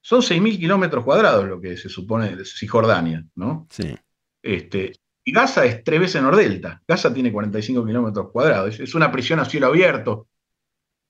son 0.00 0.20
6.000 0.20 0.58
kilómetros 0.58 1.02
cuadrados 1.02 1.46
lo 1.46 1.60
que 1.60 1.76
se 1.76 1.88
supone 1.88 2.36
de 2.36 2.44
Cisjordania, 2.44 3.24
¿no? 3.36 3.66
Sí. 3.70 3.94
Este, 4.42 4.92
y 5.24 5.32
Gaza 5.32 5.64
es 5.64 5.82
tres 5.82 6.00
veces 6.00 6.22
Nordelta. 6.22 6.82
Gaza 6.86 7.12
tiene 7.12 7.32
45 7.32 7.84
kilómetros 7.86 8.30
cuadrados. 8.30 8.78
Es 8.78 8.94
una 8.94 9.10
prisión 9.10 9.40
a 9.40 9.46
cielo 9.46 9.68
abierto. 9.68 10.28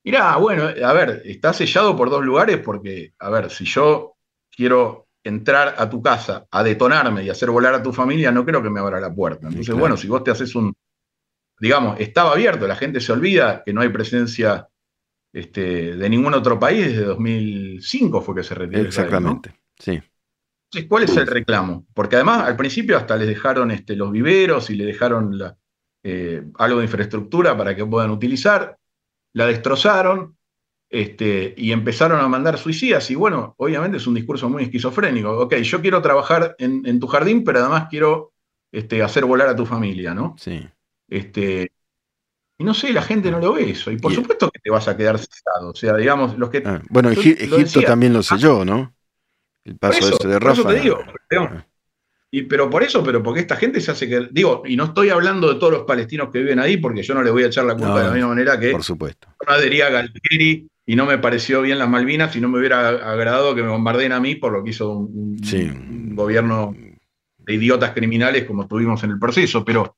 Mirá, 0.05 0.37
bueno, 0.37 0.65
a 0.65 0.93
ver, 0.93 1.23
está 1.25 1.53
sellado 1.53 1.97
por 1.97 2.11
dos 2.11 2.25
lugares 2.25 2.59
porque, 2.59 3.15
a 3.19 3.31
ver, 3.31 3.51
si 3.51 3.65
yo 3.65 4.17
quiero 4.55 5.09
entrar 5.25 5.75
a 5.79 5.89
tu 5.89 6.03
casa 6.03 6.47
a 6.51 6.63
detonarme 6.63 7.25
y 7.25 7.31
hacer 7.31 7.51
volar 7.51 7.75
a 7.75 7.83
tu 7.83 7.93
familia, 7.93 8.31
no 8.31 8.45
creo 8.45 8.63
que 8.63 8.71
me 8.71 8.81
abra 8.81 9.01
la 9.01 9.13
puerta. 9.13 9.49
Entonces, 9.49 9.75
bueno, 9.75 9.97
si 9.97 10.07
vos 10.07 10.23
te 10.23 10.31
haces 10.31 10.55
un, 10.55 10.75
digamos, 11.59 11.99
estaba 11.99 12.33
abierto, 12.33 12.69
la 12.69 12.77
gente 12.77 13.01
se 13.01 13.13
olvida 13.13 13.63
que 13.65 13.73
no 13.73 13.81
hay 13.81 13.89
presencia 13.89 14.69
este, 15.33 15.97
de 15.97 16.09
ningún 16.11 16.35
otro 16.35 16.59
país 16.59 16.87
desde 16.87 17.05
2005 17.05 18.21
fue 18.21 18.35
que 18.37 18.45
se 18.45 18.55
retiró. 18.55 18.83
Exactamente, 18.83 19.55
sí. 19.79 20.01
¿Cuál 20.89 21.05
es 21.05 21.17
el 21.17 21.27
reclamo? 21.27 21.87
Porque 21.95 22.17
además 22.17 22.43
al 22.43 22.57
principio 22.57 22.97
hasta 22.97 23.17
les 23.17 23.29
dejaron 23.29 23.71
este, 23.71 23.97
los 23.97 24.11
viveros 24.13 24.71
y 24.71 24.77
le 24.77 24.85
dejaron 24.85 25.39
eh, 26.03 26.45
algo 26.59 26.79
de 26.79 26.85
infraestructura 26.85 27.57
para 27.57 27.75
que 27.75 27.85
puedan 27.87 28.11
utilizar, 28.11 28.77
la 29.33 29.47
destrozaron 29.47 30.37
este, 30.91 31.55
y 31.57 31.73
empezaron 31.73 32.21
a 32.21 32.29
mandar 32.29 32.59
suicidas. 32.59 33.11
Y 33.11 33.15
bueno, 33.15 33.55
obviamente 33.59 33.97
es 33.97 34.07
un 34.07 34.15
discurso 34.15 34.49
muy 34.49 34.65
esquizofrénico. 34.65 35.31
Ok, 35.39 35.57
yo 35.57 35.81
quiero 35.81 36.01
trabajar 36.03 36.55
en, 36.59 37.01
tu 37.01 37.07
jardín, 37.07 37.43
pero 37.45 37.61
además 37.61 37.89
quiero 37.91 38.33
este, 38.71 39.03
hacer 39.03 39.25
volar 39.25 39.49
a 39.49 39.57
tu 39.57 39.67
familia, 39.67 40.15
¿no? 40.15 40.37
Sí. 40.39 40.67
Este, 41.09 41.73
y 42.59 42.65
no 42.65 42.75
sé, 42.75 42.93
la 42.93 43.03
gente 43.03 43.31
no 43.31 43.41
lo 43.41 43.55
ve 43.55 43.71
eso. 43.71 43.91
Y 43.91 43.97
por 43.97 44.15
supuesto 44.15 44.51
que 44.51 44.61
te 44.61 44.71
vas 44.71 44.87
a 44.87 44.97
quedar 44.97 45.19
cesado. 45.19 45.71
O 45.71 45.75
sea, 45.75 45.97
digamos, 45.97 46.39
los 46.39 46.51
que. 46.51 46.63
Ah, 46.65 46.81
bueno, 46.89 47.11
Egipto 47.11 47.83
también 47.83 48.13
lo 48.13 48.23
selló, 48.23 48.65
¿no? 48.65 48.94
El 49.65 49.77
paso 49.77 49.99
ese 49.99 50.29
de 50.29 50.39
Rafa. 50.39 50.69
te 50.69 50.81
digo, 50.81 50.99
y, 52.31 52.43
pero 52.43 52.69
por 52.69 52.83
eso, 52.83 53.05
pero 53.05 53.23
porque 53.23 53.41
esta 53.41 53.57
gente 53.57 53.81
se 53.81 53.93
hace 53.93 54.09
que. 54.09 54.29
Digo, 54.31 54.65
y 54.67 54.77
no 54.77 54.87
estoy 54.87 55.11
hablando 55.11 55.53
de 55.53 55.59
todos 55.59 55.73
los 55.73 55.83
palestinos 55.85 56.31
que 56.33 56.41
viven 56.41 56.59
ahí, 56.59 56.77
porque 56.77 57.03
yo 57.03 57.15
no 57.15 57.23
les 57.23 57.33
voy 57.33 57.45
a 57.45 57.47
echar 57.47 57.65
la 57.65 57.77
culpa 57.77 58.01
de 58.01 58.09
la 58.09 58.13
misma 58.13 58.29
manera 58.31 58.59
que. 58.59 58.73
Por 58.73 58.83
supuesto. 58.83 59.29
No 59.47 59.55
adhería 59.55 59.87
a 59.87 59.91
Galtieri 59.91 60.69
y 60.85 60.97
no 60.97 61.07
me 61.07 61.19
pareció 61.19 61.63
bien 61.63 61.79
las 61.79 61.89
Malvinas 61.89 62.35
y 62.35 62.41
no 62.41 62.49
me 62.49 62.59
hubiera 62.59 62.89
agradado 62.89 63.55
que 63.55 63.63
me 63.63 63.69
bombardeen 63.69 64.13
a 64.13 64.21
mí 64.21 64.35
por 64.35 64.53
lo 64.53 64.65
que 64.65 64.71
hizo 64.71 64.91
un, 64.91 65.39
un 65.41 66.17
gobierno 66.17 66.75
de 67.39 67.55
idiotas 67.55 67.93
criminales 67.93 68.45
como 68.45 68.67
tuvimos 68.67 69.03
en 69.05 69.13
el 69.13 69.19
proceso, 69.19 69.65
pero 69.65 69.97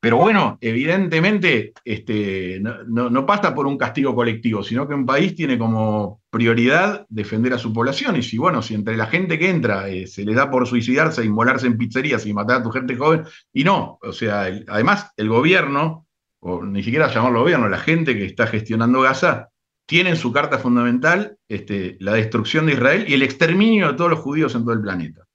pero 0.00 0.18
bueno, 0.18 0.58
evidentemente 0.60 1.72
este, 1.84 2.60
no, 2.60 3.26
pasa 3.26 3.54
por 3.54 3.66
un 3.66 3.78
castigo 3.78 4.14
colectivo, 4.14 4.62
sino 4.62 4.86
que 4.86 4.94
un 4.94 5.06
país 5.06 5.34
tiene 5.34 5.58
como 5.58 6.20
prioridad 6.30 7.06
defender 7.08 7.54
a 7.54 7.58
su 7.58 7.72
población. 7.72 8.16
Y 8.16 8.22
si, 8.22 8.38
bueno, 8.38 8.62
si 8.62 8.74
entre 8.74 8.96
la 8.96 9.06
gente 9.06 9.38
que 9.38 9.50
entra 9.50 9.88
eh, 9.88 10.06
se 10.06 10.24
le 10.24 10.34
da 10.34 10.50
por 10.50 10.66
suicidarse, 10.66 11.24
inmolarse 11.24 11.66
en 11.66 11.78
pizzerías 11.78 12.26
y 12.26 12.34
matar 12.34 12.60
a 12.60 12.62
tu 12.62 12.70
gente 12.70 12.94
joven, 12.94 13.24
y 13.52 13.64
no, 13.64 13.98
o 14.02 14.12
sea, 14.12 14.42
además 14.68 15.12
el 15.16 15.28
gobierno, 15.28 16.06
o 16.40 16.62
ni 16.62 16.82
siquiera 16.82 17.12
llamarlo 17.12 17.40
gobierno, 17.40 17.68
la 17.68 17.78
gente 17.78 18.16
que 18.16 18.26
está 18.26 18.46
gestionando 18.46 19.00
Gaza, 19.00 19.48
tiene 19.86 20.10
en 20.10 20.16
su 20.16 20.32
carta 20.32 20.58
fundamental 20.58 21.38
este, 21.48 21.96
la 22.00 22.12
destrucción 22.12 22.66
de 22.66 22.72
Israel 22.72 23.06
y 23.08 23.14
el 23.14 23.22
exterminio 23.22 23.88
de 23.88 23.94
todos 23.94 24.10
los 24.10 24.20
judíos 24.20 24.54
en 24.54 24.62
todo 24.62 24.74
el 24.74 24.82
planeta. 24.82 25.25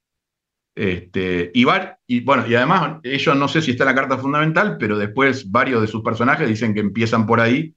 Este, 0.76 1.52
y, 1.54 1.64
bueno, 1.66 2.48
y 2.48 2.56
además, 2.56 3.00
ellos 3.04 3.36
no 3.36 3.48
sé 3.48 3.62
si 3.62 3.72
está 3.72 3.84
en 3.84 3.90
la 3.90 3.96
carta 3.96 4.18
fundamental, 4.18 4.78
pero 4.80 4.98
después 4.98 5.52
varios 5.52 5.82
de 5.82 5.88
sus 5.88 6.02
personajes 6.02 6.48
dicen 6.48 6.74
que 6.74 6.80
empiezan 6.80 7.26
por 7.26 7.40
ahí 7.40 7.76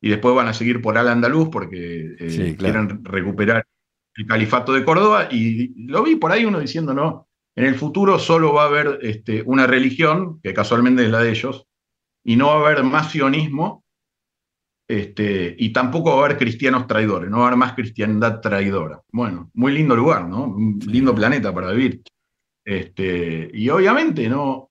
y 0.00 0.08
después 0.10 0.34
van 0.34 0.48
a 0.48 0.54
seguir 0.54 0.82
por 0.82 0.98
Al 0.98 1.08
Andaluz 1.08 1.48
porque 1.50 2.16
eh, 2.18 2.56
quieren 2.58 3.04
recuperar 3.04 3.64
el 4.16 4.26
califato 4.26 4.72
de 4.72 4.84
Córdoba. 4.84 5.28
Y 5.30 5.86
lo 5.86 6.02
vi 6.02 6.16
por 6.16 6.32
ahí 6.32 6.44
uno 6.44 6.58
diciendo, 6.58 6.92
no, 6.92 7.28
en 7.54 7.64
el 7.64 7.76
futuro 7.76 8.18
solo 8.18 8.52
va 8.52 8.64
a 8.64 8.66
haber 8.66 8.98
este, 9.02 9.42
una 9.46 9.66
religión, 9.66 10.40
que 10.42 10.52
casualmente 10.52 11.04
es 11.04 11.10
la 11.10 11.20
de 11.20 11.30
ellos, 11.30 11.66
y 12.24 12.36
no 12.36 12.48
va 12.48 12.54
a 12.54 12.70
haber 12.70 12.82
más 12.82 13.10
sionismo, 13.10 13.84
este, 14.88 15.54
y 15.58 15.72
tampoco 15.72 16.10
va 16.10 16.22
a 16.22 16.24
haber 16.26 16.38
cristianos 16.38 16.86
traidores, 16.86 17.30
no 17.30 17.38
va 17.38 17.44
a 17.44 17.46
haber 17.48 17.58
más 17.58 17.74
cristiandad 17.74 18.40
traidora. 18.40 19.00
Bueno, 19.12 19.50
muy 19.54 19.72
lindo 19.72 19.94
lugar, 19.94 20.28
¿no? 20.28 20.44
Un 20.44 20.80
lindo 20.86 21.14
planeta 21.14 21.54
para 21.54 21.70
vivir. 21.70 22.02
Este, 22.64 23.50
y 23.52 23.68
obviamente, 23.68 24.28
no. 24.28 24.70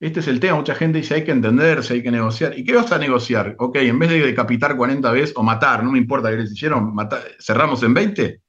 Este 0.00 0.18
es 0.18 0.26
el 0.26 0.40
tema. 0.40 0.56
Mucha 0.56 0.74
gente 0.74 0.98
dice 0.98 1.14
hay 1.14 1.24
que 1.24 1.30
entenderse, 1.30 1.94
hay 1.94 2.02
que 2.02 2.10
negociar. 2.10 2.58
¿Y 2.58 2.64
qué 2.64 2.74
vas 2.74 2.90
a 2.90 2.98
negociar? 2.98 3.54
Ok, 3.58 3.76
en 3.76 3.98
vez 4.00 4.10
de 4.10 4.20
decapitar 4.20 4.76
40 4.76 5.12
veces 5.12 5.32
o 5.36 5.44
matar, 5.44 5.84
no 5.84 5.92
me 5.92 5.98
importa 5.98 6.28
qué 6.30 6.38
les 6.38 6.52
hicieron, 6.52 6.94
cerramos 7.38 7.82
en 7.84 7.94
20. 7.94 8.40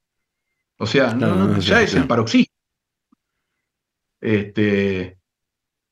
O 0.79 0.85
sea, 0.87 1.15
ya 1.59 1.81
es 1.81 1.93
el 1.93 2.07
paroxismo. 2.07 2.51
Este, 4.19 5.17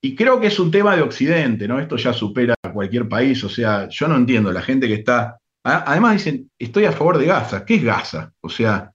y 0.02 0.16
creo 0.16 0.40
que 0.40 0.48
es 0.48 0.60
un 0.60 0.72
tema 0.72 0.96
de 0.96 1.04
Occidente, 1.04 1.68
¿no? 1.68 1.80
Esto 1.80 1.96
ya 1.96 2.12
supera 2.12 2.56
a 2.64 2.74
cualquier 2.74 3.08
país. 3.08 3.44
O 3.44 3.50
sea, 3.50 3.88
yo 3.88 4.08
no 4.08 4.16
entiendo 4.16 4.52
la 4.52 4.62
gente 4.62 4.88
que 4.88 4.96
está. 4.96 5.38
Además 5.64 6.14
dicen, 6.14 6.50
estoy 6.58 6.86
a 6.86 6.92
favor 6.92 7.20
de 7.20 7.28
Gaza. 7.28 7.64
¿Qué 7.64 7.76
es 7.76 7.84
Gaza? 7.84 8.34
O 8.42 8.50
sea, 8.50 8.91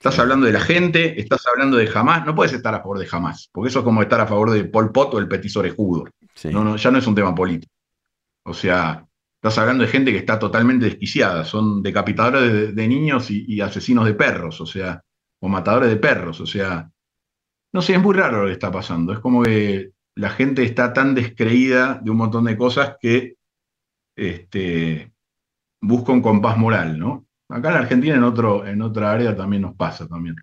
Estás 0.00 0.18
hablando 0.18 0.46
de 0.46 0.52
la 0.52 0.60
gente, 0.60 1.20
estás 1.20 1.46
hablando 1.46 1.76
de 1.76 1.86
jamás, 1.86 2.24
no 2.24 2.34
puedes 2.34 2.54
estar 2.54 2.74
a 2.74 2.78
favor 2.78 2.98
de 2.98 3.04
jamás, 3.04 3.50
porque 3.52 3.68
eso 3.68 3.80
es 3.80 3.84
como 3.84 4.00
estar 4.00 4.18
a 4.18 4.26
favor 4.26 4.50
de 4.50 4.64
Pol 4.64 4.90
Pot 4.92 5.12
o 5.12 5.18
el 5.18 5.28
petizor 5.28 5.66
escudo. 5.66 6.06
No, 6.44 6.64
no, 6.64 6.76
ya 6.76 6.90
no 6.90 6.96
es 6.96 7.06
un 7.06 7.14
tema 7.14 7.34
político. 7.34 7.70
O 8.46 8.54
sea, 8.54 9.06
estás 9.34 9.58
hablando 9.58 9.84
de 9.84 9.90
gente 9.90 10.10
que 10.10 10.16
está 10.16 10.38
totalmente 10.38 10.86
desquiciada, 10.86 11.44
son 11.44 11.82
decapitadores 11.82 12.74
de, 12.74 12.88
niños 12.88 13.30
y, 13.30 13.60
asesinos 13.60 14.06
de 14.06 14.14
perros, 14.14 14.62
o 14.62 14.64
sea, 14.64 15.02
o 15.38 15.50
matadores 15.50 15.90
de 15.90 15.96
perros, 15.96 16.40
o 16.40 16.46
sea, 16.46 16.90
no 17.74 17.82
sé, 17.82 17.92
es 17.92 18.00
muy 18.00 18.14
raro 18.14 18.40
lo 18.40 18.46
que 18.46 18.54
está 18.54 18.72
pasando. 18.72 19.12
Es 19.12 19.18
como 19.18 19.42
que 19.42 19.90
la 20.14 20.30
gente 20.30 20.62
está 20.62 20.94
tan 20.94 21.14
descreída 21.14 22.00
de 22.02 22.10
un 22.10 22.16
montón 22.16 22.46
de 22.46 22.56
cosas 22.56 22.96
que 22.98 23.34
este, 24.16 25.12
busca 25.82 26.10
un 26.10 26.22
compás 26.22 26.56
moral, 26.56 26.98
¿no? 26.98 27.26
Acá 27.50 27.70
en 27.70 27.76
Argentina, 27.76 28.14
en, 28.14 28.24
otro, 28.24 28.66
en 28.66 28.80
otra 28.82 29.12
área, 29.12 29.36
también 29.36 29.62
nos 29.62 29.74
pasa 29.74 30.06
también. 30.06 30.36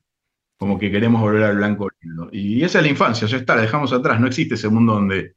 Como 0.57 0.77
que 0.77 0.91
queremos 0.91 1.21
volver 1.21 1.43
al 1.43 1.57
blanco 1.57 1.89
Y 2.31 2.63
esa 2.63 2.79
es 2.79 2.85
la 2.85 2.91
infancia, 2.91 3.27
ya 3.27 3.37
está, 3.37 3.55
la 3.55 3.61
dejamos 3.61 3.93
atrás. 3.93 4.19
No 4.19 4.27
existe 4.27 4.55
ese 4.55 4.69
mundo 4.69 4.93
donde, 4.93 5.35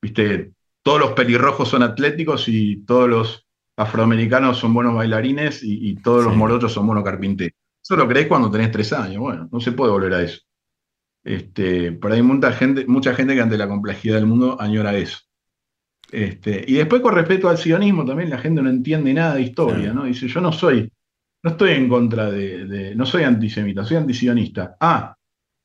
viste, 0.00 0.52
todos 0.82 1.00
los 1.00 1.12
pelirrojos 1.12 1.68
son 1.68 1.82
atléticos 1.82 2.48
y 2.48 2.84
todos 2.84 3.08
los 3.08 3.46
afroamericanos 3.76 4.58
son 4.58 4.72
buenos 4.72 4.94
bailarines 4.94 5.60
y, 5.62 5.94
todos 5.96 6.24
los 6.24 6.34
morochos 6.34 6.72
son 6.72 6.86
buenos 6.86 7.04
carpinteros. 7.04 7.54
Eso 7.82 7.96
lo 7.96 8.08
crees 8.08 8.26
cuando 8.26 8.50
tenés 8.50 8.72
tres 8.72 8.92
años. 8.92 9.20
Bueno, 9.20 9.48
no 9.52 9.60
se 9.60 9.72
puede 9.72 9.92
volver 9.92 10.14
a 10.14 10.22
eso. 10.22 10.40
Este, 11.22 11.92
pero 11.92 12.14
hay 12.14 12.22
mucha 12.22 12.52
gente, 12.52 12.86
mucha 12.86 13.14
gente 13.14 13.34
que 13.34 13.40
ante 13.40 13.58
la 13.58 13.68
complejidad 13.68 14.14
del 14.16 14.26
mundo 14.26 14.56
añora 14.60 14.96
eso. 14.96 15.18
Este, 16.10 16.64
y 16.66 16.74
después 16.74 17.02
con 17.02 17.14
respecto 17.14 17.48
al 17.48 17.58
sionismo 17.58 18.04
también 18.04 18.30
la 18.30 18.38
gente 18.38 18.62
no 18.62 18.70
entiende 18.70 19.12
nada 19.12 19.34
de 19.34 19.42
historia, 19.42 19.92
¿no? 19.92 20.04
Dice, 20.04 20.28
yo 20.28 20.40
no 20.40 20.52
soy 20.52 20.90
no 21.46 21.52
estoy 21.52 21.74
en 21.74 21.88
contra 21.88 22.28
de, 22.28 22.92
no 22.96 23.06
soy 23.06 23.22
antisemita, 23.22 23.84
soy 23.84 23.98
antisionista. 23.98 24.76
Ah, 24.80 25.16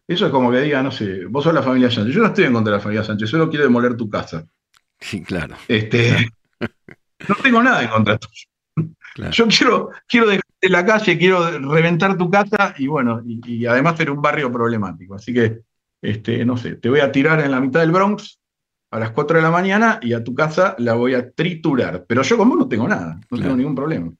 eso 0.07 0.27
es 0.27 0.31
como 0.31 0.51
que 0.51 0.61
diga, 0.61 0.83
no 0.83 0.91
sé, 0.91 1.25
vos 1.25 1.43
sos 1.43 1.55
la 1.55 1.63
familia 1.63 1.89
Sánchez. 1.89 2.13
Yo 2.13 2.21
no 2.21 2.27
estoy 2.27 2.43
en 2.43 2.53
contra 2.53 2.73
de 2.73 2.77
la 2.77 2.83
familia 2.83 3.03
Sánchez, 3.03 3.27
solo 3.27 3.49
quiero 3.49 3.65
demoler 3.65 3.97
tu 3.97 4.07
casa. 4.07 4.45
Sí, 4.99 5.23
claro. 5.23 5.55
Este, 5.67 6.29
no 7.27 7.35
tengo 7.41 7.63
nada 7.63 7.81
en 7.81 7.89
contra 7.89 8.19
tuyo. 8.19 8.91
Yo 9.31 9.47
quiero, 9.47 9.89
quiero 10.07 10.27
dejarte 10.27 10.69
la 10.69 10.85
calle, 10.85 11.17
quiero 11.17 11.59
reventar 11.59 12.15
tu 12.15 12.29
casa 12.29 12.75
y 12.77 12.85
bueno, 12.85 13.23
y, 13.25 13.65
además 13.65 13.97
ser 13.97 14.11
un 14.11 14.21
barrio 14.21 14.51
problemático. 14.51 15.15
Así 15.15 15.33
que, 15.33 15.61
este, 15.99 16.45
no 16.45 16.57
sé, 16.57 16.75
te 16.75 16.89
voy 16.91 16.99
a 16.99 17.11
tirar 17.11 17.39
en 17.39 17.49
la 17.49 17.59
mitad 17.59 17.79
del 17.79 17.91
Bronx 17.91 18.39
a 18.91 18.99
las 18.99 19.09
4 19.09 19.37
de 19.37 19.41
la 19.41 19.49
mañana 19.49 19.99
y 19.99 20.13
a 20.13 20.23
tu 20.23 20.35
casa 20.35 20.75
la 20.77 20.93
voy 20.93 21.15
a 21.15 21.31
triturar. 21.31 22.05
Pero 22.07 22.21
yo 22.21 22.37
como 22.37 22.55
no 22.55 22.67
tengo 22.67 22.87
nada, 22.87 23.19
no 23.31 23.39
tengo 23.39 23.55
ningún 23.55 23.73
problema. 23.73 24.11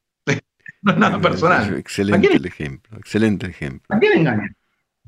no 0.84 0.92
es 0.92 0.98
nada 0.98 1.20
personal. 1.20 1.78
Excelente 1.78 2.36
el 2.36 2.46
ejemplo, 2.46 2.98
excelente 2.98 3.48
ejemplo. 3.48 3.96
¿A 3.96 4.00
quién 4.00 4.20
engaña? 4.20 4.56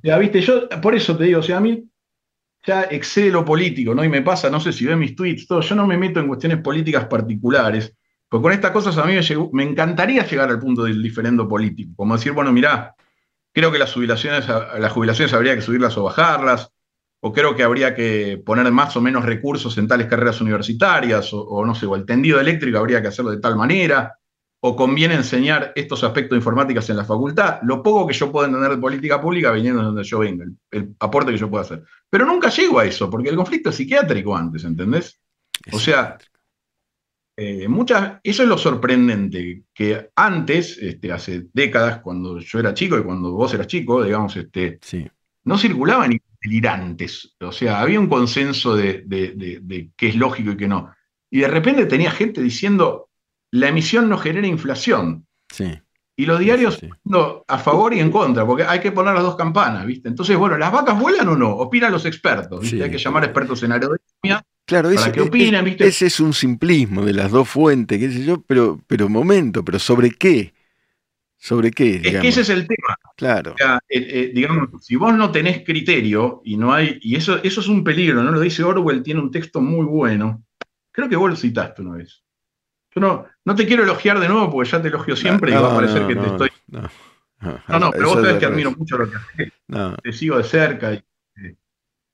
Ya, 0.04 0.18
viste, 0.18 0.42
yo 0.42 0.70
por 0.82 0.96
eso 0.96 1.18
te 1.18 1.24
digo, 1.26 1.40
o 1.40 1.44
sea, 1.44 1.58
a 1.58 1.62
mí 1.62 1.90
ya 2.66 2.84
excede 2.84 3.32
lo 3.32 3.44
político, 3.44 3.96
¿no? 3.96 4.04
Y 4.04 4.10
me 4.10 4.22
pasa, 4.22 4.50
no 4.50 4.60
sé 4.60 4.72
si 4.72 4.86
ven 4.86 5.00
mis 5.00 5.16
tweets, 5.16 5.48
todo, 5.48 5.62
yo 5.62 5.76
no 5.76 5.88
me 5.88 5.98
meto 5.98 6.20
en 6.20 6.28
cuestiones 6.28 6.60
políticas 6.60 7.06
particulares, 7.06 7.96
porque 8.30 8.44
con 8.44 8.52
estas 8.54 8.72
cosas 8.72 8.98
a 8.98 9.06
mí 9.06 9.16
me, 9.52 9.64
encantaría 9.64 10.26
llegar 10.26 10.50
al 10.50 10.60
punto 10.60 10.84
del 10.84 11.02
diferendo 11.02 11.48
político, 11.48 11.94
como 11.96 12.16
decir, 12.16 12.32
bueno, 12.32 12.52
mirá, 12.52 12.96
creo 13.54 13.72
que 13.72 13.80
las 13.80 13.94
jubilaciones, 13.94 14.48
las 14.48 14.92
jubilaciones 14.92 15.34
habría 15.34 15.56
que 15.56 15.62
subirlas 15.62 15.98
o 15.98 16.04
bajarlas, 16.04 16.70
o 17.22 17.32
creo 17.32 17.56
que 17.56 17.64
habría 17.64 17.96
que 17.96 18.42
poner 18.46 18.70
más 18.72 18.96
o 18.98 19.02
menos 19.02 19.26
recursos 19.26 19.78
en 19.78 19.88
tales 19.88 20.08
carreras 20.08 20.42
universitarias, 20.42 21.34
o, 21.34 21.42
o 21.42 21.66
no 21.66 21.76
sé, 21.76 21.86
o 21.86 21.96
el 21.96 22.06
tendido 22.06 22.40
eléctrico 22.40 22.78
habría 22.78 23.02
que 23.02 23.08
hacerlo 23.10 23.32
de 23.32 23.40
tal 23.40 23.56
manera, 23.56 24.18
o 24.66 24.78
conviene 24.78 25.16
enseñar 25.16 25.74
estos 25.76 26.06
aspectos 26.06 26.32
de 26.32 26.38
informáticas 26.38 26.90
en 26.90 26.96
la 26.96 27.04
facultad, 27.04 27.60
lo 27.64 27.84
poco 27.84 28.08
que 28.08 28.14
yo 28.14 28.32
puedo 28.32 28.46
entender 28.46 28.72
de 28.72 28.78
política 28.78 29.20
pública 29.20 29.52
viniendo 29.52 29.82
de 29.82 29.88
donde 29.88 30.04
yo 30.06 30.20
vengo, 30.20 30.46
el, 30.72 30.96
aporte 31.00 31.34
que 31.34 31.38
yo 31.38 31.50
puedo 31.50 31.64
hacer. 31.64 31.84
Pero 32.10 32.26
nunca 32.26 32.48
llego 32.48 32.80
a 32.80 32.86
eso, 32.86 33.10
porque 33.10 33.28
el 33.28 33.36
conflicto 33.36 33.72
es 33.72 33.76
psiquiátrico 33.76 34.34
antes, 34.34 34.64
¿entendés? 34.64 35.20
O 35.70 35.78
sea, 35.78 36.18
eh, 37.36 37.68
muchas, 37.68 38.22
eso 38.24 38.44
es 38.44 38.48
lo 38.48 38.58
sorprendente, 38.58 39.66
que 39.74 40.12
antes, 40.16 40.78
este, 40.78 41.12
hace 41.12 41.48
décadas, 41.52 42.00
cuando 42.00 42.40
yo 42.40 42.60
era 42.60 42.74
chico 42.74 42.98
y 42.98 43.04
cuando 43.04 43.34
vos 43.34 43.54
eras 43.54 43.68
chico, 43.68 44.02
digamos, 44.02 44.38
este, 44.38 44.80
no 45.44 45.58
circulaban 45.58 46.18
delirantes. 46.42 47.36
O 47.42 47.52
sea, 47.52 47.82
había 47.82 48.00
un 48.00 48.08
consenso 48.08 48.78
de, 48.78 49.04
de 49.06 49.92
qué 49.98 50.08
es 50.08 50.16
lógico 50.16 50.52
y 50.52 50.58
qué 50.58 50.70
no. 50.70 50.90
Y 51.30 51.42
de 51.42 51.50
repente 51.50 51.86
tenía 51.86 52.12
gente 52.12 52.42
diciendo, 52.42 53.10
la 53.54 53.68
emisión 53.68 54.10
no 54.10 54.18
genera 54.18 54.48
inflación. 54.48 55.28
Sí. 55.50 55.80
Y 56.16 56.26
los 56.26 56.40
diarios 56.40 56.80
a 57.48 57.58
favor 57.60 57.94
y 57.94 58.00
en 58.00 58.12
contra, 58.12 58.46
porque 58.46 58.64
hay 58.64 58.80
que 58.80 58.92
poner 58.92 59.14
las 59.14 59.24
dos 59.24 59.36
campanas, 59.36 59.86
¿viste? 59.86 60.10
Entonces, 60.10 60.36
bueno, 60.38 60.58
¿las 60.58 60.72
vacas 60.72 61.00
vuelan 61.00 61.28
o 61.28 61.36
no? 61.36 61.52
Opinan 61.52 61.92
los 61.92 62.06
expertos, 62.06 62.62
¿viste? 62.62 62.84
hay 62.84 62.90
que 62.90 62.98
llamar 62.98 63.24
expertos 63.24 63.62
en 63.62 63.72
aerodinámica 63.72 64.44
claro, 64.66 64.94
para 64.94 65.12
que 65.12 65.22
opinen, 65.22 65.66
¿viste? 65.66 65.88
Ese 65.88 66.08
es 66.08 66.20
un 66.20 66.34
simplismo 66.34 67.06
de 67.06 67.14
las 67.14 67.30
dos 67.30 67.48
fuentes, 67.48 68.00
qué 68.00 68.12
sé 68.12 68.26
yo, 68.26 68.42
pero, 68.42 68.82
pero 68.88 69.08
momento, 69.08 69.64
¿pero 69.64 69.78
sobre 69.78 70.12
qué? 70.12 70.54
¿Sobre 71.38 71.70
qué? 71.72 72.02
Es 72.04 72.22
que 72.22 72.28
ese 72.28 72.42
es 72.42 72.50
el 72.50 72.68
tema. 72.68 72.98
Claro. 73.16 73.56
Eh, 73.60 73.78
eh, 73.90 74.32
digamos, 74.34 74.70
si 74.84 74.96
vos 74.96 75.16
no 75.16 75.32
tenés 75.32 75.64
criterio 75.64 76.42
y 76.44 76.58
no 76.58 76.74
hay, 76.74 76.98
y 77.02 77.16
eso, 77.16 77.40
eso 77.44 77.62
es 77.62 77.68
un 77.68 77.84
peligro, 77.84 78.24
¿no? 78.24 78.32
Lo 78.32 78.40
dice 78.40 78.64
Orwell, 78.64 79.04
tiene 79.04 79.20
un 79.20 79.30
texto 79.30 79.62
muy 79.62 79.86
bueno. 79.86 80.44
Creo 80.92 81.08
que 81.08 81.16
vos 81.16 81.30
lo 81.30 81.36
citaste 81.36 81.82
una 81.84 81.98
vez. 81.98 82.24
Yo 82.96 83.02
no, 83.02 83.26
no 83.46 83.56
te 83.56 83.66
quiero 83.66 83.84
elogiar 83.84 84.20
de 84.20 84.28
nuevo 84.28 84.52
porque 84.52 84.70
ya 84.70 84.82
te 84.82 84.88
elogio 84.88 85.16
siempre 85.16 85.52
y 85.52 85.56
va 85.56 85.72
a 85.72 85.76
parecer 85.76 86.08
que 86.08 86.16
te 86.16 86.28
estoy. 86.28 86.50
No, 86.68 87.80
no, 87.80 87.92
pero 87.92 88.10
vos 88.10 88.22
sabés 88.22 88.38
que 88.38 88.46
admiro 88.46 88.72
mucho 88.72 88.98
lo 88.98 89.10
que 89.10 89.18
haces. 89.18 89.54
Te 90.02 90.14
sigo 90.14 90.38
de 90.38 90.44
cerca 90.44 91.04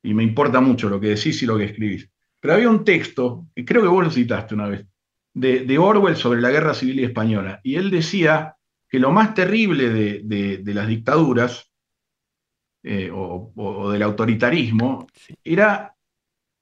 y, 0.01 0.13
me 0.13 0.23
importa 0.23 0.61
mucho 0.61 0.89
lo 0.89 0.99
que 0.99 1.07
decís 1.07 1.41
y 1.43 1.45
lo 1.45 1.57
que 1.57 1.65
escribís. 1.65 2.09
Pero 2.39 2.53
había 2.53 2.69
un 2.69 2.85
texto, 2.85 3.47
que 3.53 3.65
creo 3.65 3.81
que 3.81 3.87
vos 3.89 4.03
lo 4.03 4.11
citaste 4.11 4.55
una 4.55 4.67
vez, 4.67 4.85
de, 5.33 5.77
Orwell 5.77 6.15
sobre 6.15 6.41
la 6.41 6.49
guerra 6.49 6.73
civil 6.73 7.03
española. 7.03 7.59
Y 7.63 7.75
él 7.75 7.91
decía 7.91 8.55
que 8.87 8.99
lo 8.99 9.11
más 9.11 9.33
terrible 9.33 9.89
de, 9.89 10.73
las 10.73 10.87
dictaduras 10.87 11.69
eh, 12.81 13.11
o, 13.13 13.91
del 13.91 14.01
autoritarismo 14.03 15.05
era 15.43 15.95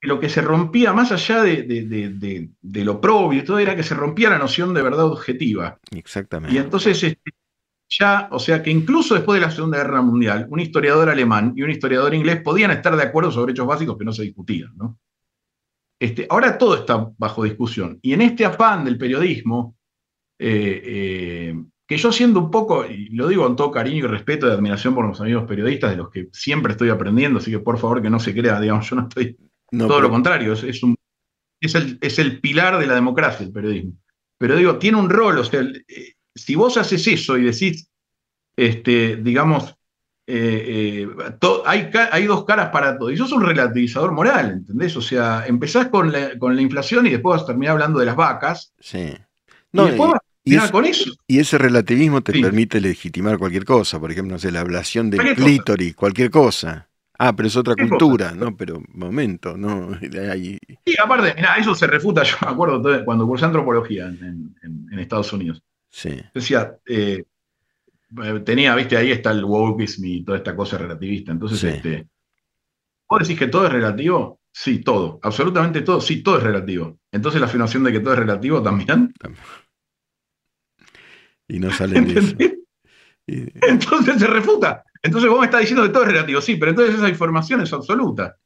lo 0.08 0.20
que 0.20 0.30
se 0.30 0.42
rompía, 0.42 0.94
más 0.94 1.12
allá 1.12 1.44
de, 1.44 1.64
de, 1.64 2.86
lo 2.86 3.02
propio 3.02 3.40
y 3.40 3.44
todo, 3.44 3.60
era 3.60 3.76
que 3.76 3.84
se 3.84 3.94
rompía 3.94 4.30
la 4.30 4.38
noción 4.38 4.74
de 4.74 4.82
verdad 4.82 5.06
objetiva. 5.06 5.78
Exactamente. 5.92 6.56
Y 6.56 6.60
entonces 6.60 7.04
este, 7.04 7.32
ya, 7.90 8.30
o 8.32 8.40
sea 8.40 8.64
que 8.64 8.70
incluso 8.70 9.16
después 9.16 9.40
de 9.40 9.46
la 9.46 9.52
Segunda 9.52 9.78
Guerra 9.78 10.02
Mundial, 10.02 10.48
un 10.50 10.60
historiador 10.60 11.10
alemán 11.10 11.54
y 11.56 11.62
un 11.62 11.72
historiador 11.72 12.14
inglés 12.14 12.42
podían 12.42 12.72
estar 12.72 12.96
de 12.96 13.04
acuerdo 13.04 13.32
sobre 13.32 13.52
hechos 13.52 13.68
básicos 13.68 13.98
que 13.98 14.06
no 14.06 14.14
se 14.14 14.24
discutían. 14.24 14.72
¿no? 14.76 14.98
Este, 16.00 16.26
ahora 16.30 16.58
todo 16.58 16.76
está 16.76 17.12
bajo 17.18 17.44
discusión. 17.44 18.00
Y 18.02 18.14
en 18.14 18.22
este 18.22 18.46
afán 18.46 18.86
del 18.86 18.98
periodismo, 18.98 19.76
eh, 20.40 20.82
eh, 20.86 21.64
que 21.86 21.98
yo 21.98 22.12
siendo 22.12 22.40
un 22.40 22.52
poco, 22.52 22.86
y 22.86 23.10
lo 23.10 23.28
digo 23.28 23.44
con 23.44 23.56
todo 23.56 23.72
cariño 23.72 24.06
y 24.06 24.08
respeto 24.08 24.48
y 24.48 24.52
admiración 24.52 24.94
por 24.94 25.08
los 25.08 25.20
amigos 25.22 25.46
periodistas, 25.48 25.92
de 25.92 25.98
los 25.98 26.10
que 26.10 26.28
siempre 26.34 26.74
estoy 26.74 26.90
aprendiendo, 26.90 27.40
así 27.40 27.52
que 27.52 27.60
por 27.60 27.78
favor 27.78 28.02
que 28.02 28.10
no 28.10 28.20
se 28.20 28.34
crea, 28.34 28.60
digamos, 28.60 28.90
yo 28.90 28.96
no 28.98 29.04
estoy 29.04 29.38
todo 29.72 30.02
lo 30.02 30.10
contrario, 30.10 30.54
es, 30.54 30.84
un, 30.84 30.96
es, 31.62 31.76
el, 31.76 31.98
es, 32.02 32.20
el, 32.20 32.40
pilar 32.40 32.78
de 32.80 32.88
la 32.88 32.96
democracia 32.96 33.46
el 33.46 33.52
periodismo. 33.52 33.94
Pero 34.38 34.56
digo, 34.56 34.78
tiene 34.78 34.98
un 34.98 35.10
rol, 35.10 35.40
o 35.40 35.44
sea, 35.44 35.62
eh, 35.62 36.14
si 36.36 36.56
vos 36.56 36.78
haces 36.78 37.06
eso 37.08 37.38
y 37.38 37.44
decís, 37.44 37.90
este, 38.56 39.18
digamos, 39.18 39.76
eh, 40.30 41.06
eh, 41.08 41.34
hay, 41.66 41.90
hay, 42.12 42.26
dos 42.26 42.44
caras 42.44 42.70
para 42.70 42.98
todo, 42.98 43.10
y 43.10 43.18
sos 43.18 43.32
un 43.32 43.44
relativizador 43.44 44.12
moral, 44.12 44.52
¿entendés? 44.52 44.96
O 44.98 45.02
sea, 45.02 45.46
empezás 45.48 45.88
con 45.88 46.12
la, 46.12 46.38
con 46.38 46.56
la 46.56 46.62
inflación 46.62 47.08
y 47.08 47.12
después 47.12 47.38
vas 47.38 47.44
a 47.44 47.48
terminar 47.48 47.74
hablando 47.74 48.00
de 48.00 48.06
las 48.06 48.16
vacas. 48.16 48.74
Sí. 48.80 49.14
No, 49.72 49.84
y 49.84 49.88
después 49.88 50.12
vas 50.12 50.20
a 50.20 50.44
terminar 50.44 50.72
con 50.72 50.86
eso. 50.86 51.12
Y 51.28 51.40
ese 51.40 51.58
relativismo 51.58 52.22
te 52.22 52.34
permite 52.34 52.82
legitimar 52.82 53.38
cualquier 53.38 53.64
cosa, 53.64 54.00
por 54.00 54.12
ejemplo, 54.12 54.34
no 54.34 54.40
sé, 54.40 54.52
la 54.52 54.60
ablación 54.60 55.10
del 55.10 55.34
clítoris, 55.36 55.96
cualquier 55.96 56.30
cosa. 56.30 56.87
Ah, 57.20 57.36
pero 57.36 57.48
es 57.48 57.56
otra 57.56 57.76
cultura, 57.76 58.32
¿no? 58.34 58.56
Pero 58.56 58.82
momento, 58.94 59.58
¿no? 59.58 59.90
Sí, 60.86 60.96
aparte, 61.04 61.34
mira, 61.36 61.56
eso 61.56 61.76
se 61.76 61.88
refuta, 61.88 62.24
yo 62.24 62.38
me 62.42 62.52
acuerdo 62.52 63.06
cuando 63.06 63.26
cursé 63.26 63.46
antropología 63.46 64.08
en, 64.08 64.56
Estados 65.00 65.32
Unidos. 65.34 65.62
Sí. 65.90 66.20
Decía, 66.34 66.76
eh, 66.86 67.24
tenía, 68.44 68.76
viste, 68.76 68.98
ahí 68.98 69.12
está 69.12 69.32
el 69.32 69.44
wokeism 69.44 70.06
y 70.06 70.24
toda 70.24 70.38
esta 70.38 70.56
cosa 70.56 70.78
relativista. 70.78 71.32
Entonces, 71.32 71.64
este, 71.64 72.08
¿vos 73.10 73.20
decís 73.20 73.38
que 73.38 73.48
todo 73.48 73.66
es 73.66 73.72
relativo? 73.72 74.40
Sí, 74.52 74.80
todo. 74.80 75.20
Absolutamente 75.22 75.82
todo. 75.82 76.02
Sí, 76.02 76.24
todo 76.24 76.38
es 76.38 76.44
relativo. 76.44 76.98
Entonces 77.12 77.40
la 77.40 77.46
afirmación 77.46 77.84
de 77.84 77.92
que 77.92 78.00
todo 78.00 78.14
es 78.14 78.20
relativo 78.20 78.62
también. 78.64 79.14
Y 81.48 81.60
no 81.60 81.70
sale 81.72 82.02
de 82.02 82.20
eso. 82.20 82.36
Entonces 83.28 84.20
se 84.20 84.28
refuta. 84.28 84.84
Entonces 85.02 85.30
vos 85.30 85.40
me 85.40 85.46
estás 85.46 85.62
diciendo 85.62 85.84
que 85.84 85.90
todo 85.90 86.04
es 86.04 86.10
relativo, 86.10 86.42
sí, 86.42 86.56
pero 86.56 86.72
entonces 86.72 86.96
esa 86.96 87.10
información 87.10 87.62
es 87.62 87.74
absoluta. 87.74 88.38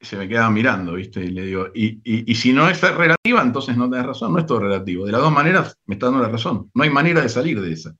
Y 0.00 0.06
se 0.06 0.16
me 0.16 0.28
queda 0.28 0.50
mirando, 0.50 0.94
¿viste? 0.94 1.24
Y 1.24 1.28
le 1.28 1.46
digo, 1.46 1.68
y, 1.74 2.34
si 2.34 2.52
no 2.52 2.68
es 2.68 2.80
relativa, 2.80 3.42
entonces 3.42 3.76
no 3.76 3.88
tenés 3.88 4.06
razón, 4.06 4.32
no 4.32 4.38
es 4.40 4.46
todo 4.46 4.60
relativo. 4.60 5.06
De 5.06 5.12
las 5.12 5.20
dos 5.20 5.32
maneras 5.32 5.78
me 5.86 5.94
está 5.94 6.06
dando 6.06 6.22
la 6.22 6.28
razón. 6.28 6.70
No 6.74 6.82
hay 6.82 6.90
manera 6.90 7.22
de 7.22 7.28
salir 7.28 7.60
de 7.60 7.72
esa. 7.72 7.94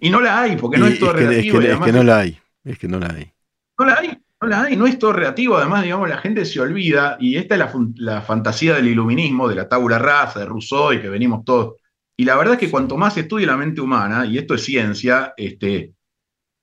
Y 0.00 0.10
no 0.10 0.20
la 0.20 0.42
hay, 0.42 0.56
porque 0.56 0.78
no 0.78 0.86
es 0.86 0.98
todo 0.98 1.14
relativo. 1.14 1.60
Es 1.60 1.78
que, 1.80 1.92
no 1.92 2.02
la 2.02 2.18
hay, 2.18 2.38
es 2.64 2.78
que 2.78 2.88
no 2.88 2.98
la 2.98 3.08
hay. 3.08 3.32
No 3.78 3.86
la 3.86 3.94
hay, 3.94 4.18
no 4.42 4.48
la 4.48 4.62
hay, 4.64 4.76
no 4.76 4.86
es 4.86 4.98
todo 4.98 5.12
relativo. 5.14 5.56
Además, 5.56 5.84
digamos, 5.84 6.08
la 6.08 6.18
gente 6.18 6.44
se 6.44 6.60
olvida, 6.60 7.16
y 7.18 7.36
esta 7.36 7.54
es 7.54 7.58
la, 7.60 7.72
la 7.96 8.20
fantasía 8.20 8.74
del 8.74 8.88
iluminismo, 8.88 9.48
de 9.48 9.54
la 9.54 9.68
tabula 9.68 9.98
rasa, 9.98 10.40
de 10.40 10.46
Rousseau, 10.46 10.92
y 10.92 11.00
que 11.00 11.08
venimos 11.08 11.44
todos. 11.44 11.76
Y 12.20 12.24
la 12.24 12.36
verdad 12.36 12.54
es 12.54 12.60
que 12.60 12.70
cuanto 12.70 12.96
más 12.96 13.16
estudia 13.16 13.46
la 13.46 13.56
mente 13.56 13.80
humana, 13.80 14.26
y 14.26 14.38
esto 14.38 14.54
es 14.54 14.64
ciencia, 14.64 15.32
este, 15.36 15.94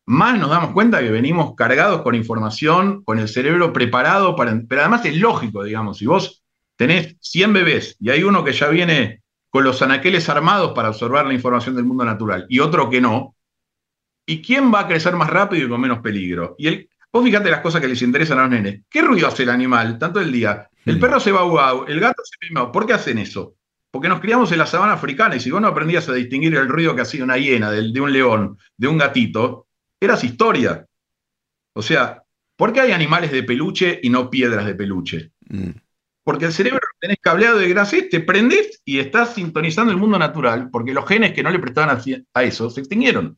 más 0.06 0.39
nos 0.39 0.49
damos 0.49 0.72
cuenta 0.72 0.99
que 0.99 1.10
venimos 1.10 1.56
cargados 1.56 2.01
con 2.01 2.16
información, 2.16 3.03
con 3.03 3.20
el 3.20 3.28
cerebro 3.28 3.74
preparado 3.74 4.36
para... 4.36 4.62
Pero 4.68 4.82
además 4.82 5.06
es 5.06 5.18
lógico, 5.18 5.64
digamos, 5.64 5.97
si 5.97 6.06
vos 6.06 6.43
tenés 6.76 7.16
100 7.22 7.53
bebés 7.53 7.97
y 7.99 8.10
hay 8.10 8.24
uno 8.24 8.43
que 8.43 8.53
ya 8.53 8.68
viene 8.68 9.24
con 9.49 9.64
los 9.64 9.82
anaqueles 9.82 10.30
armados 10.30 10.74
para 10.74 10.89
absorber 10.89 11.26
la 11.26 11.34
información 11.34 11.76
del 11.76 11.86
mundo 11.86 12.03
natural 12.03 12.45
y 12.49 12.60
otro 12.60 12.89
que 12.89 13.01
no, 13.01 13.36
¿y 14.26 14.41
quién 14.41 14.74
va 14.74 14.82
a 14.82 14.88
crecer 14.88 15.16
más 15.16 15.30
rápido 15.30 15.66
y 15.66 15.70
con 15.70 15.82
menos 15.82 15.99
peligro? 15.99 16.56
Y 16.58 16.68
el, 16.68 16.89
vos 17.12 17.24
fíjate 17.24 17.49
las 17.49 17.62
cosas 17.62 17.82
que 17.82 17.88
les 17.88 18.01
interesan 18.01 18.38
a 18.38 18.41
los 18.41 18.51
nenes. 18.51 18.82
¿Qué 18.89 19.01
ruido 19.01 19.28
hace 19.28 19.43
el 19.43 19.49
animal 19.49 19.97
tanto 19.97 20.20
el 20.20 20.32
día? 20.32 20.70
El 20.86 20.99
perro 20.99 21.20
se 21.20 21.32
va 21.32 21.43
guau, 21.43 21.86
el 21.88 21.99
gato 21.99 22.22
se 22.24 22.53
va 22.53 22.72
¿Por 22.72 22.86
qué 22.86 22.93
hacen 22.93 23.18
eso? 23.18 23.56
Porque 23.89 24.10
nos 24.10 24.20
criamos 24.20 24.51
en 24.51 24.60
la 24.60 24.66
sabana 24.66 24.93
africana 24.93 25.36
y 25.36 25.39
si 25.39 25.49
vos 25.49 25.62
no 25.62 25.70
aprendías 25.70 26.08
a 26.10 26.14
distinguir 26.14 26.53
el 26.56 26.68
ruido 26.68 26.93
que 26.93 27.01
hacía 27.01 27.24
una 27.24 27.38
hiena, 27.38 27.72
de 27.72 28.01
un 28.01 28.12
león, 28.12 28.58
de 28.78 28.88
un 28.88 28.97
gatito, 28.97 29.68
eras 30.00 30.24
historia. 30.24 30.86
O 31.74 31.82
sea, 31.82 32.24
¿por 32.56 32.74
qué 32.74 32.82
hay 32.82 32.91
animales 32.91 33.32
de 33.32 33.43
peluche 33.43 34.00
y 34.02 34.10
no 34.10 34.30
piedras 34.30 34.66
de 34.66 34.76
peluche? 34.76 35.32
Mm. 35.50 35.72
Porque 36.24 36.46
el 36.46 36.54
cerebro 36.54 36.80
lo 36.82 37.00
tenés 37.00 37.18
cableado 37.22 37.60
de 37.60 37.70
grasa, 37.70 37.98
te 38.10 38.20
prendés 38.20 38.82
y 38.84 38.98
estás 38.98 39.36
sintonizando 39.36 39.91
el 39.91 40.00
mundo 40.00 40.18
natural, 40.18 40.70
porque 40.72 40.93
los 40.93 41.08
genes 41.08 41.34
que 41.34 41.43
no 41.43 41.52
le 41.52 41.60
prestaban 41.60 42.00
a, 42.34 42.43
eso 42.43 42.70
se 42.72 42.80
extinguieron. 42.80 43.38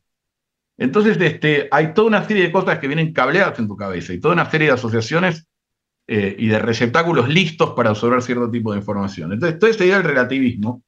Entonces, 0.78 1.18
este, 1.20 1.68
hay 1.70 1.92
toda 1.92 2.06
una 2.06 2.26
serie 2.26 2.44
de 2.44 2.52
cosas 2.52 2.78
que 2.78 2.86
vienen 2.86 3.12
cableadas 3.12 3.58
en 3.58 3.68
tu 3.68 3.76
cabeza 3.76 4.14
y 4.14 4.20
toda 4.20 4.32
una 4.32 4.50
serie 4.50 4.68
de 4.68 4.74
asociaciones 4.74 5.46
eh, 6.06 6.34
y 6.38 6.46
de 6.46 6.58
receptáculos 6.60 7.28
listos 7.28 7.74
para 7.74 7.90
absorber 7.90 8.22
cierto 8.22 8.50
tipo 8.50 8.72
de 8.72 8.78
información. 8.78 9.32
Entonces, 9.34 9.58
toda 9.58 9.70
esta 9.70 9.84
idea 9.84 9.96
del 9.96 10.06
relativismo, 10.06 10.82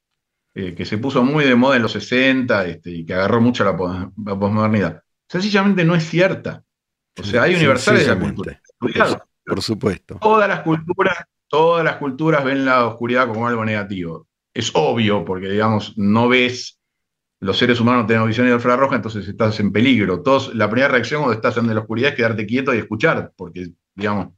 eh, 0.54 0.74
que 0.74 0.86
se 0.86 0.96
puso 0.96 1.22
muy 1.22 1.44
de 1.44 1.54
moda 1.54 1.76
en 1.76 1.82
los 1.82 1.92
60 1.92 2.66
este, 2.66 2.90
y 2.90 3.04
que 3.04 3.12
agarró 3.12 3.42
mucho 3.42 3.62
la, 3.62 3.72
la 4.24 4.38
posmodernidad, 4.38 5.02
sencillamente 5.30 5.84
no 5.84 5.94
es 5.94 6.08
cierta. 6.08 6.64
O 7.18 7.22
sea, 7.22 7.42
hay 7.42 7.54
universales 7.54 8.06
de 8.06 8.14
la 8.14 8.20
cultura. 8.20 8.60
Por, 9.44 9.62
supuesto. 9.62 10.18
Todas 10.20 10.48
las 10.48 10.60
culturas, 10.60 11.24
todas 11.46 11.84
las 11.84 11.96
culturas 11.96 12.44
ven 12.44 12.64
la 12.64 12.86
oscuridad 12.86 13.28
como 13.28 13.46
algo 13.46 13.64
negativo. 13.64 14.26
Es 14.52 14.72
obvio, 14.74 15.24
porque 15.24 15.48
digamos, 15.48 15.96
no 15.96 16.28
ves, 16.28 16.80
los 17.38 17.56
seres 17.56 17.80
humanos 17.80 18.06
tenemos 18.06 18.28
visión 18.28 18.46
de 18.46 18.54
infrarroja, 18.54 18.96
entonces 18.96 19.28
estás 19.28 19.60
en 19.60 19.70
peligro. 19.72 20.22
Todos, 20.22 20.54
la 20.54 20.68
primera 20.68 20.88
reacción 20.88 21.22
cuando 21.22 21.36
estás 21.36 21.56
en 21.56 21.72
la 21.72 21.80
oscuridad 21.80 22.10
es 22.10 22.16
quedarte 22.16 22.46
quieto 22.46 22.74
y 22.74 22.78
escuchar, 22.78 23.32
porque, 23.36 23.68
digamos, 23.94 24.28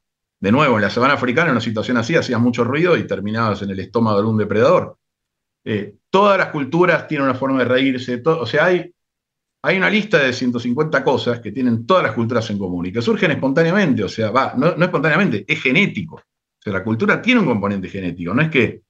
de 0.40 0.52
nuevo, 0.52 0.76
en 0.76 0.82
la 0.82 0.90
sabana 0.90 1.14
africana, 1.14 1.46
en 1.46 1.52
una 1.52 1.60
situación 1.60 1.96
así, 1.96 2.16
hacías 2.16 2.40
mucho 2.40 2.64
ruido 2.64 2.96
y 2.98 3.06
terminabas 3.06 3.62
en 3.62 3.70
el 3.70 3.80
estómago 3.80 4.16
de 4.16 4.20
algún 4.20 4.38
depredador. 4.38 4.98
Eh, 5.64 5.94
todas 6.10 6.36
las 6.36 6.48
culturas 6.48 7.06
tienen 7.06 7.28
una 7.28 7.38
forma 7.38 7.60
de 7.60 7.64
reírse, 7.66 8.20
o 8.24 8.46
sea, 8.46 8.66
hay 8.66 8.92
hay 9.64 9.76
una 9.76 9.88
lista 9.88 10.18
de 10.18 10.32
150 10.32 11.04
cosas 11.04 11.40
que 11.40 11.52
tienen 11.52 11.86
todas 11.86 12.02
las 12.02 12.12
culturas 12.12 12.48
en 12.50 12.58
común 12.58 12.86
y 12.86 12.92
que 12.92 13.00
surgen 13.00 13.30
espontáneamente, 13.30 14.02
o 14.02 14.08
sea, 14.08 14.30
va, 14.30 14.54
no, 14.56 14.70
espontáneamente, 14.70 15.44
es 15.46 15.62
genético. 15.62 16.16
O 16.16 16.62
sea, 16.62 16.72
la 16.72 16.84
cultura 16.84 17.22
tiene 17.22 17.40
un 17.40 17.46
componente 17.46 17.88
genético, 17.88 18.34
no 18.34 18.42
es 18.42 18.50
que 18.50 18.82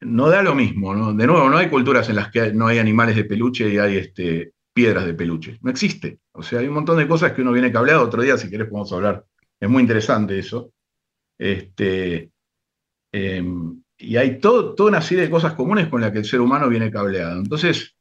no 0.00 0.28
da 0.28 0.42
lo 0.42 0.54
mismo, 0.54 0.94
¿no? 0.94 1.12
De 1.12 1.26
nuevo, 1.26 1.48
no 1.48 1.58
hay 1.58 1.68
culturas 1.68 2.08
en 2.08 2.16
las 2.16 2.30
que 2.30 2.52
no 2.52 2.66
hay 2.66 2.78
animales 2.78 3.16
de 3.16 3.24
peluche 3.24 3.68
y 3.68 3.78
hay 3.78 3.98
este, 3.98 4.54
piedras 4.72 5.04
de 5.04 5.14
peluche. 5.14 5.58
No 5.62 5.70
existe. 5.70 6.20
O 6.32 6.42
sea, 6.42 6.60
hay 6.60 6.66
un 6.66 6.74
montón 6.74 6.98
de 6.98 7.06
cosas 7.06 7.32
que 7.32 7.42
uno 7.42 7.52
viene 7.52 7.70
cableado. 7.70 8.02
Otro 8.02 8.22
día, 8.22 8.36
si 8.36 8.50
querés, 8.50 8.68
podemos 8.68 8.92
hablar. 8.92 9.24
Es 9.60 9.68
muy 9.68 9.82
interesante 9.82 10.38
eso. 10.38 10.72
Este, 11.38 12.32
em, 13.12 13.82
y 13.98 14.16
hay 14.16 14.40
toda 14.40 14.88
una 14.88 15.00
serie 15.00 15.24
de 15.24 15.30
cosas 15.30 15.54
comunes 15.54 15.88
con 15.88 16.00
las 16.00 16.10
que 16.10 16.18
el 16.18 16.24
ser 16.24 16.40
humano 16.40 16.68
viene 16.68 16.90
cableado. 16.90 17.38
Entonces, 17.38 17.91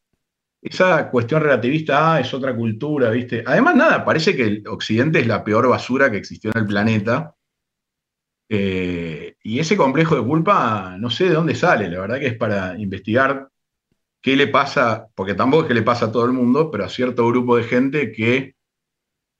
esa 0.62 1.09
cuestión 1.09 1.41
relativista, 1.41 2.14
ah, 2.14 2.20
es 2.20 2.34
otra 2.34 2.55
cultura, 2.55 3.09
¿viste? 3.09 3.43
Además, 3.45 3.76
nada, 3.76 4.05
parece 4.05 4.36
que 4.36 4.43
el 4.43 4.68
Occidente 4.68 5.20
es 5.20 5.28
la 5.28 5.43
peor 5.43 5.68
basura 5.68 6.12
que 6.12 6.18
existió 6.18 6.51
en 6.53 6.59
el 6.59 6.68
planeta. 6.68 7.36
Eh, 8.47 9.36
y 9.43 9.59
ese 9.59 9.76
complejo 9.76 10.16
de 10.16 10.24
culpa, 10.24 10.95
no 10.99 11.09
sé 11.09 11.26
de 11.26 11.34
dónde 11.34 11.55
sale, 11.55 11.89
la 11.89 12.01
verdad 12.01 12.20
que 12.20 12.28
es 12.28 12.38
para 12.38 12.78
investigar 12.78 13.49
qué 14.22 14.36
le 14.36 14.47
pasa, 14.47 15.07
porque 15.16 15.34
tampoco 15.34 15.64
es 15.64 15.68
que 15.70 15.74
le 15.74 15.82
pasa 15.82 16.07
a 16.07 16.12
todo 16.12 16.26
el 16.26 16.34
mundo, 16.34 16.70
pero 16.70 16.86
a 16.86 16.89
cierto 16.89 17.26
grupo 17.28 17.57
de 17.57 17.64
gente 17.64 18.12
que, 18.12 18.55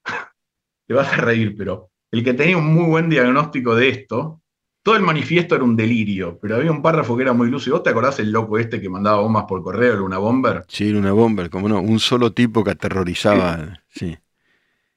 te 0.88 0.94
vas 0.94 1.14
a 1.14 1.18
reír, 1.18 1.56
pero 1.56 1.92
el 2.12 2.24
que 2.24 2.34
tenía 2.34 2.58
un 2.58 2.74
muy 2.74 2.86
buen 2.86 3.10
diagnóstico 3.10 3.76
de 3.76 3.90
esto, 3.90 4.42
todo 4.84 4.96
el 4.96 5.04
manifiesto 5.04 5.56
era 5.56 5.64
un 5.64 5.76
delirio, 5.76 6.40
pero 6.42 6.56
había 6.56 6.72
un 6.72 6.82
párrafo 6.82 7.16
que 7.16 7.24
era 7.24 7.34
muy 7.34 7.50
lúcido. 7.50 7.76
¿Vos 7.76 7.84
te 7.84 7.92
acordás 7.92 8.20
el 8.20 8.32
loco 8.32 8.58
este 8.58 8.82
que 8.82 8.90
mandaba 8.90 9.22
bombas 9.22 9.46
por 9.48 9.62
correo, 9.62 9.96
Luna 9.96 10.18
Bomber? 10.18 10.64
Sí, 10.68 10.90
Luna 10.90 11.12
Bomber, 11.12 11.50
como 11.50 11.70
no, 11.70 11.80
un 11.80 12.00
solo 12.00 12.34
tipo 12.34 12.64
que 12.64 12.72
aterrorizaba, 12.72 13.80
sí. 13.90 14.18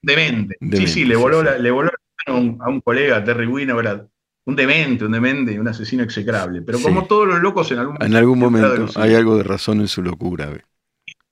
Demente. 0.01 0.57
sí, 0.73 0.87
sí, 0.87 1.05
le 1.05 1.17
voló, 1.17 1.43
le 1.43 1.71
voló 1.71 1.91
a, 2.27 2.33
un, 2.33 2.59
a 2.61 2.69
un 2.69 2.81
colega, 2.81 3.23
Terry 3.25 3.47
Wino, 3.47 3.79
era 3.81 4.07
un 4.47 4.57
demente, 4.57 5.05
un 5.05 5.13
demente, 5.13 5.59
un 5.59 5.69
asesino 5.69 6.03
execrable. 6.03 6.63
Pero 6.63 6.81
como 6.81 7.07
todos 7.07 7.27
los 7.27 7.41
locos 7.41 7.71
en 7.71 7.79
algún 7.79 7.95
momento. 7.95 8.07
En 8.07 8.17
algún 8.17 8.39
momento 8.39 9.01
hay 9.01 9.15
algo 9.15 9.37
de 9.37 9.43
razón 9.43 9.81
en 9.81 9.89
su 9.89 10.03
locura. 10.03 10.51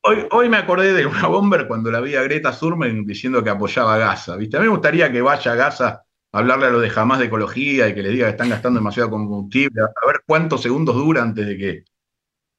Hoy, 0.04 0.26
hoy, 0.30 0.48
me 0.48 0.56
acordé 0.56 0.92
de 0.92 1.04
Luna 1.04 1.26
Bomber 1.26 1.66
cuando 1.66 1.90
la 1.90 2.00
vi 2.00 2.16
a 2.16 2.22
Greta 2.22 2.52
Thunberg 2.58 3.06
diciendo 3.06 3.42
que 3.42 3.50
apoyaba 3.50 3.94
a 3.94 3.98
Gaza. 3.98 4.36
¿viste? 4.36 4.56
A 4.56 4.60
mí 4.60 4.66
me 4.66 4.72
gustaría 4.72 5.12
que 5.12 5.22
vaya 5.22 5.52
a 5.52 5.54
Gaza 5.54 6.02
hablarle 6.32 6.66
a 6.66 6.70
lo 6.70 6.80
de 6.80 6.90
jamás 6.90 7.18
de 7.18 7.26
ecología 7.26 7.88
y 7.88 7.94
que 7.94 8.02
le 8.02 8.08
diga 8.08 8.26
que 8.26 8.32
están 8.32 8.48
gastando 8.48 8.80
demasiado 8.80 9.10
combustible, 9.10 9.82
a 9.82 10.06
ver 10.06 10.22
cuántos 10.26 10.62
segundos 10.62 10.96
dura 10.96 11.22
antes 11.22 11.46
de 11.46 11.56
que 11.56 11.84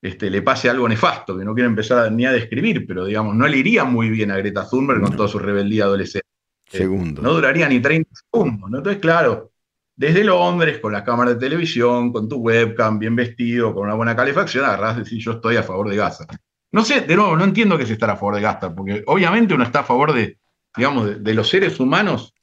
este, 0.02 0.30
le 0.30 0.42
pase 0.42 0.70
algo 0.70 0.88
nefasto, 0.88 1.38
que 1.38 1.46
no 1.46 1.54
quiere 1.54 1.70
empezar 1.70 2.12
ni 2.12 2.26
a 2.26 2.32
describir, 2.32 2.86
pero 2.86 3.06
digamos, 3.06 3.36
no 3.36 3.48
le 3.48 3.58
iría 3.58 3.84
muy 3.84 4.10
bien 4.10 4.32
a 4.32 4.38
Greta 4.38 4.68
Thunberg 4.70 5.02
con 5.02 5.16
toda 5.16 5.28
su 5.28 5.40
rebeldía 5.40 5.86
adolescente. 5.86 6.28
Segundo. 6.70 7.22
No 7.22 7.34
duraría 7.34 7.68
ni 7.70 7.80
30 7.80 8.10
segundos. 8.14 8.70
Entonces, 8.74 9.00
claro, 9.00 9.52
desde 9.96 10.24
Londres, 10.24 10.80
con 10.80 10.92
la 10.92 11.04
cámara 11.04 11.34
de 11.34 11.40
televisión, 11.40 12.12
con 12.12 12.28
tu 12.28 12.38
webcam, 12.38 12.98
bien 12.98 13.16
vestido, 13.16 13.74
con 13.74 13.86
una 13.86 13.94
buena 13.94 14.16
calefacción, 14.16 14.66
agarrás 14.66 14.98
y 14.98 15.04
decís, 15.04 15.24
yo 15.24 15.34
estoy 15.34 15.56
a 15.56 15.64
favor 15.64 15.90
de 15.90 15.96
Gaza. 15.96 16.26
No 16.72 16.84
sé, 16.84 17.02
de 17.02 17.16
nuevo, 17.16 17.38
no 17.38 17.44
entiendo 17.44 17.78
que 17.78 17.86
se 17.86 17.94
estar 17.94 18.10
a 18.10 18.18
favor 18.18 18.36
de 18.36 18.42
Gaza, 18.42 18.74
porque 18.74 19.04
obviamente 19.06 19.54
uno 19.54 19.64
está 19.64 19.82
a 19.82 19.84
favor 19.84 20.14
de, 20.14 20.40
digamos, 20.76 21.24
de, 21.24 21.34
los 21.34 21.48
seres 21.48 21.80
humanos 21.80 22.34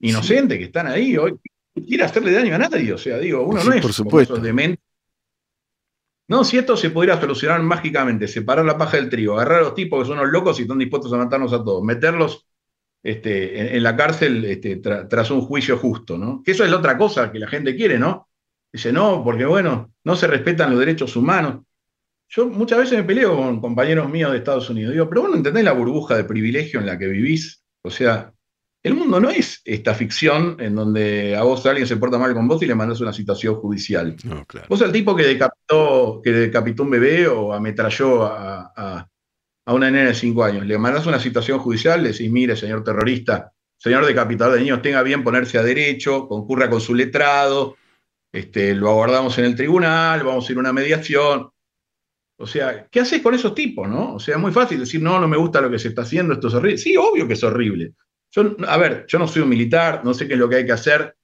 inocentes 0.00 0.58
que 0.58 0.64
están 0.64 0.86
ahí, 0.86 1.16
hoy 1.16 1.38
quiere 1.86 2.04
hacerle 2.04 2.32
daño 2.32 2.54
a 2.54 2.58
nadie, 2.58 2.92
o 2.92 2.98
sea, 2.98 3.18
digo, 3.18 3.42
uno 3.42 3.62
no 3.62 3.72
es 3.72 3.82
por 3.82 3.92
supuesto. 3.92 4.36
demente. 4.36 4.82
No, 6.28 6.42
si 6.42 6.58
esto 6.58 6.76
se 6.76 6.90
pudiera 6.90 7.20
solucionar 7.20 7.62
mágicamente, 7.62 8.26
separar 8.26 8.64
la 8.64 8.76
paja 8.76 8.96
del 8.96 9.08
trigo, 9.08 9.34
agarrar 9.34 9.60
a 9.60 9.64
los 9.64 9.74
tipos 9.74 10.02
que 10.02 10.08
son 10.08 10.18
los 10.18 10.28
locos 10.28 10.58
y 10.58 10.62
están 10.62 10.78
dispuestos 10.78 11.12
a 11.12 11.18
matarnos 11.18 11.52
a 11.52 11.62
todos, 11.62 11.84
meterlos 11.84 12.46
este, 13.02 13.76
en, 13.76 13.82
la 13.82 13.94
cárcel 13.94 14.44
este, 14.44 14.76
tras 14.76 15.30
un 15.30 15.42
juicio 15.42 15.78
justo, 15.78 16.18
¿no? 16.18 16.42
Que 16.44 16.50
eso 16.50 16.64
es 16.64 16.70
la 16.70 16.78
otra 16.78 16.98
cosa 16.98 17.30
que 17.30 17.38
la 17.38 17.46
gente 17.46 17.76
quiere, 17.76 17.98
¿no? 17.98 18.28
Dice, 18.72 18.92
no, 18.92 19.22
porque 19.22 19.44
bueno, 19.44 19.92
no 20.02 20.16
se 20.16 20.26
respetan 20.26 20.70
los 20.70 20.80
derechos 20.80 21.14
humanos. 21.14 21.62
Yo 22.28 22.46
muchas 22.48 22.80
veces 22.80 22.98
me 22.98 23.04
peleo 23.04 23.36
con 23.36 23.60
compañeros 23.60 24.10
míos 24.10 24.32
de 24.32 24.38
Estados 24.38 24.68
Unidos. 24.68 24.92
Digo, 24.92 25.08
pero 25.08 25.22
vos 25.22 25.30
no 25.30 25.36
entendés 25.36 25.62
la 25.62 25.72
burbuja 25.72 26.16
de 26.16 26.24
privilegio 26.24 26.80
en 26.80 26.86
la 26.86 26.98
que 26.98 27.06
vivís. 27.06 27.62
O 27.82 27.90
sea, 27.90 28.32
el 28.86 28.94
mundo 28.94 29.20
no 29.20 29.30
es 29.30 29.62
esta 29.64 29.94
ficción 29.94 30.56
en 30.60 30.74
donde 30.74 31.34
a 31.34 31.42
vos 31.42 31.64
alguien 31.66 31.86
se 31.86 31.96
porta 31.96 32.18
mal 32.18 32.34
con 32.34 32.46
vos 32.46 32.62
y 32.62 32.66
le 32.66 32.74
mandás 32.74 33.00
una 33.00 33.12
situación 33.12 33.56
judicial. 33.56 34.16
No, 34.24 34.44
claro. 34.44 34.66
Vos 34.68 34.80
el 34.80 34.92
tipo 34.92 35.16
que 35.16 35.24
decapitó, 35.24 36.20
que 36.22 36.30
decapitó 36.32 36.84
un 36.84 36.90
bebé 36.90 37.26
o 37.26 37.52
ametralló 37.52 38.24
a, 38.24 39.08
a 39.66 39.74
una 39.74 39.90
nena 39.90 40.08
de 40.08 40.14
5 40.14 40.44
años, 40.44 40.66
le 40.66 40.78
mandas 40.78 41.06
una 41.06 41.18
situación 41.18 41.58
judicial, 41.58 42.02
le 42.02 42.12
decís, 42.12 42.30
mire, 42.30 42.54
señor 42.54 42.84
terrorista, 42.84 43.52
señor 43.76 44.06
decapitador 44.06 44.54
de 44.54 44.60
niños, 44.60 44.80
tenga 44.80 45.02
bien 45.02 45.24
ponerse 45.24 45.58
a 45.58 45.64
derecho, 45.64 46.28
concurra 46.28 46.70
con 46.70 46.80
su 46.80 46.94
letrado, 46.94 47.76
este, 48.32 48.74
lo 48.74 48.90
aguardamos 48.90 49.36
en 49.38 49.46
el 49.46 49.56
tribunal, 49.56 50.22
vamos 50.22 50.48
a 50.48 50.52
ir 50.52 50.58
a 50.58 50.60
una 50.60 50.72
mediación. 50.72 51.50
O 52.38 52.46
sea, 52.46 52.86
¿qué 52.88 53.00
haces 53.00 53.20
con 53.22 53.34
esos 53.34 53.54
tipos, 53.54 53.88
no? 53.88 54.14
O 54.14 54.20
sea, 54.20 54.36
es 54.36 54.40
muy 54.40 54.52
fácil 54.52 54.78
decir, 54.78 55.02
no, 55.02 55.18
no 55.18 55.26
me 55.26 55.36
gusta 55.36 55.60
lo 55.60 55.70
que 55.70 55.78
se 55.80 55.88
está 55.88 56.02
haciendo, 56.02 56.34
esto 56.34 56.46
es 56.46 56.54
horrible. 56.54 56.78
Sí, 56.78 56.96
obvio 56.96 57.26
que 57.26 57.32
es 57.32 57.42
horrible. 57.42 57.94
A 58.66 58.76
ver, 58.76 59.04
yo 59.08 59.18
no 59.18 59.28
soy 59.28 59.42
un 59.42 59.48
militar, 59.48 60.02
no 60.04 60.12
sé 60.14 60.26
qué 60.26 60.34
es 60.34 60.38
lo 60.38 60.48
que 60.48 60.56
hay 60.56 60.66
que 60.66 60.72
hacer, 60.72 61.16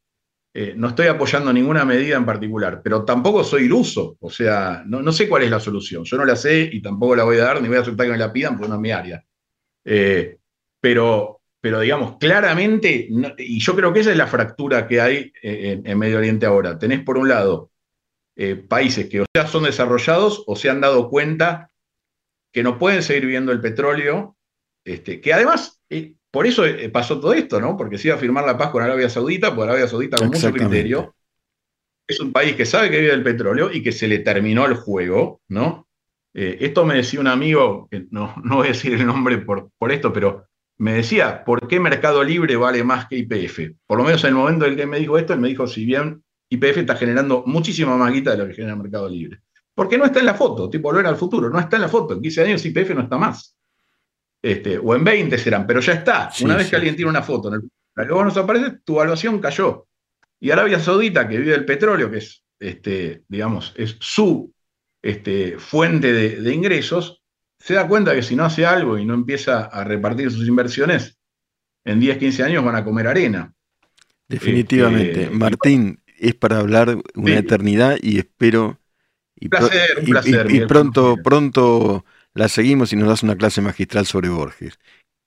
eh, 0.55 0.75
no 0.77 0.89
estoy 0.89 1.07
apoyando 1.07 1.51
ninguna 1.51 1.85
medida 1.87 2.17
en 2.17 2.27
particular, 2.27 2.83
pero 2.85 3.05
tampoco 3.07 3.43
soy 3.43 3.65
iluso, 3.65 4.19
o 4.21 4.29
sea, 4.29 4.83
no, 4.87 5.11
sé 5.11 5.27
cuál 5.27 5.45
es 5.45 5.51
la 5.51 5.61
solución. 5.61 6.05
Yo 6.05 6.19
no 6.19 6.27
la 6.27 6.37
sé 6.37 6.69
y 6.71 6.83
tampoco 6.83 7.17
la 7.17 7.25
voy 7.25 7.39
a 7.39 7.45
dar, 7.45 7.63
ni 7.63 7.69
voy 7.69 7.79
a 7.79 7.81
aceptar 7.81 8.07
que 8.07 8.13
me 8.13 8.19
la 8.19 8.33
pidan 8.33 8.57
porque 8.57 8.69
no 8.69 8.75
es 8.75 8.81
mi 8.81 8.91
área. 8.91 9.25
Eh, 9.85 10.37
pero, 10.79 11.41
pero 11.61 11.81
digamos, 11.81 12.19
claramente, 12.19 13.09
y 13.39 13.61
yo 13.61 13.75
creo 13.75 13.93
que 13.95 14.01
esa 14.01 14.11
es 14.11 14.17
la 14.17 14.27
fractura 14.27 14.87
que 14.87 15.01
hay 15.01 15.33
eh, 15.43 15.81
en, 15.83 15.99
Medio 15.99 16.19
Oriente 16.19 16.45
ahora. 16.45 16.79
Tenés 16.79 17.01
por 17.01 17.17
un 17.17 17.29
lado 17.29 17.71
países 18.69 19.09
que 19.09 19.21
o 19.21 19.27
sea 19.33 19.47
son 19.47 19.65
desarrollados 19.65 20.43
o 20.47 20.57
se 20.57 20.71
han 20.71 20.81
dado 20.81 21.11
cuenta 21.11 21.71
que 22.51 22.63
no 22.63 22.79
pueden 22.79 23.03
seguir 23.03 23.23
viviendo 23.25 23.53
el 23.53 23.61
petróleo, 23.61 24.37
este, 24.85 25.21
que 25.21 25.33
además 25.33 25.81
por 26.33 26.47
eso 26.47 26.65
eh, 26.65 26.89
pasó 26.89 27.21
todo 27.21 27.35
esto, 27.35 27.61
¿no? 27.61 27.77
Porque 27.77 27.99
se 27.99 28.09
iba 28.09 28.17
a 28.17 28.21
firmar 28.21 28.45
la 28.45 28.57
paz 28.57 28.71
con 28.71 28.83
Arabia 28.83 29.11
Saudita, 29.11 29.55
por 29.55 29.69
Arabia 29.69 29.87
Saudita 29.87 30.17
con 30.17 30.29
mucho 30.29 30.51
criterio. 30.51 31.15
Es 32.09 32.19
un 32.21 32.33
país 32.33 32.57
que 32.57 32.65
sabe 32.65 32.91
que 32.91 32.99
vive 32.99 33.13
del 33.13 33.23
petróleo 33.23 33.71
y 33.71 33.83
que 33.83 33.93
se 33.93 34.09
le 34.09 34.21
terminó 34.21 34.65
el 34.65 34.75
juego, 34.75 35.43
¿no? 35.49 35.87
Eh, 36.35 36.57
esto 36.61 36.87
me 36.87 36.95
decía 36.95 37.21
un 37.21 37.27
amigo, 37.27 37.87
que 37.91 38.07
no, 38.11 38.35
no 38.45 38.57
voy 38.57 38.69
a 38.69 38.71
decir 38.71 38.95
el 38.95 39.07
nombre 39.07 39.39
por, 39.39 39.71
por 39.79 39.93
esto, 39.93 40.11
pero 40.11 40.47
me 40.79 40.95
decía, 40.95 41.45
¿por 41.45 41.69
qué 41.69 41.79
Mercado 41.79 42.25
Libre 42.25 42.57
vale 42.57 42.83
más 42.83 43.09
que 43.09 43.19
IPF? 43.19 43.77
Por 43.87 43.99
lo 43.99 44.05
menos 44.05 44.25
en 44.25 44.29
el 44.29 44.35
momento 44.35 44.65
en 44.65 44.73
el 44.73 44.77
que 44.79 44.87
me 44.87 44.99
dijo 44.99 45.19
esto, 45.19 45.35
él 45.35 45.41
me 45.41 45.49
dijo, 45.49 45.67
si 45.67 45.85
bien 45.85 46.25
IPF 46.49 46.79
está 46.79 46.97
generando 46.97 47.45
muchísima 47.47 47.97
más 47.99 48.11
guita 48.11 48.31
de 48.31 48.39
lo 48.39 48.49
que 48.49 48.55
genera 48.55 48.75
Mercado 48.75 49.07
Libre. 49.07 49.43
Porque 49.75 49.99
no 49.99 50.07
está 50.07 50.21
en 50.21 50.27
la 50.27 50.35
foto, 50.35 50.71
tipo 50.71 50.89
volver 50.89 51.07
al 51.07 51.17
futuro, 51.17 51.51
no 51.51 51.61
está 51.61 51.77
en 51.77 51.83
la 51.83 51.89
foto. 51.89 52.15
En 52.15 52.23
15 52.23 52.43
años 52.43 52.65
IPF 52.65 52.91
no 52.95 53.03
está 53.03 53.19
más. 53.19 53.57
Este, 54.43 54.77
o 54.77 54.95
en 54.97 55.05
20 55.05 55.39
serán, 55.39 55.67
pero 55.67 55.81
ya 55.81 55.93
está. 55.93 56.31
una 56.43 56.57
vez 56.57 56.69
que 56.69 56.75
alguien 56.77 56.97
tiene 56.97 57.09
una 57.09 57.23
foto 57.23 57.49
en 57.49 57.55
el 57.55 57.71
luego 57.95 58.25
nos 58.25 58.37
aparece, 58.37 58.79
tu 58.85 58.95
evaluación 58.95 59.39
cayó. 59.39 59.87
Y 60.41 60.51
Arabia 60.51 60.81
Saudita, 60.81 61.29
que 61.29 61.39
vive 61.39 61.53
del 61.53 61.65
petróleo, 61.65 62.11
que 62.11 62.19
es, 62.19 62.43
este, 62.59 63.23
digamos, 63.29 63.73
es 63.77 63.97
su 64.01 64.53
este, 65.03 65.59
fuente 65.59 66.13
de, 66.13 66.55
ingresos, 66.55 67.23
se 67.59 67.75
da 67.75 67.87
cuenta 67.87 68.15
que 68.15 68.23
si 68.23 68.35
no 68.35 68.45
hace 68.45 68.67
algo 68.67 68.99
y 68.99 69.05
no 69.05 69.15
empieza 69.15 69.65
a 69.67 69.85
repartir 69.85 70.31
sus 70.31 70.49
inversiones, 70.49 71.19
en 71.85 72.01
10, 72.01 72.19
15 72.19 72.43
años 72.45 72.65
van 72.65 72.77
a 72.77 72.85
comer 72.85 73.07
arena. 73.07 73.53
Definitivamente. 74.29 75.25
Este, 75.25 75.31
Martín, 75.31 76.01
es 76.19 76.35
para 76.35 76.59
hablar 76.59 76.97
una 77.15 77.39
eternidad 77.39 77.99
y 78.01 78.19
espero... 78.19 78.79
Y, 79.37 79.49
placer, 79.49 79.99
un 79.99 80.05
placer, 80.05 80.51
y 80.53 80.65
pronto, 80.67 81.17
pronto 81.17 82.05
la 82.35 82.49
seguimos 82.49 82.93
y 82.93 82.97
nos 82.97 83.09
das 83.09 83.23
una 83.23 83.37
clase 83.37 83.61
magistral 83.61 84.07
sobre 84.07 84.29
Borges, 84.29 84.79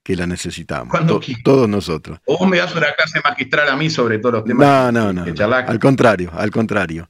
que 0.04 0.16
la 0.16 0.28
necesitamos. 0.28 0.96
todos 1.44 1.70
nosotros. 1.70 2.20
O 2.26 2.46
me 2.46 2.58
das 2.58 2.76
una 2.76 2.94
clase 2.94 3.20
magistral 3.24 3.70
a 3.70 3.76
mí 3.76 3.90
sobre 3.90 4.20
todos 4.20 4.36
los 4.36 4.46
temas. 4.46 4.94
No, 4.94 5.14
no, 5.14 5.14
no. 5.14 5.24
Al 5.24 5.80
contrario, 5.80 6.32
al 6.34 6.52
contrario. 6.52 7.08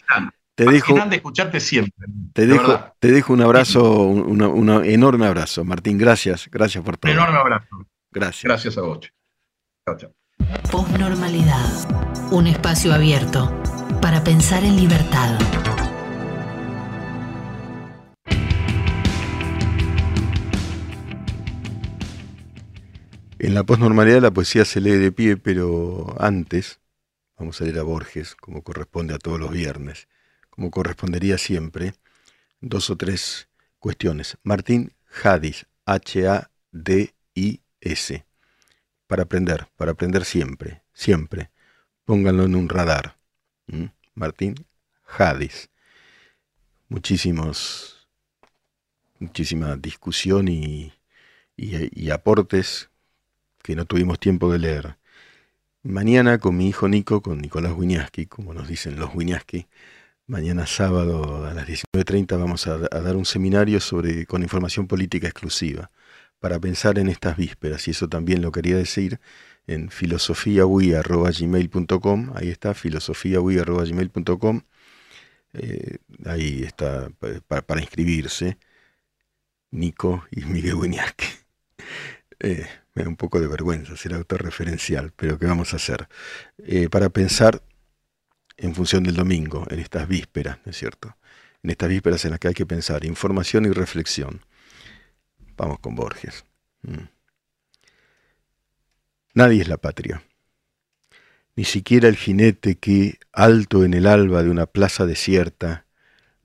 te 0.55 0.65
dejo, 0.65 0.95
de 1.05 1.15
escucharte 1.15 1.59
siempre. 1.59 2.07
Te 2.33 2.47
dejo, 2.47 2.93
te 2.99 3.11
dejo 3.11 3.33
un 3.33 3.41
abrazo, 3.41 4.03
un 4.03 4.85
enorme 4.85 5.25
abrazo, 5.25 5.63
Martín. 5.63 5.97
Gracias, 5.97 6.49
gracias 6.51 6.83
por 6.83 6.97
todo. 6.97 7.11
Un 7.11 7.17
enorme 7.17 7.37
abrazo. 7.37 7.85
Gracias. 8.11 8.43
Gracias 8.43 8.77
a 8.77 8.81
vos. 8.81 8.99
Chao, 9.85 9.97
chao. 9.97 10.11
Postnormalidad. 10.71 12.31
Un 12.31 12.47
espacio 12.47 12.93
abierto 12.93 13.51
para 14.01 14.23
pensar 14.23 14.63
en 14.63 14.75
libertad. 14.75 15.37
En 23.45 23.53
la 23.53 23.63
posnormalidad 23.63 24.23
la 24.23 24.31
poesía 24.31 24.65
se 24.65 24.81
lee 24.81 24.97
de 24.97 25.11
pie, 25.11 25.37
pero 25.37 26.15
antes 26.19 26.79
vamos 27.37 27.61
a 27.61 27.65
leer 27.65 27.77
a 27.77 27.83
Borges, 27.83 28.33
como 28.33 28.63
corresponde 28.63 29.13
a 29.13 29.19
todos 29.19 29.39
los 29.39 29.51
viernes, 29.51 30.07
como 30.49 30.71
correspondería 30.71 31.37
siempre, 31.37 31.93
dos 32.59 32.89
o 32.89 32.97
tres 32.97 33.47
cuestiones. 33.77 34.39
Martín 34.41 34.93
Hadis, 35.23 35.67
H-A-D-I-S, 35.85 36.55
para 39.05 39.21
aprender, 39.21 39.67
para 39.75 39.91
aprender 39.91 40.25
siempre, 40.25 40.81
siempre. 40.91 41.51
Pónganlo 42.03 42.45
en 42.45 42.55
un 42.55 42.67
radar. 42.67 43.15
Martín 44.15 44.55
Hadis. 45.19 45.69
Muchísimos, 46.89 48.09
muchísima 49.19 49.75
discusión 49.75 50.47
y, 50.47 50.93
y 51.55 52.09
aportes 52.09 52.89
que 53.65 53.75
no 53.75 53.85
tuvimos 53.85 54.19
tiempo 54.19 54.51
de 54.51 54.59
leer. 54.59 54.97
Mañana 55.81 56.37
con 56.37 56.55
mi 56.55 56.67
hijo 56.67 56.87
Nico, 56.87 57.23
con 57.23 57.39
Nicolás 57.39 57.73
Wiñaski, 57.75 58.27
como 58.27 58.53
nos 58.53 58.67
dicen 58.67 58.99
los 58.99 59.15
Wiñaski, 59.15 59.65
mañana 60.27 60.67
sábado 60.67 61.47
a 61.47 61.53
las 61.53 61.67
19.30 61.67 62.37
vamos 62.37 62.67
a, 62.67 62.77
dar 62.77 63.15
un 63.15 63.25
seminario 63.25 63.79
sobre, 63.79 64.27
con 64.27 64.43
información 64.43 64.85
política 64.87 65.27
exclusiva, 65.27 65.89
para 66.39 66.59
pensar 66.59 66.99
en 66.99 67.09
estas 67.09 67.37
vísperas, 67.37 67.87
y 67.87 67.91
eso 67.91 68.07
también 68.07 68.43
lo 68.43 68.51
quería 68.51 68.77
decir 68.77 69.19
en 69.65 69.89
filosofiaui.gmail.com, 69.89 72.33
ahí 72.35 72.49
está, 72.49 72.75
filosofiaui.gmail.com, 72.75 74.61
eh, 75.53 75.97
ahí 76.25 76.61
está 76.63 77.09
para, 77.47 77.81
inscribirse, 77.81 78.59
Nico 79.71 80.23
y 80.29 80.45
Miguel 80.45 80.75
Wiñaski. 80.75 81.25
Eh, 82.41 82.67
un 83.03 83.17
poco 83.17 83.41
de 83.41 83.47
vergüenza 83.47 83.97
ser 83.97 84.13
autorreferencial, 84.13 85.11
pero 85.15 85.37
¿qué 85.37 85.45
vamos 85.45 85.73
a 85.73 85.75
hacer? 85.75 86.07
Eh, 86.59 86.87
para 86.89 87.09
pensar 87.09 87.61
en 88.57 88.73
función 88.73 89.03
del 89.03 89.15
domingo, 89.15 89.65
en 89.69 89.79
estas 89.79 90.07
vísperas, 90.07 90.59
¿no 90.65 90.71
es 90.71 90.77
cierto? 90.77 91.17
En 91.61 91.71
estas 91.71 91.89
vísperas 91.89 92.23
en 92.23 92.31
las 92.31 92.39
que 92.39 92.47
hay 92.47 92.53
que 92.53 92.65
pensar 92.65 93.03
información 93.03 93.65
y 93.65 93.71
reflexión. 93.71 94.45
Vamos 95.57 95.79
con 95.79 95.95
Borges. 95.95 96.45
Mm. 96.83 97.07
Nadie 99.33 99.61
es 99.61 99.67
la 99.67 99.77
patria. 99.77 100.23
Ni 101.57 101.65
siquiera 101.65 102.07
el 102.07 102.15
jinete 102.15 102.75
que, 102.75 103.19
alto 103.33 103.83
en 103.83 103.93
el 103.93 104.07
alba 104.07 104.43
de 104.43 104.49
una 104.49 104.65
plaza 104.65 105.05
desierta, 105.05 105.84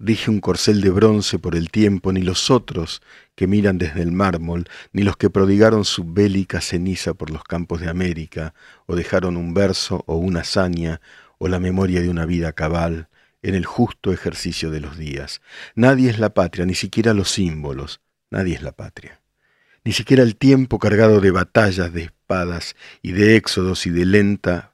rige 0.00 0.30
un 0.30 0.40
corcel 0.40 0.80
de 0.80 0.90
bronce 0.90 1.38
por 1.38 1.54
el 1.54 1.70
tiempo, 1.70 2.12
ni 2.12 2.22
los 2.22 2.50
otros 2.50 3.02
que 3.36 3.46
miran 3.46 3.78
desde 3.78 4.02
el 4.02 4.12
mármol, 4.12 4.66
ni 4.92 5.02
los 5.02 5.16
que 5.16 5.30
prodigaron 5.30 5.84
su 5.84 6.04
bélica 6.04 6.60
ceniza 6.60 7.14
por 7.14 7.30
los 7.30 7.44
campos 7.44 7.80
de 7.80 7.90
América, 7.90 8.54
o 8.86 8.96
dejaron 8.96 9.36
un 9.36 9.54
verso 9.54 10.02
o 10.06 10.16
una 10.16 10.40
hazaña, 10.40 11.00
o 11.38 11.48
la 11.48 11.60
memoria 11.60 12.00
de 12.00 12.08
una 12.08 12.24
vida 12.24 12.52
cabal, 12.52 13.08
en 13.42 13.54
el 13.54 13.66
justo 13.66 14.12
ejercicio 14.12 14.70
de 14.70 14.80
los 14.80 14.98
días. 14.98 15.40
Nadie 15.74 16.10
es 16.10 16.18
la 16.18 16.30
patria, 16.30 16.66
ni 16.66 16.74
siquiera 16.74 17.14
los 17.14 17.30
símbolos, 17.30 18.00
nadie 18.30 18.54
es 18.54 18.62
la 18.62 18.72
patria. 18.72 19.20
Ni 19.84 19.92
siquiera 19.92 20.22
el 20.22 20.36
tiempo 20.36 20.78
cargado 20.78 21.20
de 21.20 21.30
batallas, 21.30 21.92
de 21.92 22.04
espadas 22.04 22.74
y 23.00 23.12
de 23.12 23.36
éxodos 23.36 23.86
y 23.86 23.90
de 23.90 24.04
lenta 24.04 24.70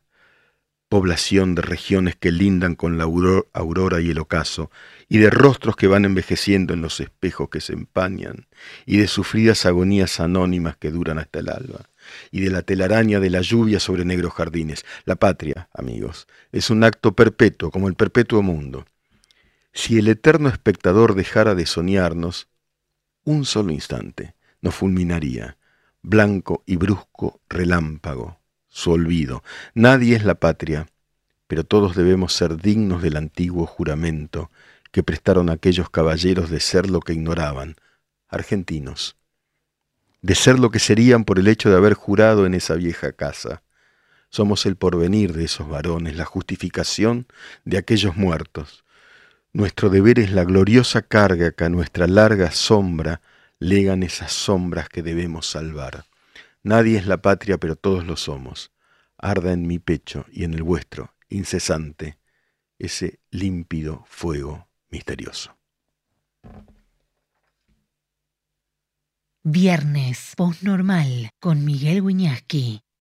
población 0.89 1.55
de 1.55 1.62
regiones 1.62 2.16
que 2.16 2.31
lindan 2.31 2.74
con 2.74 2.97
la 2.97 3.05
aurora 3.05 4.01
y 4.01 4.11
el 4.11 4.18
ocaso, 4.18 4.70
y 5.09 5.19
de 5.19 5.31
rostros 5.31 5.77
que 5.77 5.87
van 5.87 6.05
envejeciendo 6.05 6.75
en 6.75 6.83
los 6.83 7.01
espejos 7.01 7.49
que 7.49 7.61
se 7.61 7.73
empañan, 7.73 8.47
y 8.87 8.97
de 8.97 9.07
sufridas 9.07 9.65
agonías 9.67 10.19
anónimas 10.19 10.77
que 10.77 10.91
duran 10.91 11.19
hasta 11.19 11.39
el 11.39 11.49
alba, 11.49 11.89
y 12.31 12.41
de 12.41 12.51
la 12.51 12.63
telaraña 12.63 13.21
de 13.21 13.31
la 13.31 13.41
lluvia 13.41 13.79
sobre 13.79 14.05
negros 14.05 14.33
jardines. 14.35 14.85
La 15.05 15.17
patria, 15.17 15.69
amigos, 15.73 16.27
es 16.53 16.71
un 16.71 16.83
acto 16.83 17.15
perpetuo, 17.15 17.71
como 17.71 17.89
el 17.89 17.95
perpetuo 17.95 18.43
mundo. 18.43 18.85
Si 19.73 19.99
el 19.99 20.09
eterno 20.09 20.49
espectador 20.49 21.15
dejara 21.15 21.55
de 21.55 21.67
soñarnos, 21.67 22.49
un 23.25 23.45
solo 23.45 23.73
instante 23.73 24.35
nos 24.61 24.75
fulminaría, 24.75 25.57
blanco 26.03 26.63
y 26.67 26.77
brusco 26.77 27.41
relámpago, 27.49 28.41
su 28.69 28.91
olvido. 28.93 29.43
Nadie 29.75 30.17
es 30.17 30.25
la 30.25 30.37
patria, 30.37 30.87
pero 31.47 31.65
todos 31.65 31.95
debemos 31.95 32.33
ser 32.33 32.57
dignos 32.57 33.03
del 33.03 33.17
antiguo 33.17 33.67
juramento 33.67 34.51
que 34.97 35.03
prestaron 35.03 35.51
aquellos 35.51 35.90
caballeros 35.90 36.49
de 36.49 36.59
ser 36.59 36.88
lo 36.88 37.01
que 37.01 37.12
ignoraban, 37.12 37.76
argentinos, 38.28 39.18
de 40.22 40.34
ser 40.34 40.59
lo 40.59 40.70
que 40.70 40.78
serían 40.78 41.26
por 41.26 41.38
el 41.38 41.49
hecho 41.49 41.68
de 41.68 41.76
haber 41.76 41.92
jurado 41.92 42.47
en 42.47 42.55
esa 42.55 42.76
vieja 42.76 43.12
casa. 43.12 43.62
Somos 44.30 44.64
el 44.64 44.76
porvenir 44.76 45.34
de 45.34 45.44
esos 45.44 45.68
varones, 45.68 46.16
la 46.16 46.24
justificación 46.24 47.26
de 47.66 47.76
aquellos 47.76 48.16
muertos. 48.16 48.86
Nuestro 49.53 49.90
deber 49.90 50.18
es 50.18 50.32
la 50.32 50.44
gloriosa 50.44 51.03
carga 51.03 51.53
que 51.53 51.64
a 51.64 51.68
nuestra 51.68 52.07
larga 52.07 52.51
sombra 52.51 53.20
legan 53.59 54.03
esas 54.03 54.32
sombras 54.32 54.88
que 54.88 55.03
debemos 55.03 55.47
salvar. 55.47 56.07
Nadie 56.62 56.97
es 56.97 57.07
la 57.07 57.20
patria, 57.20 57.59
pero 57.59 57.76
todos 57.76 58.07
lo 58.07 58.16
somos. 58.16 58.72
Arda 59.18 59.53
en 59.53 59.66
mi 59.66 59.78
pecho 59.78 60.24
y 60.32 60.44
en 60.44 60.55
el 60.55 60.62
vuestro, 60.62 61.12
incesante, 61.28 62.16
ese 62.78 63.20
límpido 63.30 64.03
fuego 64.09 64.66
misterioso. 64.97 65.55
Viernes 69.44 70.32
Postnormal 70.36 71.28
con 71.38 71.64
Miguel 71.64 72.01
Wiñaski. 72.01 72.80